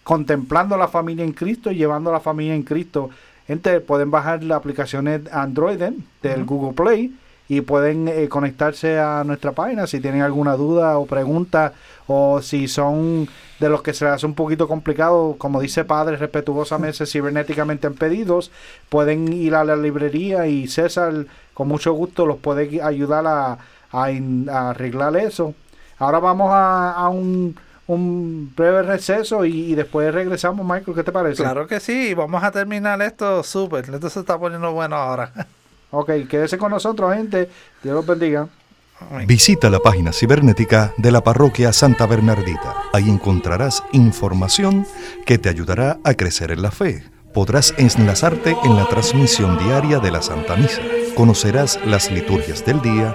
contemplando 0.05 0.77
la 0.77 0.89
familia 0.89 1.25
en 1.25 1.33
Cristo 1.33 1.71
y 1.71 1.77
llevando 1.77 2.11
a 2.11 2.15
la 2.15 2.21
familia 2.21 2.55
en 2.55 2.63
Cristo. 2.63 3.11
Gente, 3.47 3.81
pueden 3.81 4.11
bajar 4.11 4.43
las 4.43 4.59
aplicaciones 4.59 5.21
Android 5.33 5.81
eh, 5.83 5.93
del 6.23 6.45
Google 6.45 6.73
Play 6.73 7.15
y 7.49 7.61
pueden 7.61 8.09
eh, 8.09 8.29
conectarse 8.29 8.99
a 8.99 9.25
nuestra 9.25 9.53
página 9.53 9.87
si 9.87 10.01
tienen 10.01 10.23
alguna 10.23 10.57
duda 10.57 10.99
o 10.99 11.07
pregunta 11.07 11.75
o 12.07 12.41
si 12.41 12.69
son 12.69 13.29
de 13.59 13.69
los 13.69 13.83
que 13.83 13.93
se 13.95 14.05
les 14.05 14.15
hace 14.15 14.27
un 14.27 14.35
poquito 14.35 14.67
complicado, 14.67 15.37
como 15.39 15.61
dice 15.61 15.85
Padre 15.85 16.17
respetuosamente, 16.17 17.05
cibernéticamente 17.05 17.87
en 17.87 17.95
pedidos, 17.95 18.51
pueden 18.89 19.33
ir 19.33 19.55
a 19.55 19.65
la 19.65 19.77
librería 19.77 20.47
y 20.47 20.67
César 20.67 21.27
con 21.53 21.69
mucho 21.69 21.93
gusto 21.93 22.27
los 22.27 22.39
puede 22.39 22.81
ayudar 22.83 23.27
a, 23.27 23.59
a 23.93 24.71
arreglar 24.71 25.17
eso. 25.17 25.55
Ahora 25.99 26.19
vamos 26.19 26.51
a, 26.53 26.93
a 26.93 27.09
un, 27.09 27.55
un 27.93 28.53
breve 28.57 28.83
receso 28.83 29.45
y, 29.45 29.73
y 29.73 29.75
después 29.75 30.13
regresamos, 30.13 30.65
Michael, 30.65 30.97
¿qué 30.97 31.03
te 31.03 31.13
parece? 31.13 31.43
Claro 31.43 31.67
que 31.67 31.81
sí, 31.81 32.15
vamos 32.15 32.43
a 32.43 32.51
terminar 32.51 33.01
esto 33.03 33.43
súper. 33.43 33.89
Esto 33.89 34.09
se 34.09 34.21
está 34.21 34.39
poniendo 34.39 34.73
bueno 34.73 34.97
ahora. 34.97 35.33
Ok, 35.95 36.11
quédese 36.27 36.57
con 36.57 36.71
nosotros, 36.71 37.15
gente. 37.15 37.51
Dios 37.83 37.95
los 37.95 38.07
bendiga. 38.07 38.49
Visita 39.27 39.69
la 39.69 39.79
página 39.79 40.11
cibernética 40.11 40.95
de 40.97 41.13
la 41.13 41.23
parroquia 41.23 41.73
Santa 41.73 42.07
Bernardita. 42.07 42.75
Ahí 42.95 43.11
encontrarás 43.11 43.85
información 43.93 44.87
que 45.27 45.37
te 45.37 45.51
ayudará 45.51 45.99
a 46.03 46.15
crecer 46.15 46.51
en 46.51 46.63
la 46.63 46.71
fe. 46.71 47.05
Podrás 47.35 47.75
enlazarte 47.77 48.57
en 48.65 48.77
la 48.77 48.87
transmisión 48.87 49.59
diaria 49.59 49.99
de 49.99 50.11
la 50.11 50.23
Santa 50.23 50.57
Misa. 50.57 50.81
Conocerás 51.15 51.79
las 51.85 52.11
liturgias 52.11 52.65
del 52.65 52.81
día, 52.81 53.15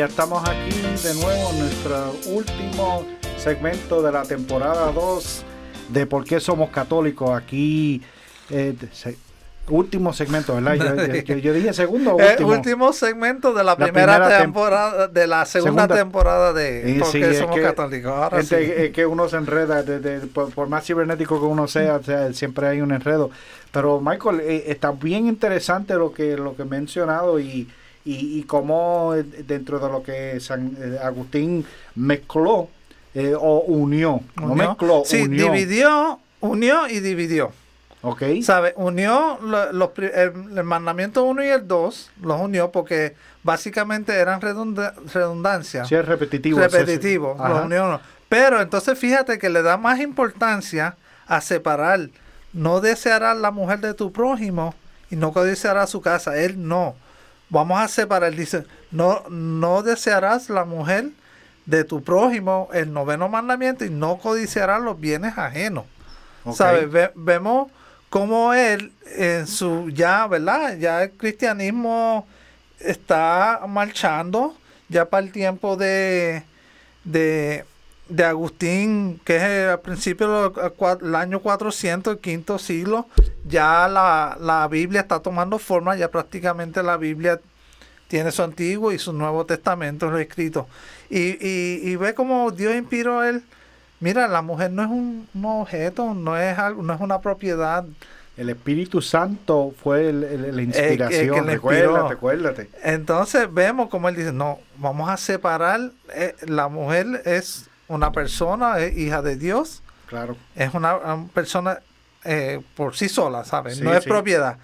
ya 0.00 0.06
estamos 0.06 0.42
aquí 0.48 0.70
de 1.06 1.14
nuevo 1.14 1.50
en 1.50 1.58
nuestro 1.58 2.14
último 2.28 3.04
segmento 3.36 4.00
de 4.00 4.10
la 4.10 4.22
temporada 4.22 4.90
2 4.92 5.44
de 5.90 6.06
Por 6.06 6.24
qué 6.24 6.40
somos 6.40 6.70
católicos. 6.70 7.30
Aquí, 7.36 8.00
eh, 8.48 8.74
se- 8.92 9.18
último 9.68 10.14
segmento, 10.14 10.54
¿verdad? 10.54 10.74
Yo, 10.96 11.14
yo- 11.22 11.36
yo- 11.36 11.52
dije 11.52 11.74
segundo 11.74 12.16
Eh, 12.18 12.30
último. 12.30 12.48
último 12.48 12.92
segmento 12.94 13.50
de 13.52 13.62
la, 13.62 13.72
La 13.72 13.76
primera, 13.76 14.14
primera 14.16 14.38
tem- 14.38 14.42
temporada, 14.44 15.06
de 15.08 15.26
la 15.26 15.44
segunda, 15.44 15.82
Segunda- 15.82 15.96
temporada 15.96 16.52
de 16.54 16.96
Eh, 16.96 16.98
¿Por 17.00 17.08
sí, 17.08 17.20
qué 17.20 17.30
es 17.32 17.38
somos 17.38 17.56
que- 17.56 17.62
católicos? 17.62 18.10
Ahora 18.10 18.38
Gente, 18.38 18.64
sí. 18.66 18.72
es 18.84 18.90
que 18.92 19.04
uno 19.04 19.28
se 19.28 19.36
enreda, 19.36 19.82
de- 19.82 20.00
de- 20.00 20.26
por, 20.28 20.50
por 20.54 20.66
más 20.70 20.86
cibernético 20.86 21.38
que 21.38 21.44
uno 21.46 21.68
sea, 21.68 21.96
o 21.96 22.02
sea, 22.02 22.32
siempre 22.32 22.68
hay 22.68 22.80
un 22.80 22.90
enredo. 22.92 23.28
Pero 23.70 24.00
Michael, 24.00 24.40
eh, 24.40 24.64
está 24.68 24.92
bien 24.92 25.26
interesante 25.26 25.92
lo 25.92 26.10
que 26.10 26.38
lo 26.38 26.56
que 26.56 26.62
he 26.62 26.64
mencionado 26.64 27.38
y, 27.38 27.68
y, 28.04 28.38
y 28.38 28.42
cómo 28.44 29.14
eh, 29.14 29.22
dentro 29.22 29.78
de 29.78 29.88
lo 29.90 30.02
que 30.02 30.40
San 30.40 30.76
eh, 30.78 30.98
Agustín 31.02 31.64
mezcló 31.94 32.68
eh, 33.14 33.34
o 33.38 33.60
unió, 33.66 34.20
no 34.36 34.52
Unió. 34.52 34.68
mezcló, 34.68 35.02
sí, 35.04 35.22
unió. 35.22 35.52
dividió, 35.52 36.18
unió 36.40 36.88
y 36.88 37.00
dividió. 37.00 37.52
¿Ok? 38.02 38.22
¿Sabe? 38.42 38.72
Unió 38.76 39.38
lo- 39.42 39.72
los, 39.72 39.90
pri- 39.90 40.10
el, 40.14 40.32
mandamiento 40.64 41.24
1 41.24 41.44
y 41.44 41.48
el 41.48 41.68
2, 41.68 42.10
los 42.22 42.40
unió 42.40 42.70
porque 42.70 43.14
básicamente 43.42 44.14
eran 44.14 44.40
redunda- 44.40 44.94
redundancia. 45.12 45.84
Sí, 45.84 45.94
es 45.96 46.06
repetitivo. 46.06 46.58
repetitivo. 46.58 47.36
los 47.38 47.64
unió 47.66 47.84
uno. 47.84 48.00
Pero 48.30 48.62
entonces 48.62 48.98
fíjate 48.98 49.38
que 49.38 49.50
le 49.50 49.60
da 49.62 49.76
más 49.76 50.00
importancia 50.00 50.96
a 51.26 51.40
separar. 51.42 52.08
No 52.54 52.80
desearás 52.80 53.36
la 53.36 53.50
mujer 53.50 53.80
de 53.80 53.92
tu 53.92 54.12
prójimo 54.12 54.74
y 55.10 55.16
no 55.16 55.32
codiciarás 55.32 55.90
su 55.90 56.00
casa. 56.00 56.38
Él 56.38 56.66
no. 56.66 56.94
Vamos 57.50 57.80
a 57.80 57.88
separar. 57.88 58.34
Dice, 58.34 58.64
no, 58.90 59.22
no 59.28 59.82
desearás 59.82 60.48
la 60.48 60.64
mujer 60.64 61.10
de 61.66 61.84
tu 61.84 62.02
prójimo, 62.02 62.68
el 62.72 62.92
noveno 62.92 63.28
mandamiento, 63.28 63.84
y 63.84 63.90
no 63.90 64.18
codiciarás 64.18 64.80
los 64.80 64.98
bienes 64.98 65.36
ajenos. 65.36 65.84
¿Sabes? 66.54 66.90
Ve- 66.90 67.12
vemos 67.14 67.70
cómo 68.08 68.54
él, 68.54 68.92
en 69.16 69.46
su, 69.46 69.90
ya, 69.90 70.26
¿verdad? 70.26 70.76
Ya 70.78 71.02
el 71.02 71.10
cristianismo 71.12 72.26
está 72.78 73.60
marchando, 73.68 74.56
ya 74.88 75.04
para 75.04 75.24
el 75.26 75.32
tiempo 75.32 75.76
de, 75.76 76.42
de, 77.04 77.64
de 78.10 78.24
Agustín, 78.24 79.20
que 79.24 79.36
es 79.36 79.42
el- 79.42 79.68
al 79.70 79.80
principio 79.80 80.52
del 81.00 81.14
año 81.14 81.40
400, 81.40 82.14
el 82.14 82.18
quinto 82.20 82.58
siglo, 82.58 83.06
ya 83.46 83.88
la, 83.88 84.36
la 84.40 84.66
Biblia 84.68 85.00
está 85.02 85.20
tomando 85.20 85.58
forma, 85.58 85.96
ya 85.96 86.10
prácticamente 86.10 86.82
la 86.82 86.96
Biblia 86.96 87.40
tiene 88.08 88.32
su 88.32 88.42
Antiguo 88.42 88.92
y 88.92 88.98
su 88.98 89.12
Nuevo 89.12 89.46
Testamento 89.46 90.16
escrito. 90.18 90.66
Y, 91.08 91.36
y, 91.40 91.80
y 91.90 91.96
ve 91.96 92.12
cómo 92.14 92.50
Dios 92.50 92.74
inspiró 92.74 93.20
a 93.20 93.28
él. 93.28 93.42
Mira, 94.00 94.26
la 94.28 94.42
mujer 94.42 94.70
no 94.72 94.82
es 94.82 94.88
un, 94.90 95.28
un 95.34 95.44
objeto, 95.44 96.14
no 96.14 96.36
es 96.36 96.58
algo, 96.58 96.82
no 96.82 96.92
es 96.94 97.00
una 97.00 97.20
propiedad. 97.20 97.84
El 98.36 98.48
Espíritu 98.50 99.02
Santo 99.02 99.72
fue 99.82 100.08
el- 100.08 100.24
el- 100.24 100.56
la 100.56 100.62
inspiración. 100.62 101.34
que 101.34 101.42
le 101.42 101.52
recuérdate, 101.52 101.84
inspiró. 101.86 102.08
recuérdate. 102.08 102.70
Entonces 102.82 103.52
vemos 103.52 103.88
como 103.90 104.08
él 104.08 104.16
dice, 104.16 104.32
no, 104.32 104.58
vamos 104.78 105.08
a 105.10 105.16
separar, 105.16 105.92
eh, 106.14 106.34
la 106.46 106.68
mujer 106.68 107.22
es 107.26 107.66
una 107.90 108.12
persona, 108.12 108.78
es 108.78 108.96
hija 108.96 109.20
de 109.22 109.36
Dios, 109.36 109.82
Claro. 110.06 110.36
es 110.56 110.72
una, 110.74 110.96
una 110.96 111.26
persona 111.28 111.80
eh, 112.24 112.60
por 112.76 112.96
sí 112.96 113.08
sola, 113.08 113.44
¿sabes? 113.44 113.76
Sí, 113.76 113.82
no 113.84 113.92
es 113.92 114.04
sí. 114.04 114.08
propiedad. 114.08 114.56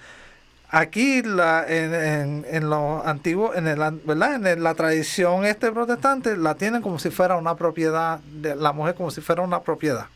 Aquí 0.68 1.22
la, 1.22 1.64
en, 1.68 1.94
en, 1.94 2.46
en 2.50 2.68
los 2.70 3.06
antiguos, 3.06 3.56
en 3.56 3.68
el, 3.68 3.78
¿verdad? 4.04 4.34
En 4.34 4.46
el- 4.46 4.62
la 4.64 4.74
tradición 4.74 5.44
este 5.44 5.70
protestante 5.70 6.36
la 6.36 6.56
tienen 6.56 6.82
como 6.82 6.98
si 6.98 7.10
fuera 7.10 7.36
una 7.36 7.54
propiedad, 7.54 8.18
de 8.20 8.56
la 8.56 8.72
mujer 8.72 8.94
como 8.96 9.10
si 9.12 9.20
fuera 9.20 9.42
una 9.42 9.60
propiedad. 9.60 10.06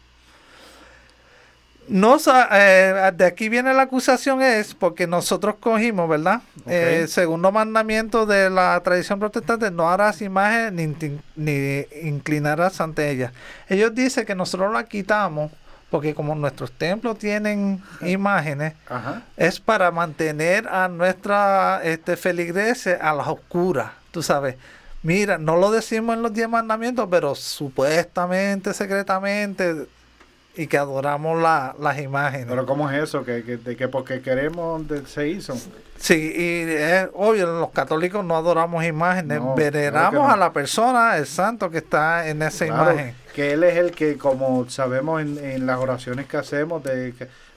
No, 1.91 2.21
sa- 2.21 2.49
eh, 2.53 3.11
de 3.17 3.25
aquí 3.25 3.49
viene 3.49 3.75
la 3.75 3.83
acusación 3.83 4.41
es 4.43 4.75
porque 4.75 5.09
nosotros 5.09 5.57
cogimos, 5.59 6.09
¿verdad? 6.09 6.41
Ok. 6.61 6.67
Eh, 6.69 7.07
segundo 7.09 7.51
mandamiento 7.51 8.27
de 8.27 8.49
la 8.49 8.81
tradición 8.85 9.19
protestante, 9.19 9.71
no 9.73 9.91
harás 9.91 10.23
imagen 10.23 10.77
ni, 10.77 10.87
ni 11.35 11.85
inclinarás 12.09 12.81
ante 12.81 13.11
ella. 13.11 13.33
Ellos 13.69 13.93
dicen 13.95 14.25
que 14.25 14.37
nosotros 14.37 14.73
la 14.73 14.85
quitamos 14.85 15.51
porque 15.91 16.15
como 16.15 16.37
nuestros 16.37 16.71
templos 16.71 17.19
tienen 17.19 17.83
imágenes, 18.03 18.75
Ajá. 18.89 19.23
es 19.37 19.59
para 19.59 19.91
mantener 19.91 20.69
a 20.69 20.87
nuestra 20.87 21.81
este, 21.83 22.17
feligreses 22.17 22.97
a 23.03 23.13
las 23.13 23.27
oscuras, 23.27 23.91
tú 24.13 24.23
sabes. 24.23 24.55
Mira, 25.03 25.39
no 25.39 25.57
lo 25.57 25.73
decimos 25.73 26.15
en 26.15 26.23
los 26.23 26.33
diez 26.33 26.49
mandamientos, 26.49 27.09
pero 27.11 27.35
supuestamente, 27.35 28.73
secretamente, 28.75 29.87
y 30.57 30.67
que 30.67 30.77
adoramos 30.79 31.41
la- 31.41 31.75
las 31.81 31.99
imágenes. 32.01 32.47
Pero 32.49 32.67
¿cómo 32.67 32.91
es 32.91 33.03
eso? 33.05 33.25
Que, 33.25 33.43
que, 33.45 33.57
de 33.57 33.77
que 33.77 33.89
porque 33.89 34.21
queremos 34.21 34.87
de- 34.89 35.07
se 35.07 35.29
hizo. 35.29 35.57
Sí, 35.97 36.15
y 36.35 36.71
es 36.73 37.09
obvio, 37.15 37.47
los 37.61 37.71
católicos 37.71 38.25
no 38.25 38.37
adoramos 38.37 38.85
imágenes, 38.85 39.39
No, 39.41 39.55
veneramos 39.55 40.11
claro 40.11 40.23
que 40.23 40.29
no. 40.29 40.31
a 40.33 40.37
la 40.37 40.53
persona, 40.53 41.17
el 41.19 41.27
santo 41.27 41.71
que 41.71 41.79
está 41.79 42.27
en 42.29 42.43
esa 42.43 42.67
Claro, 42.67 42.93
imagen. 42.93 43.15
que 43.35 43.53
Él 43.53 43.63
es 43.65 43.77
el 43.77 43.93
que, 43.93 44.17
como 44.17 44.69
sabemos 44.71 45.21
en, 45.23 45.39
en 45.39 45.67
las 45.67 45.79
oraciones 45.79 46.27
que 46.27 46.37
hacemos 46.39 46.83
de, 46.85 47.13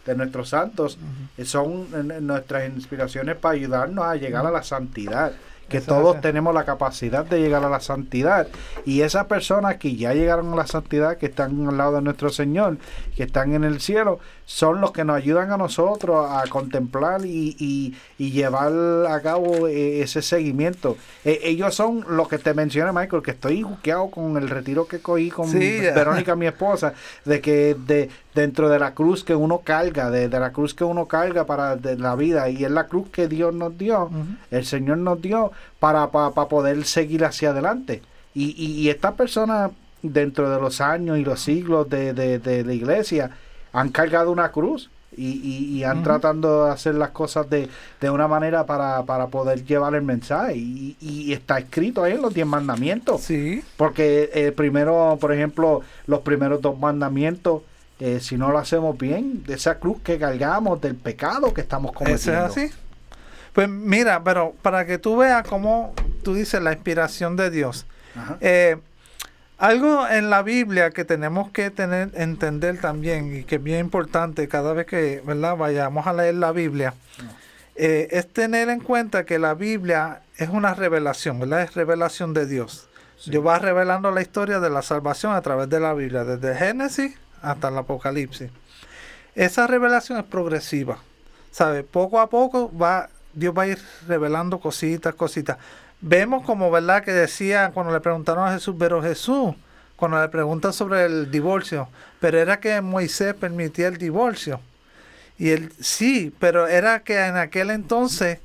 de 0.05 0.15
nuestros 0.15 0.49
santos, 0.49 0.97
son 1.45 1.87
nuestras 2.27 2.67
inspiraciones 2.69 3.35
para 3.37 3.55
ayudarnos 3.55 4.05
a 4.05 4.15
llegar 4.15 4.45
a 4.45 4.51
la 4.51 4.61
santidad. 4.63 5.31
Que 5.74 5.80
Eso 5.80 5.88
todos 5.88 6.21
tenemos 6.21 6.53
la 6.53 6.65
capacidad 6.65 7.26
de 7.26 7.41
llegar 7.41 7.63
a 7.65 7.69
la 7.69 7.80
santidad. 7.80 8.47
Y 8.86 9.01
esas 9.01 9.26
personas 9.26 9.78
que 9.78 9.95
ya 9.95 10.13
llegaron 10.13 10.53
a 10.53 10.55
la 10.55 10.67
santidad, 10.67 11.17
que 11.17 11.26
están 11.26 11.67
al 11.67 11.78
lado 11.78 11.95
de 11.95 12.01
nuestro 12.03 12.30
Señor, 12.30 12.78
que 13.15 13.24
están 13.24 13.53
en 13.55 13.63
el 13.63 13.82
cielo, 13.82 14.19
son 14.45 14.82
los 14.82 14.91
que 14.91 15.03
nos 15.03 15.15
ayudan 15.15 15.51
a 15.51 15.57
nosotros 15.57 16.28
a 16.30 16.43
contemplar 16.49 17.26
y, 17.26 17.55
y- 17.57 17.95
y 18.19 18.32
llevar 18.32 18.71
a 19.09 19.19
cabo 19.21 19.67
eh, 19.67 20.01
ese 20.01 20.21
seguimiento. 20.21 20.95
Eh, 21.26 21.39
ellos 21.43 21.74
son 21.74 22.05
los 22.09 22.28
que 22.28 22.38
te 22.38 22.53
mencioné, 22.53 22.91
Michael, 22.91 23.24
que 23.24 23.32
estoy 23.32 23.61
juqueado 23.63 24.11
con 24.11 24.38
el 24.38 24.49
retiro 24.49 24.86
que 24.88 24.99
cogí 24.99 25.32
con 25.32 25.47
Sí. 25.47 25.80
Verónica, 25.95 26.36
mi 26.36 26.45
esposa, 26.45 26.93
de 27.26 27.41
que 27.41 27.76
de 27.88 28.09
dentro 28.36 28.69
de 28.69 28.79
la 28.79 28.93
cruz 28.93 29.23
que 29.23 29.36
uno 29.36 29.59
carga, 29.59 30.09
de, 30.09 30.27
de 30.29 30.39
la 30.39 30.51
cruz 30.51 30.73
que 30.73 30.84
uno 30.84 31.05
carga 31.05 31.45
para 31.45 31.75
de 31.75 31.97
la 31.97 32.15
vida, 32.15 32.49
y 32.49 32.63
es 32.65 32.71
la 32.71 32.88
cruz 32.88 33.09
que 33.09 33.27
Dios 33.27 33.53
nos 33.53 33.77
dio, 33.77 34.09
el 34.51 34.65
Señor 34.65 34.97
nos 34.97 35.21
dio 35.21 35.51
para, 35.79 36.07
para, 36.11 36.31
para 36.31 36.47
poder 36.47 36.84
seguir 36.86 37.25
hacia 37.25 37.51
adelante. 37.51 38.01
Y, 38.34 38.55
y, 38.57 38.81
y 38.81 38.89
estas 38.89 39.13
personas, 39.13 39.71
dentro 40.01 40.49
de 40.49 40.59
los 40.59 40.81
años 40.81 41.17
y 41.19 41.23
los 41.23 41.39
siglos 41.41 41.89
de, 41.89 42.13
de, 42.13 42.39
de 42.39 42.63
la 42.63 42.73
iglesia, 42.73 43.29
han 43.71 43.89
cargado 43.89 44.31
una 44.31 44.49
cruz 44.51 44.89
y, 45.15 45.27
y, 45.34 45.77
y 45.77 45.84
han 45.84 45.97
Ujú. 45.97 46.03
tratando 46.05 46.65
de 46.65 46.71
hacer 46.71 46.95
las 46.95 47.11
cosas 47.11 47.47
de, 47.47 47.69
de 48.01 48.09
una 48.09 48.27
manera 48.27 48.65
para, 48.65 49.03
para 49.03 49.27
poder 49.27 49.63
llevar 49.63 49.93
el 49.93 50.01
mensaje. 50.01 50.57
Y, 50.57 50.97
y 50.99 51.31
está 51.34 51.59
escrito 51.59 52.03
ahí 52.03 52.13
en 52.13 52.23
los 52.23 52.34
diez 52.34 52.47
mandamientos. 52.47 53.21
Sí, 53.21 53.63
Porque 53.77 54.31
eh, 54.34 54.51
primero, 54.51 55.17
por 55.21 55.31
ejemplo, 55.31 55.81
los 56.07 56.21
primeros 56.21 56.61
dos 56.61 56.79
mandamientos, 56.79 57.61
eh, 57.99 58.19
si 58.19 58.37
no 58.37 58.51
lo 58.51 58.57
hacemos 58.57 58.97
bien, 58.97 59.43
de 59.43 59.53
esa 59.53 59.79
cruz 59.79 60.01
que 60.01 60.17
cargamos, 60.17 60.81
del 60.81 60.95
pecado 60.95 61.53
que 61.53 61.61
estamos 61.61 61.91
eso 61.91 61.99
cometiendo. 61.99 62.45
es 62.45 62.51
así. 62.51 62.71
Pues 63.53 63.69
mira, 63.69 64.23
pero 64.23 64.55
para 64.61 64.85
que 64.85 64.97
tú 64.97 65.17
veas 65.17 65.47
cómo 65.47 65.93
tú 66.23 66.33
dices 66.33 66.61
la 66.61 66.73
inspiración 66.73 67.35
de 67.35 67.51
Dios. 67.51 67.85
Eh, 68.41 68.77
algo 69.57 70.07
en 70.07 70.29
la 70.29 70.41
Biblia 70.41 70.89
que 70.89 71.05
tenemos 71.05 71.51
que 71.51 71.69
tener, 71.69 72.09
entender 72.15 72.79
también 72.81 73.35
y 73.35 73.43
que 73.43 73.55
es 73.55 73.63
bien 73.63 73.79
importante 73.79 74.47
cada 74.47 74.73
vez 74.73 74.87
que 74.87 75.21
¿verdad? 75.25 75.55
vayamos 75.55 76.05
a 76.07 76.13
leer 76.13 76.35
la 76.35 76.51
Biblia, 76.51 76.95
eh, 77.75 78.07
es 78.11 78.27
tener 78.27 78.69
en 78.69 78.81
cuenta 78.81 79.23
que 79.25 79.39
la 79.39 79.53
Biblia 79.53 80.21
es 80.37 80.49
una 80.49 80.73
revelación, 80.73 81.39
¿verdad? 81.39 81.61
Es 81.61 81.75
revelación 81.75 82.33
de 82.33 82.45
Dios. 82.45 82.87
Dios 83.25 83.45
va 83.45 83.57
revelando 83.57 84.11
la 84.11 84.21
historia 84.21 84.59
de 84.59 84.69
la 84.69 84.81
salvación 84.81 85.33
a 85.33 85.41
través 85.41 85.69
de 85.69 85.79
la 85.79 85.93
Biblia, 85.93 86.25
desde 86.25 86.55
Génesis 86.55 87.15
hasta 87.43 87.67
el 87.67 87.77
Apocalipsis. 87.77 88.49
esa 89.35 89.67
revelación 89.67 90.17
es 90.17 90.25
progresiva. 90.25 90.97
¿Sabe? 91.51 91.83
Poco 91.83 92.19
a 92.19 92.29
poco 92.31 92.75
va, 92.75 93.09
Dios 93.31 93.53
va 93.55 93.63
a 93.63 93.67
ir 93.67 93.79
revelando 94.07 94.59
cositas, 94.59 95.13
cositas. 95.13 95.57
Vemos 96.01 96.43
como, 96.43 96.71
¿verdad? 96.71 97.03
Que 97.03 97.11
decía 97.11 97.69
cuando 97.73 97.93
le 97.93 97.99
preguntaron 97.99 98.47
a 98.47 98.53
Jesús, 98.53 98.75
pero 98.79 99.03
Jesús, 99.03 99.53
cuando 99.95 100.19
le 100.19 100.29
preguntan 100.29 100.73
sobre 100.73 101.05
el 101.05 101.29
divorcio, 101.29 101.89
pero 102.19 102.39
era 102.39 102.59
que 102.59 102.81
Moisés 102.81 103.35
permitía 103.35 103.87
el 103.87 103.97
divorcio. 103.97 104.61
Y 105.37 105.51
él, 105.51 105.71
sí, 105.79 106.33
pero 106.39 106.67
era 106.67 107.03
que 107.03 107.23
en 107.23 107.37
aquel 107.37 107.69
entonces 107.69 108.39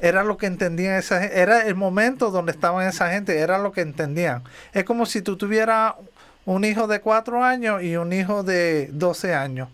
era 0.00 0.24
lo 0.24 0.36
que 0.36 0.46
entendían 0.46 0.94
esa 0.96 1.20
gente, 1.20 1.38
era 1.38 1.66
el 1.66 1.74
momento 1.74 2.30
donde 2.30 2.52
estaban 2.52 2.86
esa 2.86 3.10
gente, 3.10 3.38
era 3.38 3.58
lo 3.58 3.72
que 3.72 3.80
entendían. 3.80 4.42
Es 4.72 4.84
como 4.84 5.06
si 5.06 5.22
tú 5.22 5.36
tuvieras 5.36 5.94
un 6.46 6.64
hijo 6.64 6.86
de 6.86 7.00
cuatro 7.00 7.42
años 7.42 7.82
y 7.82 7.96
un 7.96 8.12
hijo 8.12 8.42
de 8.42 8.88
12 8.92 9.34
años. 9.34 9.68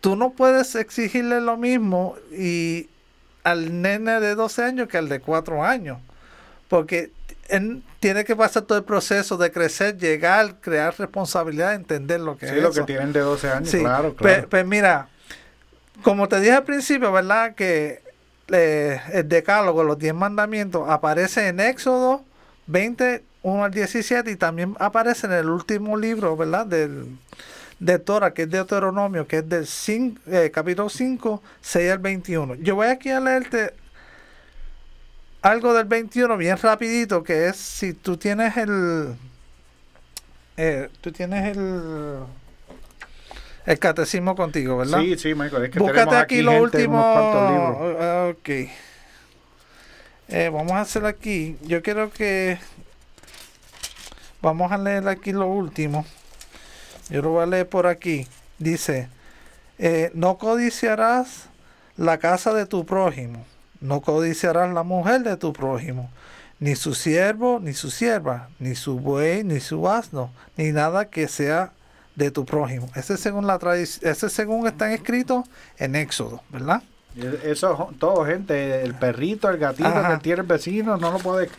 Tú 0.00 0.16
no 0.16 0.30
puedes 0.30 0.74
exigirle 0.74 1.40
lo 1.40 1.56
mismo 1.56 2.16
y 2.32 2.88
al 3.44 3.82
nene 3.82 4.20
de 4.20 4.34
12 4.34 4.62
años 4.64 4.88
que 4.88 4.98
al 4.98 5.08
de 5.08 5.20
cuatro 5.20 5.64
años. 5.64 5.98
Porque 6.68 7.10
él 7.48 7.82
tiene 8.00 8.24
que 8.24 8.34
pasar 8.34 8.62
todo 8.62 8.78
el 8.78 8.84
proceso 8.84 9.36
de 9.36 9.52
crecer, 9.52 9.98
llegar, 9.98 10.56
crear 10.60 10.94
responsabilidad, 10.98 11.74
entender 11.74 12.20
lo 12.20 12.36
que 12.36 12.48
Sí, 12.48 12.54
es 12.56 12.62
lo 12.62 12.70
eso. 12.70 12.80
que 12.80 12.86
tienen 12.92 13.12
de 13.12 13.20
12 13.20 13.50
años, 13.50 13.68
Sí, 13.68 13.80
claro, 13.80 14.14
claro. 14.14 14.48
pues 14.48 14.66
mira, 14.66 15.08
como 16.02 16.28
te 16.28 16.40
dije 16.40 16.52
al 16.52 16.64
principio, 16.64 17.12
¿verdad? 17.12 17.54
Que 17.54 18.00
eh, 18.48 19.00
el 19.12 19.28
decálogo, 19.28 19.84
los 19.84 19.98
10 19.98 20.14
mandamientos, 20.14 20.88
aparece 20.88 21.48
en 21.48 21.60
Éxodo 21.60 22.24
20, 22.66 23.22
1 23.42 23.64
al 23.64 23.70
17 23.72 24.30
y 24.30 24.36
también 24.36 24.76
aparece 24.78 25.26
en 25.26 25.32
el 25.32 25.48
último 25.50 25.96
libro, 25.96 26.36
¿verdad? 26.36 26.66
Del, 26.66 27.06
de 27.80 27.98
Torah, 27.98 28.32
que 28.32 28.42
es 28.42 28.50
Deuteronomio, 28.50 29.26
que 29.26 29.38
es 29.38 29.48
del 29.48 29.64
cin- 29.66 30.18
eh, 30.26 30.50
capítulo 30.54 30.88
5, 30.88 31.42
6 31.60 31.90
al 31.92 31.98
21. 31.98 32.54
Yo 32.56 32.76
voy 32.76 32.86
aquí 32.88 33.10
a 33.10 33.18
leerte 33.20 33.74
algo 35.42 35.74
del 35.74 35.86
21 35.86 36.36
bien 36.36 36.56
rapidito, 36.56 37.24
que 37.24 37.48
es 37.48 37.56
si 37.56 37.94
tú 37.94 38.16
tienes 38.16 38.56
el... 38.56 39.14
eh, 40.56 40.88
tú 41.00 41.10
tienes 41.12 41.56
el... 41.56 42.20
El 43.64 43.78
catecismo 43.78 44.34
contigo, 44.34 44.76
¿verdad? 44.78 44.98
Sí, 45.00 45.16
sí, 45.16 45.34
Michael, 45.36 45.64
es 45.64 45.70
que 45.70 45.78
Búscate 45.78 46.16
aquí, 46.16 46.34
aquí 46.36 46.42
lo 46.42 46.50
gente, 46.52 46.64
último. 46.78 46.94
unos 46.94 47.12
cuantos 47.12 47.50
libros. 47.50 47.96
Ah, 48.00 48.28
Ok. 48.32 48.48
Eh, 50.28 50.48
vamos 50.52 50.72
a 50.72 50.80
hacer 50.80 51.04
aquí. 51.06 51.56
Yo 51.62 51.80
quiero 51.82 52.10
que. 52.10 52.58
Vamos 54.42 54.72
a 54.72 54.76
leer 54.76 55.06
aquí 55.06 55.30
lo 55.32 55.46
último. 55.46 56.04
Yo 57.08 57.22
lo 57.22 57.30
voy 57.30 57.44
a 57.44 57.46
leer 57.46 57.68
por 57.68 57.86
aquí. 57.86 58.26
Dice: 58.58 59.08
eh, 59.78 60.10
No 60.14 60.36
codiciarás 60.36 61.44
la 61.96 62.18
casa 62.18 62.52
de 62.52 62.66
tu 62.66 62.84
prójimo. 62.84 63.46
No 63.80 64.00
codiciarás 64.00 64.72
la 64.74 64.82
mujer 64.82 65.22
de 65.22 65.36
tu 65.36 65.52
prójimo. 65.52 66.10
Ni 66.58 66.74
su 66.74 66.94
siervo, 66.94 67.60
ni 67.60 67.72
su 67.72 67.90
sierva, 67.90 68.48
ni 68.58 68.74
su 68.74 68.98
buey, 68.98 69.44
ni 69.44 69.60
su 69.60 69.88
asno, 69.88 70.30
ni 70.56 70.72
nada 70.72 71.08
que 71.08 71.28
sea 71.28 71.72
de 72.14 72.30
tu 72.30 72.44
prójimo. 72.44 72.88
Ese 72.94 73.16
según 73.16 73.46
la 73.46 73.58
tradición, 73.58 74.10
ese 74.10 74.28
según 74.28 74.66
están 74.66 74.90
escritos 74.90 75.46
en 75.78 75.96
Éxodo, 75.96 76.42
¿verdad? 76.50 76.82
Eso, 77.44 77.90
todo, 77.98 78.24
gente, 78.24 78.82
el 78.82 78.94
perrito, 78.94 79.50
el 79.50 79.58
gatito 79.58 79.88
Ajá. 79.88 80.14
que 80.16 80.22
tiene 80.22 80.40
el 80.40 80.46
vecino, 80.46 80.96
no 80.96 81.10
lo 81.12 81.18
puede... 81.18 81.50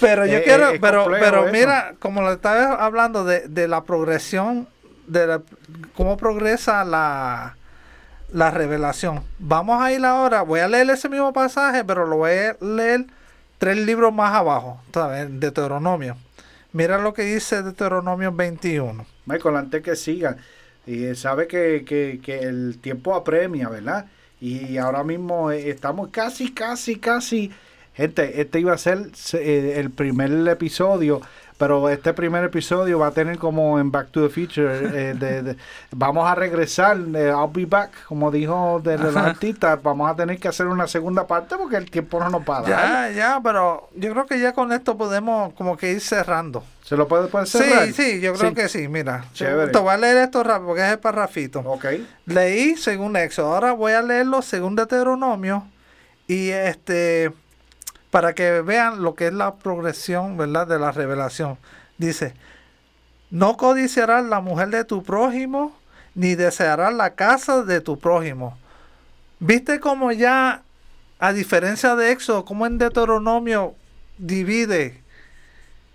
Pero 0.00 0.24
yo 0.24 0.38
Eh, 0.38 0.42
quiero, 0.42 0.70
eh, 0.70 0.74
es 0.76 0.80
pero, 0.80 1.06
pero 1.10 1.42
eso. 1.44 1.52
mira, 1.52 1.94
como 1.98 2.22
le 2.22 2.32
estaba 2.32 2.84
hablando 2.84 3.22
de, 3.24 3.46
de 3.48 3.68
la 3.68 3.84
progresión, 3.84 4.66
de 5.06 5.26
la- 5.26 5.42
cómo 5.94 6.16
progresa 6.16 6.84
la, 6.86 7.56
la 8.32 8.50
revelación. 8.50 9.22
Vamos 9.38 9.82
a 9.82 9.92
ir 9.92 10.02
ahora, 10.04 10.42
voy 10.42 10.60
a 10.60 10.68
leer 10.68 10.88
ese 10.90 11.10
mismo 11.10 11.32
pasaje, 11.34 11.84
pero 11.84 12.06
lo 12.06 12.16
voy 12.16 12.30
a 12.30 12.56
leer 12.64 13.04
tres 13.58 13.76
libros 13.76 14.14
más 14.14 14.34
abajo, 14.34 14.80
¿sabes? 14.94 15.28
Deuteronomio. 15.38 16.16
Mira 16.72 16.96
lo 16.96 17.12
que 17.12 17.22
dice 17.22 17.62
Deuteronomio 17.62 18.32
21. 18.32 19.04
Michael, 19.26 19.56
antes 19.56 19.82
que 19.82 19.94
siga, 19.94 20.38
y 20.86 21.14
sabe 21.14 21.46
que, 21.46 21.84
que, 21.86 22.18
que 22.24 22.38
el 22.40 22.78
tiempo 22.80 23.14
apremia, 23.14 23.68
¿verdad? 23.68 24.06
Y 24.42 24.76
ahora 24.76 25.04
mismo 25.04 25.52
eh, 25.52 25.70
estamos 25.70 26.08
casi, 26.08 26.50
casi, 26.50 26.96
casi. 26.96 27.52
Gente, 27.94 28.40
este 28.40 28.58
iba 28.58 28.72
a 28.72 28.78
ser 28.78 29.12
eh, 29.34 29.74
el 29.76 29.92
primer 29.92 30.48
episodio, 30.48 31.20
pero 31.62 31.88
este 31.88 32.12
primer 32.12 32.42
episodio 32.42 32.98
va 32.98 33.06
a 33.06 33.10
tener 33.12 33.38
como 33.38 33.78
en 33.78 33.92
Back 33.92 34.08
to 34.10 34.26
the 34.26 34.34
Future. 34.34 35.10
eh, 35.10 35.14
de- 35.14 35.42
de- 35.42 35.56
vamos 35.92 36.28
a 36.28 36.34
regresar, 36.34 36.96
eh, 37.14 37.28
I'll 37.28 37.52
be 37.52 37.66
back, 37.66 37.92
como 38.08 38.32
dijo 38.32 38.80
de 38.82 38.98
los 38.98 39.14
Ajá. 39.14 39.28
artistas. 39.28 39.80
Vamos 39.80 40.10
a 40.10 40.16
tener 40.16 40.40
que 40.40 40.48
hacer 40.48 40.66
una 40.66 40.88
segunda 40.88 41.24
parte 41.28 41.54
porque 41.56 41.76
el 41.76 41.88
tiempo 41.88 42.18
no 42.18 42.30
nos 42.30 42.40
va 42.42 42.58
a 42.58 42.62
dar. 42.62 42.70
Ya, 42.70 43.10
ya, 43.16 43.40
pero 43.44 43.90
yo 43.94 44.10
creo 44.10 44.26
que 44.26 44.40
ya 44.40 44.52
con 44.54 44.72
esto 44.72 44.98
podemos 44.98 45.52
como 45.54 45.76
que 45.76 45.92
ir 45.92 46.00
cerrando. 46.00 46.64
¿Se 46.82 46.96
lo 46.96 47.06
puede, 47.06 47.28
puede 47.28 47.46
cerrar? 47.46 47.86
Sí, 47.86 47.92
sí, 47.92 48.20
yo 48.20 48.34
creo 48.34 48.50
Sí. 48.50 48.56
que 48.56 48.68
sí, 48.68 48.88
mira. 48.88 49.24
Chévere. 49.32 49.70
Te 49.70 49.78
voy 49.78 49.90
a 49.94 49.96
leer 49.98 50.16
esto 50.16 50.42
rápido 50.42 50.66
porque 50.66 50.84
es 50.84 50.92
el 50.94 50.98
parrafito. 50.98 51.60
Ok. 51.60 51.84
Leí 52.26 52.76
según 52.76 53.14
Éxodo, 53.16 53.54
ahora 53.54 53.70
voy 53.72 53.92
a 53.92 54.02
leerlo 54.02 54.42
según 54.42 54.74
Deuteronomio 54.74 55.62
y 56.26 56.48
este 56.50 57.30
para 58.12 58.34
que 58.34 58.60
vean 58.60 59.02
lo 59.02 59.14
que 59.14 59.28
es 59.28 59.32
la 59.32 59.54
progresión, 59.54 60.36
¿verdad? 60.36 60.66
De 60.66 60.78
la 60.78 60.92
revelación. 60.92 61.56
Dice, 61.96 62.34
no 63.30 63.56
codiciarás 63.56 64.22
la 64.26 64.42
mujer 64.42 64.68
de 64.68 64.84
tu 64.84 65.02
prójimo, 65.02 65.74
ni 66.14 66.34
desearás 66.34 66.92
la 66.92 67.14
casa 67.14 67.62
de 67.62 67.80
tu 67.80 67.98
prójimo. 67.98 68.58
¿Viste 69.40 69.80
cómo 69.80 70.12
ya, 70.12 70.60
a 71.18 71.32
diferencia 71.32 71.96
de 71.96 72.12
Éxodo, 72.12 72.44
como 72.44 72.66
en 72.66 72.76
Deuteronomio 72.76 73.74
divide? 74.18 75.02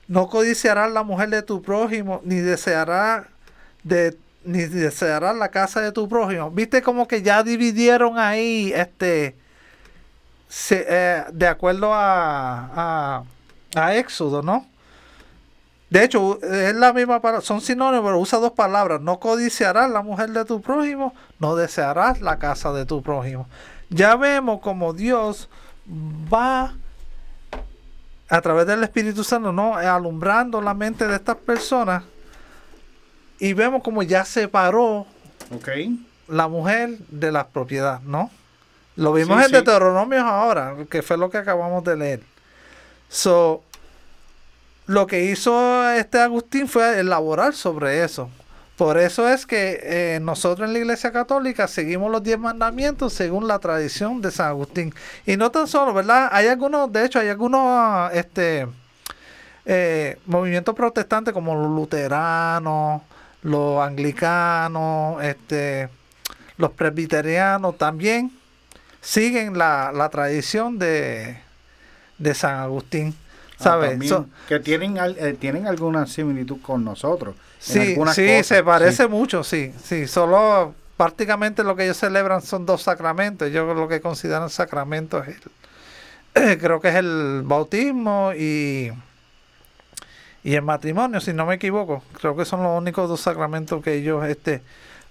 No 0.07 0.27
codiciarás 0.27 0.91
la 0.91 1.03
mujer 1.03 1.29
de 1.29 1.43
tu 1.43 1.61
prójimo, 1.61 2.19
ni 2.23 2.37
desearás 2.37 3.27
de 3.83 4.17
ni 4.43 4.63
desearás 4.63 5.35
la 5.35 5.49
casa 5.49 5.81
de 5.81 5.91
tu 5.91 6.09
prójimo. 6.09 6.49
Viste 6.49 6.81
como 6.81 7.07
que 7.07 7.21
ya 7.21 7.43
dividieron 7.43 8.17
ahí, 8.17 8.71
este, 8.73 9.35
se- 10.47 10.85
eh, 10.87 11.23
de 11.31 11.47
acuerdo 11.47 11.93
a, 11.93 12.69
a, 12.75 13.23
a 13.75 13.95
Éxodo, 13.95 14.41
¿no? 14.41 14.65
De 15.89 16.03
hecho, 16.03 16.41
es 16.43 16.75
la 16.75 16.91
misma 16.91 17.21
palabra, 17.21 17.41
son 17.45 17.61
sinónimos, 17.61 18.05
pero 18.05 18.19
usa 18.19 18.39
dos 18.39 18.51
palabras. 18.51 18.99
No 18.99 19.19
codiciarás 19.21 19.89
la 19.89 20.01
mujer 20.01 20.31
de 20.31 20.43
tu 20.43 20.61
prójimo, 20.61 21.13
no 21.39 21.55
desearás 21.55 22.19
la 22.21 22.37
casa 22.39 22.73
de 22.73 22.85
tu 22.85 23.01
prójimo. 23.01 23.47
Ya 23.89 24.17
vemos 24.17 24.59
como 24.59 24.91
Dios 24.91 25.47
va 25.89 26.73
a 28.27 28.41
través 28.41 28.67
del 28.67 28.83
Espíritu 28.83 29.23
Santo, 29.23 29.53
¿no? 29.53 29.75
Alumbrando 29.77 30.61
la 30.61 30.73
mente 30.73 31.07
de 31.07 31.15
estas 31.15 31.37
personas. 31.37 32.03
Y 33.39 33.53
vemos 33.53 33.81
como 33.81 34.03
ya 34.03 34.25
separó 34.25 35.05
la 36.27 36.49
mujer 36.49 36.97
de 37.07 37.31
la 37.31 37.47
propiedad, 37.47 38.01
¿no? 38.01 38.29
Lo 38.97 39.13
vimos 39.13 39.37
Sí, 39.37 39.43
en 39.43 39.47
sí. 39.47 39.53
Deuteronomio 39.53 40.25
ahora, 40.25 40.75
que 40.89 41.01
fue 41.01 41.17
lo 41.17 41.29
que 41.29 41.37
acabamos 41.37 41.83
de 41.83 41.95
leer. 41.95 42.23
So, 43.09 43.63
lo 44.87 45.07
que 45.07 45.25
hizo 45.25 45.89
este 45.91 46.19
Agustín 46.19 46.67
fue 46.67 46.99
elaborar 46.99 47.53
sobre 47.53 48.03
eso. 48.03 48.29
Por 48.75 48.97
eso 48.97 49.27
es 49.27 49.45
que 49.45 49.79
eh, 49.81 50.19
nosotros 50.21 50.67
en 50.67 50.73
la 50.73 50.79
Iglesia 50.79 51.11
Católica 51.11 51.67
seguimos 51.67 52.11
los 52.11 52.21
diez 52.21 52.37
mandamientos 52.37 53.13
según 53.13 53.47
la 53.47 53.59
tradición 53.59 54.21
de 54.21 54.31
San 54.31 54.47
Agustín. 54.47 54.93
Y 55.25 55.37
no 55.37 55.49
tan 55.51 55.67
solo, 55.67 55.93
¿verdad? 55.93 56.29
Hay 56.31 56.47
algunos, 56.47 56.91
de 56.91 57.05
hecho, 57.05 57.19
hay 57.19 57.29
algunos 57.29 58.11
este, 58.13 58.67
eh, 59.65 60.17
movimientos 60.25 60.75
protestantes 60.75 61.33
como 61.33 61.55
los 61.55 61.69
luteranos, 61.71 63.01
los 63.41 63.81
anglicanos, 63.81 65.23
este, 65.23 65.89
los 66.57 66.71
presbiterianos 66.71 67.77
también 67.77 68.31
siguen 69.01 69.57
la, 69.57 69.91
la 69.93 70.09
tradición 70.09 70.77
de, 70.79 71.37
de 72.17 72.33
San 72.33 72.55
Agustín. 72.59 73.15
Ah, 73.59 73.63
¿Sabes? 73.63 73.89
también, 73.91 74.09
So- 74.09 74.27
que 74.47 74.59
tienen, 74.59 74.97
eh, 74.97 75.35
tienen 75.39 75.65
alguna 75.67 76.05
similitud 76.05 76.61
con 76.61 76.83
nosotros. 76.83 77.35
Sí, 77.59 77.73
sí, 77.73 77.95
cosas, 77.95 78.15
se 78.45 78.63
parece 78.63 79.03
sí. 79.03 79.09
mucho, 79.09 79.43
sí, 79.43 79.73
sí. 79.83 80.05
Solo 80.07 80.75
prácticamente 80.95 81.63
lo 81.63 81.75
que 81.75 81.85
ellos 81.85 81.97
celebran 81.97 82.41
son 82.43 82.65
dos 82.67 82.83
sacramentos. 82.83 83.51
Yo 83.51 83.73
lo 83.73 83.87
que 83.87 83.99
consideran 83.99 84.49
sacramentos 84.51 85.27
es 85.27 85.37
el, 86.35 86.57
creo 86.59 86.79
que 86.79 86.89
es 86.89 86.95
el 86.95 87.41
bautismo 87.45 88.31
y, 88.37 88.91
y 90.43 90.53
el 90.53 90.61
matrimonio, 90.61 91.19
si 91.19 91.33
no 91.33 91.45
me 91.45 91.55
equivoco. 91.55 92.03
Creo 92.13 92.35
que 92.35 92.45
son 92.45 92.61
los 92.63 92.77
únicos 92.77 93.09
dos 93.09 93.21
sacramentos 93.21 93.83
que 93.83 93.95
ellos, 93.95 94.23
este, 94.27 94.61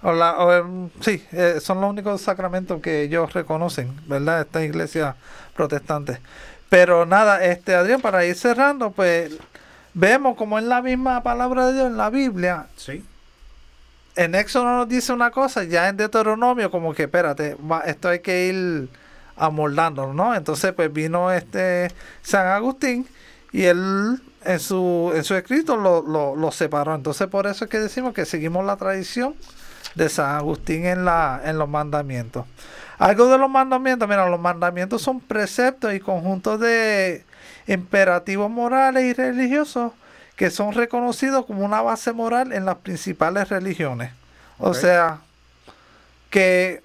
o 0.02 0.12
la- 0.12 0.38
o, 0.38 0.52
em, 0.52 0.90
sí, 1.00 1.24
eh, 1.32 1.58
son 1.60 1.80
los 1.80 1.90
únicos 1.90 2.20
sacramentos 2.20 2.80
que 2.80 3.02
ellos 3.02 3.32
reconocen, 3.32 3.94
¿verdad? 4.06 4.42
Esta 4.42 4.62
iglesia 4.64 5.16
protestante. 5.54 6.18
Pero 6.68 7.06
nada, 7.06 7.44
este 7.44 7.74
Adrián, 7.74 8.00
para 8.00 8.24
ir 8.24 8.34
cerrando, 8.36 8.90
pues 8.90 9.32
vemos 9.94 10.36
como 10.36 10.58
en 10.58 10.68
la 10.68 10.82
misma 10.82 11.22
palabra 11.22 11.66
de 11.66 11.72
Dios 11.74 11.86
en 11.86 11.96
la 11.96 12.10
Biblia 12.10 12.66
Sí. 12.76 13.04
en 14.16 14.34
Éxodo 14.34 14.64
nos 14.64 14.88
dice 14.88 15.12
una 15.12 15.30
cosa, 15.30 15.64
ya 15.64 15.88
en 15.88 15.96
Deuteronomio 15.96 16.70
como 16.70 16.94
que 16.94 17.04
espérate, 17.04 17.54
va- 17.56 17.80
esto 17.80 18.08
hay 18.08 18.20
que 18.20 18.46
ir 18.48 18.88
amoldándolo, 19.36 20.12
¿no? 20.14 20.34
Entonces 20.34 20.72
pues 20.72 20.92
vino 20.92 21.30
este 21.30 21.90
San 22.22 22.46
Agustín 22.46 23.06
y 23.52 23.64
él 23.64 24.20
en 24.44 24.60
su, 24.60 25.12
en 25.14 25.22
su 25.24 25.34
escrito 25.34 25.76
lo, 25.76 26.02
lo, 26.02 26.34
lo 26.36 26.50
separó. 26.50 26.94
Entonces 26.94 27.26
por 27.28 27.46
eso 27.46 27.64
es 27.64 27.70
que 27.70 27.78
decimos 27.78 28.14
que 28.14 28.24
seguimos 28.24 28.64
la 28.64 28.76
tradición 28.76 29.34
de 29.96 30.08
San 30.08 30.36
Agustín 30.36 30.86
en, 30.86 31.04
la, 31.04 31.40
en 31.44 31.58
los 31.58 31.68
mandamientos. 31.68 32.46
Algo 32.98 33.26
de 33.28 33.38
los 33.38 33.50
mandamientos, 33.50 34.08
mira, 34.08 34.28
los 34.28 34.40
mandamientos 34.40 35.02
son 35.02 35.20
preceptos 35.20 35.92
y 35.92 36.00
conjuntos 36.00 36.60
de 36.60 37.24
imperativos 37.66 38.50
morales 38.50 39.04
y 39.04 39.12
religiosos 39.12 39.92
que 40.36 40.50
son 40.50 40.72
reconocidos 40.72 41.46
como 41.46 41.64
una 41.64 41.80
base 41.80 42.12
moral 42.12 42.52
en 42.52 42.64
las 42.64 42.76
principales 42.76 43.48
religiones. 43.48 44.12
O 44.58 44.74
sea, 44.74 45.20
que 46.30 46.82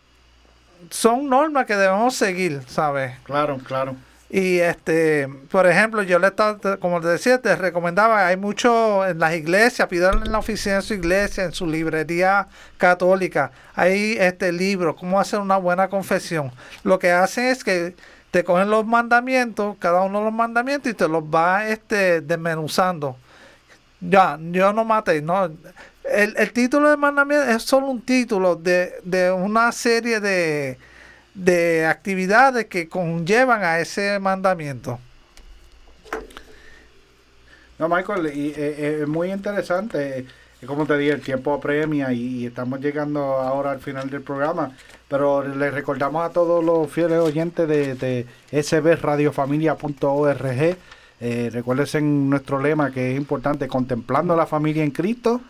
son 0.89 1.29
normas 1.29 1.65
que 1.65 1.75
debemos 1.75 2.15
seguir, 2.15 2.61
¿sabes? 2.67 3.13
Claro, 3.23 3.59
claro. 3.59 3.95
Y 4.33 4.59
este, 4.59 5.27
por 5.49 5.67
ejemplo, 5.67 6.03
yo 6.03 6.17
le 6.17 6.27
estaba, 6.27 6.77
como 6.77 7.01
te 7.01 7.09
decía, 7.09 7.41
te 7.41 7.53
recomendaba, 7.53 8.27
hay 8.27 8.37
mucho 8.37 9.05
en 9.05 9.19
las 9.19 9.35
iglesias, 9.35 9.89
pídalo 9.89 10.23
en 10.23 10.31
la 10.31 10.39
oficina 10.39 10.75
de 10.75 10.83
su 10.83 10.93
iglesia, 10.93 11.43
en 11.43 11.51
su 11.51 11.67
librería 11.67 12.47
católica, 12.77 13.51
hay 13.75 14.15
este 14.17 14.53
libro, 14.53 14.95
cómo 14.95 15.19
hacer 15.19 15.41
una 15.41 15.57
buena 15.57 15.89
confesión. 15.89 16.49
Lo 16.83 16.97
que 16.97 17.11
hacen 17.11 17.47
es 17.47 17.61
que 17.61 17.93
te 18.31 18.45
cogen 18.45 18.69
los 18.69 18.85
mandamientos, 18.85 19.75
cada 19.79 20.01
uno 20.03 20.19
de 20.19 20.25
los 20.25 20.33
mandamientos, 20.33 20.89
y 20.89 20.95
te 20.95 21.09
los 21.09 21.23
va 21.23 21.67
este 21.67 22.21
desmenuzando. 22.21 23.17
Ya, 23.99 24.39
yo 24.39 24.71
no 24.71 24.85
maté, 24.85 25.21
no. 25.21 25.51
El, 26.05 26.35
el 26.37 26.53
título 26.53 26.89
de 26.89 26.95
mandamiento 26.95 27.51
es 27.51 27.63
solo 27.63 27.87
un 27.87 28.01
título 28.01 28.55
de, 28.55 28.93
de 29.03 29.29
una 29.29 29.73
serie 29.73 30.21
de, 30.21 30.77
de 31.33 31.85
actividades 31.85 32.65
que 32.65 32.89
conllevan 32.89 33.63
a 33.63 33.79
ese 33.79 34.19
mandamiento. 34.19 34.99
No, 37.79 37.89
Michael, 37.89 38.27
eh, 38.27 38.53
eh, 38.55 38.99
es 39.01 39.07
muy 39.07 39.31
interesante. 39.31 40.19
eh, 40.19 40.25
Como 40.67 40.85
te 40.85 40.97
dije, 40.97 41.13
el 41.13 41.21
tiempo 41.21 41.53
apremia 41.53 42.13
y, 42.13 42.41
y 42.41 42.45
estamos 42.45 42.79
llegando 42.79 43.21
ahora 43.37 43.71
al 43.71 43.79
final 43.79 44.09
del 44.09 44.21
programa. 44.21 44.71
Pero 45.07 45.43
les 45.47 45.73
recordamos 45.73 46.23
a 46.23 46.29
todos 46.31 46.63
los 46.63 46.89
fieles 46.91 47.17
oyentes 47.19 47.67
de, 47.67 47.95
de 47.95 48.27
sbradiofamilia.org. 48.63 50.77
Eh, 51.23 51.49
recuérdense 51.51 52.01
nuestro 52.01 52.59
lema 52.61 52.91
que 52.91 53.11
es 53.11 53.17
importante, 53.17 53.67
contemplando 53.67 54.35
la 54.35 54.45
familia 54.47 54.83
en 54.83 54.91
Cristo 54.91 55.41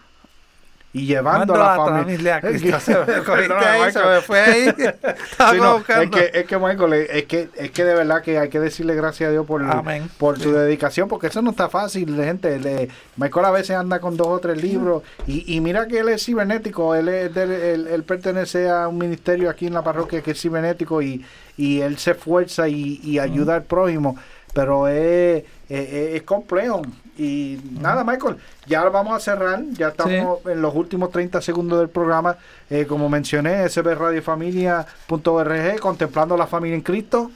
y 0.93 1.05
llevando 1.05 1.55
a 1.55 1.57
la 1.57 1.75
familia. 1.85 2.35
a 2.37 2.41
Cristo. 2.41 2.79
Se 2.79 2.91
me 2.93 3.05
cogiste 3.23 3.27
Perdona, 3.47 3.71
ahí, 3.71 3.91
se 3.91 3.99
Michael. 3.99 4.15
me 4.15 4.21
fue 4.21 4.39
ahí. 4.41 4.67
Estaba 5.31 5.51
Sí, 5.51 5.57
no, 5.57 5.77
es, 5.77 6.09
que, 6.09 6.31
es 6.33 6.45
que 6.45 6.57
Michael, 6.57 6.93
es 6.93 7.25
que, 7.25 7.49
es 7.55 7.71
que 7.71 7.85
de 7.85 7.95
verdad 7.95 8.21
que 8.21 8.37
hay 8.37 8.49
que 8.49 8.59
decirle 8.59 8.93
gracias 8.95 9.29
a 9.29 9.31
Dios 9.31 9.45
por, 9.45 9.63
Amén. 9.63 10.09
por 10.17 10.37
su 10.39 10.51
dedicación, 10.51 11.07
porque 11.07 11.27
eso 11.27 11.41
no 11.41 11.51
está 11.51 11.69
fácil, 11.69 12.13
gente. 12.15 12.59
Le- 12.59 12.89
Michael 13.15 13.45
a 13.45 13.51
veces 13.51 13.75
anda 13.77 13.99
con 13.99 14.17
dos 14.17 14.27
o 14.27 14.39
tres 14.39 14.61
libros 14.61 15.03
y, 15.27 15.55
y 15.55 15.61
mira 15.61 15.87
que 15.87 15.99
él 15.99 16.09
es 16.09 16.25
cibernético, 16.25 16.93
él, 16.95 17.07
es 17.07 17.33
del- 17.33 17.51
él, 17.51 17.87
él 17.87 18.03
pertenece 18.03 18.69
a 18.69 18.87
un 18.87 18.97
ministerio 18.97 19.49
aquí 19.49 19.67
en 19.67 19.73
la 19.73 19.83
parroquia 19.83 20.21
que 20.21 20.31
es 20.31 20.41
cibernético 20.41 21.01
y, 21.01 21.23
y 21.57 21.79
él 21.81 21.97
se 21.97 22.11
esfuerza 22.11 22.67
y, 22.67 22.99
y 23.03 23.19
ayuda 23.19 23.55
al 23.55 23.63
prójimo, 23.63 24.17
pero 24.53 24.87
es, 24.89 25.43
es, 25.69 25.89
es 26.15 26.23
complejo. 26.23 26.81
Y 27.21 27.61
nada, 27.79 28.03
Michael, 28.03 28.37
ya 28.65 28.81
vamos 28.89 29.15
a 29.15 29.19
cerrar, 29.19 29.61
ya 29.73 29.89
estamos 29.89 30.43
en 30.47 30.59
los 30.59 30.73
últimos 30.73 31.11
30 31.11 31.39
segundos 31.39 31.77
del 31.77 31.89
programa. 31.89 32.35
Eh, 32.67 32.87
como 32.87 33.09
mencioné, 33.09 33.69
sbradiofamilia.org, 33.69 35.79
contemplando 35.79 36.35
la 36.35 36.47
familia 36.47 36.73
en 36.73 36.81
Cristo 36.81 37.29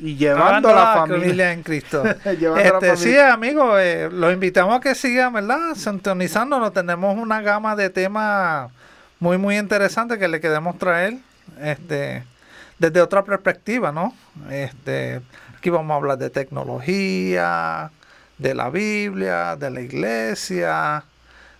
y 0.00 0.14
llevando 0.14 0.68
a 0.68 0.72
la 0.72 0.94
familia. 0.94 1.52
en 1.52 1.64
Cristo. 1.64 2.04
Este, 2.24 2.96
sí, 2.96 3.18
amigos, 3.18 3.76
eh, 3.80 4.08
los 4.12 4.32
invitamos 4.32 4.76
a 4.76 4.80
que 4.80 4.94
sigan, 4.94 5.32
¿verdad? 5.32 5.74
Sintonizándonos. 5.74 6.72
Tenemos 6.72 7.18
una 7.18 7.40
gama 7.40 7.74
de 7.74 7.90
temas 7.90 8.70
muy, 9.18 9.36
muy 9.36 9.58
interesantes 9.58 10.16
que 10.18 10.28
le 10.28 10.40
queremos 10.40 10.78
traer 10.78 11.16
este, 11.60 12.22
desde 12.78 13.02
otra 13.02 13.24
perspectiva, 13.24 13.90
¿no? 13.90 14.14
Este, 14.48 15.22
aquí 15.58 15.70
vamos 15.70 15.92
a 15.92 15.96
hablar 15.96 16.18
de 16.18 16.30
tecnología, 16.30 17.90
de 18.38 18.54
la 18.54 18.70
Biblia, 18.70 19.56
de 19.56 19.70
la 19.70 19.80
iglesia, 19.80 21.04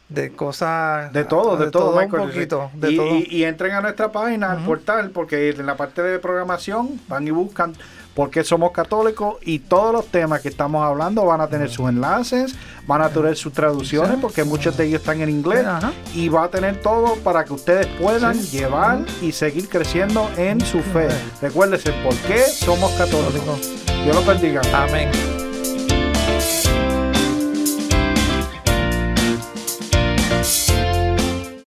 de 0.08 0.32
cosas... 0.32 1.12
De 1.12 1.24
todo, 1.24 1.56
de, 1.56 1.70
todo. 1.70 1.96
Un 1.98 2.10
poquito, 2.10 2.70
de 2.74 2.92
y, 2.92 2.96
todo. 2.96 3.14
y- 3.14 3.26
y 3.30 3.44
entren 3.44 3.72
a 3.72 3.80
nuestra 3.80 4.12
página, 4.12 4.50
al 4.52 4.58
Ujú. 4.58 4.66
portal, 4.66 5.10
porque 5.10 5.50
en 5.50 5.66
la 5.66 5.76
parte 5.76 6.02
de 6.02 6.18
programación 6.18 7.00
van 7.08 7.26
y 7.26 7.30
buscan 7.30 7.72
por 8.14 8.30
qué 8.30 8.44
somos 8.44 8.70
católicos 8.70 9.36
y 9.42 9.58
todos 9.58 9.92
los 9.92 10.06
temas 10.06 10.40
que 10.40 10.48
estamos 10.48 10.84
hablando 10.86 11.24
van 11.24 11.40
a 11.40 11.48
tener 11.48 11.68
sus 11.68 11.88
enlaces, 11.88 12.54
van 12.86 13.02
a 13.02 13.08
tener 13.08 13.34
sus 13.34 13.52
traducciones, 13.52 14.18
porque 14.20 14.44
muchos 14.44 14.76
de 14.76 14.84
ellos 14.84 15.00
están 15.00 15.20
en 15.20 15.30
inglés, 15.30 15.66
y 16.14 16.28
va 16.28 16.44
a 16.44 16.48
tener 16.48 16.80
todo 16.80 17.16
para 17.24 17.44
que 17.44 17.54
ustedes 17.54 17.86
puedan 18.00 18.40
llevar 18.40 19.00
y 19.20 19.32
seguir 19.32 19.68
creciendo 19.68 20.30
en 20.36 20.60
su 20.60 20.78
fe. 20.80 21.08
Recuérdense 21.42 21.90
por 22.04 22.14
qué 22.18 22.38
somos 22.38 22.92
católicos. 22.92 23.72
Dios 24.04 24.14
los 24.14 24.24
bendiga. 24.26 24.60
Amén. 24.72 25.43